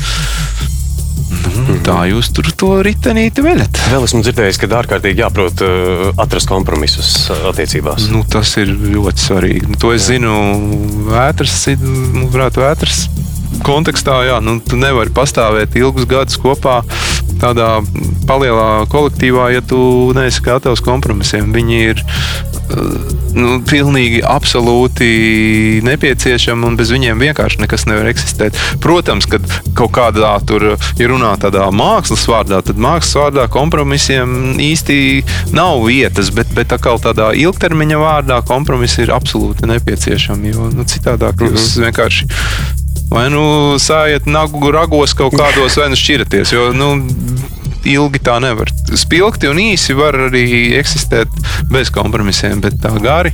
Nu, 1.41 1.77
tā 1.85 1.97
jūs 2.09 2.31
tur 2.35 2.49
to 2.57 2.71
ritenīti 2.85 3.43
veļat. 3.45 3.81
Vēl 3.91 4.05
esmu 4.07 4.21
dzirdējis, 4.25 4.59
ka 4.61 4.69
ārkārtīgi 4.81 5.23
jāprot 5.23 5.63
uh, 5.65 6.03
atrast 6.21 6.49
kompromisus 6.51 7.11
uh, 7.29 7.47
attiecībās. 7.51 8.09
Nu, 8.13 8.23
tas 8.29 8.53
ir 8.61 8.71
ļoti 8.71 9.25
svarīgi. 9.25 9.71
Nu, 9.71 9.79
to 9.81 9.93
es 9.95 10.05
Jā. 10.05 10.15
zinu, 10.15 10.35
vētras, 11.09 11.57
nu, 11.81 12.27
varētu 12.33 12.63
vētras 12.63 13.03
kontekstā. 13.65 14.21
Jā, 14.29 14.39
nu, 14.43 14.59
tu 14.63 14.79
nevari 14.79 15.13
pastāvēt 15.13 15.75
ilgus 15.79 16.07
gadus 16.09 16.39
kopā 16.41 16.81
tādā 17.41 17.79
palielā 18.29 18.85
kolektīvā, 18.91 19.49
ja 19.55 19.61
tu 19.65 19.79
neesi 20.17 20.43
gatavs 20.45 20.83
kompromisiem. 20.85 21.49
Viņi 21.55 21.81
ir 21.91 22.03
nu, 23.35 23.59
pilnīgi 23.67 24.21
absolūti 24.27 25.81
nepieciešami 25.85 26.67
un 26.67 26.77
bez 26.79 26.91
viņiem 26.93 27.21
vienkārši 27.21 27.61
nekas 27.63 27.87
nevar 27.89 28.09
eksistēt. 28.11 28.57
Protams, 28.83 29.27
kad 29.31 29.45
kaut 29.77 29.93
kādā 29.95 30.33
tur 30.47 30.67
ir 30.73 31.11
runā 31.11 31.33
tādā 31.41 31.67
mākslas 31.75 32.25
vārdā, 32.29 32.61
tad 32.65 32.81
mākslas 32.81 33.17
vārdā 33.19 33.47
kompromisiem 33.51 34.59
īsti 34.61 34.99
nav 35.55 35.85
vietas, 35.87 36.31
bet, 36.35 36.51
bet 36.57 36.75
atkal 36.75 37.01
tādā 37.01 37.31
ilgtermiņa 37.37 38.01
vārdā 38.01 38.41
kompromisi 38.47 39.05
ir 39.05 39.15
absolūti 39.15 39.69
nepieciešami. 39.71 40.53
Jo 40.55 40.69
nu, 40.75 40.87
citādāk 40.87 41.45
jūs 41.47 41.75
vienkārši 41.81 42.29
vai 43.11 43.27
nu 43.33 43.77
sājiet 43.81 44.27
nagu 44.29 44.71
ragos 44.71 45.15
kaut 45.17 45.35
kādos, 45.35 45.77
vai 45.79 45.89
nu 45.91 45.99
šķiraties. 45.99 46.53
Jo, 46.55 46.69
nu, 46.75 46.93
ilgi 47.87 48.21
tā 48.21 48.37
nevar. 48.41 48.69
Spilgti 48.97 49.49
un 49.49 49.59
īsi 49.61 49.95
var 49.97 50.17
arī 50.27 50.43
eksistēt 50.77 51.31
bez 51.71 51.91
kompromisiem, 51.93 52.61
bet 52.63 52.77
tā 52.81 52.91
gari. 53.01 53.33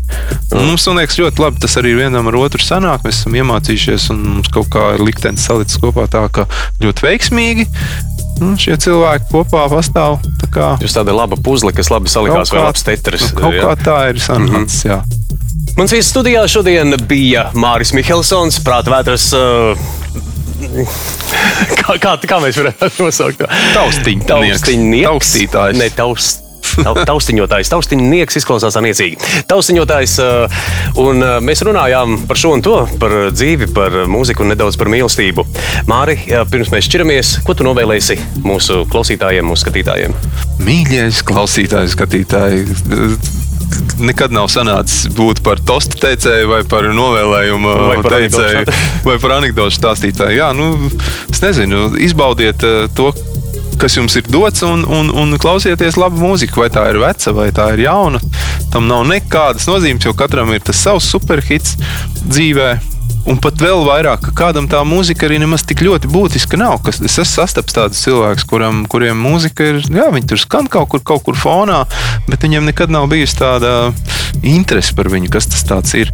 Un 0.56 0.70
mums 0.70 0.88
man 0.88 1.02
liekas 1.02 1.20
ļoti 1.20 1.44
labi. 1.44 1.62
Tas 1.64 1.78
arī 1.82 1.96
vienam 2.00 2.30
ar 2.32 2.40
otru 2.40 2.64
sanāk. 2.64 3.04
Mēs 3.06 3.22
esam 3.22 3.36
iemācījušies 3.40 4.10
un 4.16 4.24
mums 4.38 4.52
kaut 4.54 4.72
kā 4.74 4.94
ir 4.96 5.04
liktenis 5.04 5.48
salicis 5.48 5.82
kopā 5.84 6.08
tā, 6.12 6.24
ka 6.32 6.48
ļoti 6.84 7.08
veiksmīgi. 7.08 7.68
Nu, 8.38 8.54
šie 8.62 8.78
cilvēki 8.78 9.32
kopā 9.32 9.66
pastāv. 9.72 10.20
Tā 10.44 10.50
kā, 10.54 10.74
Jūs 10.84 10.94
tāda 10.94 11.16
laba 11.18 11.40
puzle, 11.42 11.74
kas 11.74 11.90
labi 11.90 12.12
salikās 12.12 12.54
kā- 12.54 12.68
ap 12.70 12.78
stetras. 12.78 13.32
nu, 13.32 13.40
kaut 13.40 13.58
jā. 13.58 13.66
kā 13.66 13.76
tā 13.82 14.00
ir 14.12 14.22
sanācis. 14.22 14.86
Mm 14.86 14.92
-hmm. 14.94 15.26
Mans 15.78 15.94
viesis 15.94 16.10
studijā 16.10 16.42
šodien 16.50 16.96
bija 17.06 17.52
Māris 17.54 17.92
Mihelsons, 17.94 18.58
prāta 18.66 18.90
vētras. 18.96 19.28
Uh, 19.38 19.78
kā, 21.84 22.00
kā, 22.02 22.16
kā 22.18 22.40
mēs 22.42 22.58
varētu 22.58 23.06
nosaukt 23.06 23.44
to? 23.44 23.50
Taustiņnieks. 23.76 24.26
Taustiņnieks. 24.32 25.08
Taustītājs. 25.12 25.78
Ne, 25.78 25.92
taust. 25.94 26.44
Tau- 26.78 26.98
Taustiņotājs, 27.10 27.70
taustiņnieks 27.72 28.38
izklausās 28.42 28.76
niecīgi. 28.84 29.18
Taustiņotājs, 29.50 30.18
uh, 30.22 30.58
un 31.02 31.22
uh, 31.26 31.38
mēs 31.46 31.62
runājām 31.66 32.18
par 32.30 32.38
šo 32.42 32.52
un 32.58 32.62
to, 32.66 32.76
par 33.02 33.14
dzīvi, 33.34 33.70
par 33.74 33.96
mūziku 34.10 34.46
un 34.46 34.52
nedaudz 34.54 34.78
par 34.82 34.90
mīlestību. 34.94 35.46
Māri, 35.90 36.18
uh, 36.34 36.44
pirms 36.50 36.74
mēs 36.74 36.90
šķiramies, 36.90 37.36
ko 37.48 37.54
tu 37.58 37.66
novēlēsi 37.70 38.18
mūsu 38.46 38.84
klausītājiem, 38.94 39.46
mūsu 39.50 39.66
skatītājiem? 39.66 40.14
Mīļais 40.68 41.22
klausītājs, 41.30 41.94
skatītāji. 41.98 42.66
Nekad 43.98 44.34
nav 44.36 44.50
sanācis 44.54 45.08
būt 45.18 45.42
par 45.46 45.62
tostu 45.66 45.98
teicēju, 46.02 46.50
vai 46.52 46.62
par 46.70 46.86
novēlējumu 46.94 47.72
Vai 47.88 47.96
par 48.06 48.14
teicēju, 48.14 48.60
anekdotu 48.62 49.08
vai 49.08 49.16
par 49.24 49.34
anekdotu 49.40 49.78
stāstītāju. 49.78 50.38
Jā, 50.38 50.52
nu, 50.58 50.92
es 51.32 51.42
nezinu, 51.42 51.90
izbaudiet 52.06 52.66
eh, 52.68 52.86
to, 52.98 53.10
kas 53.82 53.98
jums 53.98 54.18
ir 54.20 54.30
dots, 54.30 54.64
un, 54.68 54.86
un, 54.86 55.10
un 55.14 55.38
klausieties 55.42 55.98
labu 55.98 56.22
mūziku. 56.22 56.64
Vai 56.64 56.70
tā 56.74 56.88
ir 56.92 57.02
veca, 57.02 57.34
vai 57.38 57.50
tā 57.56 57.72
ir 57.76 57.88
jauna. 57.88 58.22
Tam 58.74 58.90
nav 58.90 59.08
nekādas 59.10 59.68
nozīmes, 59.70 60.06
jo 60.06 60.14
katram 60.18 60.54
ir 60.54 60.64
tas 60.66 60.82
savs 60.88 61.10
superhits 61.14 61.78
dzīvē. 62.28 62.76
Un 63.28 63.36
pat 63.44 63.60
vēl 63.60 63.82
vairāk, 63.84 64.22
ka 64.24 64.32
kādam 64.40 64.70
tā 64.72 64.80
mūzika 64.88 65.26
arī 65.28 65.42
nemaz 65.42 65.66
tik 65.68 65.82
ļoti 65.84 66.08
būtiska 66.12 66.60
nav. 66.60 66.78
Kas, 66.86 67.02
es 67.04 67.18
esmu 67.18 67.26
sastaps 67.28 67.76
tādus 67.76 68.00
cilvēkus, 68.06 68.46
kuram, 68.48 68.86
kuriem 68.88 69.20
mūzika 69.20 69.68
ir, 69.74 69.82
jā, 69.84 70.08
viņi 70.16 70.32
tur 70.32 70.40
skan 70.40 70.70
kaut 70.72 70.88
kur, 70.94 71.04
kaut 71.04 71.26
kur 71.26 71.36
fonā, 71.36 71.82
bet 72.30 72.48
viņiem 72.48 72.70
nekad 72.70 72.94
nav 72.94 73.10
bijusi 73.12 73.36
tāda 73.42 73.74
interese 74.48 74.96
par 74.96 75.12
viņu, 75.12 75.32
kas 75.34 75.52
tas 75.52 75.94
ir. 76.00 76.14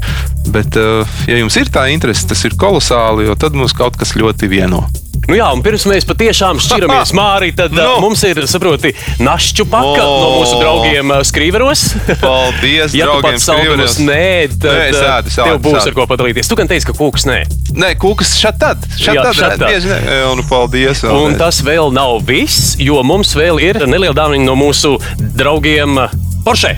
Bet, 0.49 0.73
eh, 0.73 1.15
ja 1.29 1.37
jums 1.37 1.57
ir 1.61 1.69
tā 1.69 1.85
interese, 1.93 2.25
tas 2.27 2.41
ir 2.49 2.57
kolosāli, 2.57 3.29
jo 3.29 3.37
tad 3.37 3.53
mums 3.53 3.77
kaut 3.77 3.99
kas 3.99 4.17
ļoti 4.17 4.49
vieno. 4.49 4.87
Nu 5.29 5.37
jā, 5.37 5.45
un 5.55 5.61
pirms 5.63 5.85
mēs 5.87 6.03
patiešām 6.09 6.59
šķiramies, 6.63 7.13
Mārī, 7.19 7.53
tad 7.55 7.71
no. 7.75 7.83
Nu. 7.83 7.93
mums 8.03 8.23
ir, 8.27 8.41
saproti, 8.49 8.91
našķu 9.23 9.65
paka 9.71 10.03
O. 10.03 10.17
no 10.19 10.29
mūsu 10.39 10.57
draugiem 10.59 11.13
ā, 11.15 11.19
skrīveros. 11.27 11.83
Paldies, 12.23 12.95
ja 12.97 13.07
draugiem, 13.07 13.39
skrīveros. 13.39 13.95
nē, 14.03 14.25
tad 14.57 14.67
Nē, 14.67 14.89
ā, 14.91 15.05
ēdu, 15.19 15.31
es 15.31 15.37
tev 15.39 15.61
būs 15.63 15.79
es 15.79 15.87
ar 15.91 15.95
ko 15.97 16.07
padalīties. 16.11 16.49
Tu 16.51 16.57
gan 16.59 16.71
teici, 16.71 16.89
ka 16.89 16.95
kūks 16.97 17.27
nē. 17.29 17.39
Nē, 17.79 17.93
kūkas 18.01 18.35
šeit 18.37 18.59
tad. 18.61 18.83
Šeit 18.97 19.15
Jā, 19.15 19.23
tad. 19.29 19.39
šat 19.39 19.55
tad. 19.61 19.69
Bieži 19.71 19.89
ne. 19.93 20.19
Un 20.33 20.43
paldies. 20.49 21.05
Un 21.07 21.15
vēlreiz. 21.31 21.39
tas 21.39 21.61
vēl 21.65 21.93
nav 21.95 22.19
viss, 22.27 22.75
jo 22.83 22.99
mums 23.07 23.31
vēl 23.39 23.63
ir 23.63 23.79
neliela 23.87 24.13
dāvana 24.17 24.43
no 24.43 24.57
mūsu 24.59 24.97
draugiem 25.39 26.03
Porsche. 26.43 26.75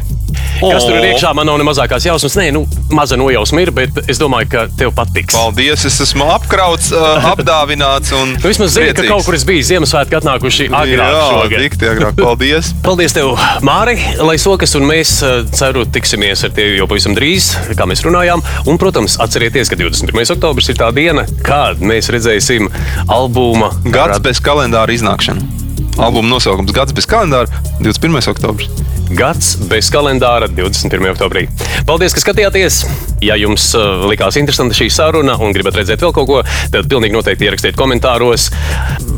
Kas 0.60 0.84
tur 0.86 0.96
ir 0.96 1.04
O. 1.04 1.08
iekšā, 1.10 1.32
man 1.36 1.48
nav 1.48 1.58
ne 1.60 1.66
mazākās 1.68 2.06
jausmas. 2.08 2.36
Nē, 2.40 2.46
nu, 2.56 2.62
maza 2.96 3.16
nojausma 3.20 3.62
ir, 3.64 3.72
bet 3.76 3.98
es 4.12 4.20
domāju, 4.20 4.48
ka 4.52 4.62
tev 4.80 4.92
patiks. 4.96 5.36
Paldies, 5.36 5.84
es 5.88 5.98
esmu 6.06 6.28
apkrauts, 6.34 6.92
apdāvināts 7.34 8.14
un 8.16 8.36
Nu, 8.36 8.44
vismaz 8.50 8.76
zini, 8.76 8.94
ka 8.96 9.06
kaut 9.08 9.26
kur 9.28 9.36
es 9.38 9.46
biju 9.48 9.64
Ziemassvētku 9.68 10.18
atnākuši 10.20 10.68
agrāk 10.70 11.12
Jā, 11.16 11.26
šogad. 11.32 11.64
dikti 11.66 11.90
agrāk. 11.92 12.16
Paldies! 12.20 12.72
Paldies, 12.88 13.16
tev, 13.16 13.34
Māri, 13.66 13.98
lai 14.22 14.38
sokas, 14.42 14.76
un 14.80 14.88
mēs 14.90 15.18
ceru, 15.56 15.86
tiksimies 15.96 16.46
ar 16.48 16.56
tevi 16.56 16.80
jau 16.80 16.88
pavisam 16.92 17.16
drīz, 17.18 17.52
kā 17.76 17.88
mēs 17.90 18.04
runājām. 18.08 18.44
Un, 18.70 18.80
protams, 18.82 19.18
atcerieties, 19.24 19.72
ka 19.72 19.80
21. 19.80 20.24
oktobris 20.38 20.72
ir 20.72 20.80
tā 20.80 20.92
diena, 20.96 21.28
kad 21.46 21.82
mēs 21.84 22.12
redzēsim 22.14 22.70
albuma 23.12 23.72
Gads 23.86 24.22
bez 24.26 24.42
kalendāra 24.44 24.96
iznākšana. 24.96 25.65
Albuma 25.98 26.28
nosaukums 26.28 26.74
Gads 26.76 26.94
bez 26.96 27.08
kalendāra 27.08 27.48
21. 27.80 28.20
oktobris. 28.34 28.70
Gads 29.16 29.56
bez 29.70 29.90
kalendāra 29.94 30.48
21. 30.52 31.12
oktobrī. 31.14 31.46
Paldies, 31.88 32.16
ka 32.16 32.24
skatījāties! 32.24 32.82
Ja 33.24 33.38
jums 33.40 33.70
uh, 33.78 34.04
likās 34.10 34.38
interesanta 34.40 34.76
šī 34.76 34.90
saruna 34.92 35.38
un 35.42 35.56
gribat 35.56 35.78
redzēt 35.80 36.04
vēl 36.04 36.14
kaut 36.16 36.30
ko, 36.30 36.42
tad 36.74 36.90
pilnīgi 36.92 37.16
noteikti 37.16 37.48
ierakstiet 37.48 37.78
komentāros. 37.80 38.50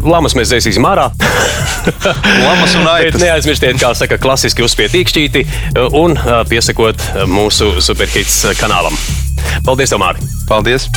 Lamas 0.05 0.37
mēs 0.37 0.51
dzēsīsim 0.51 0.85
ārā. 0.87 1.09
Lamas 2.47 2.77
un 2.77 2.89
aitas. 2.93 3.21
neaizmirstiet, 3.23 3.79
kā 3.81 3.93
saka, 3.97 4.19
klasiski 4.21 4.65
uzspiet 4.67 4.95
īkšķīti 5.01 5.45
uh, 5.47 5.87
un 5.97 6.17
uh, 6.19 6.41
piesakot 6.49 7.09
mūsu 7.31 7.77
superhits 7.81 8.43
kanālam. 8.61 8.97
Paldies, 9.65 9.93
tev, 9.93 10.03
Māri! 10.03 10.33
Paldies! 10.51 10.91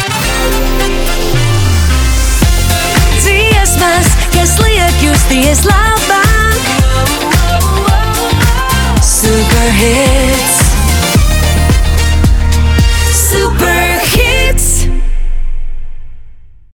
Dziesmas, 3.80 4.06
kas 4.34 4.58
liek 4.64 5.02
justies 5.02 5.64
labāk. 5.64 6.60
Superhits. 9.02 10.59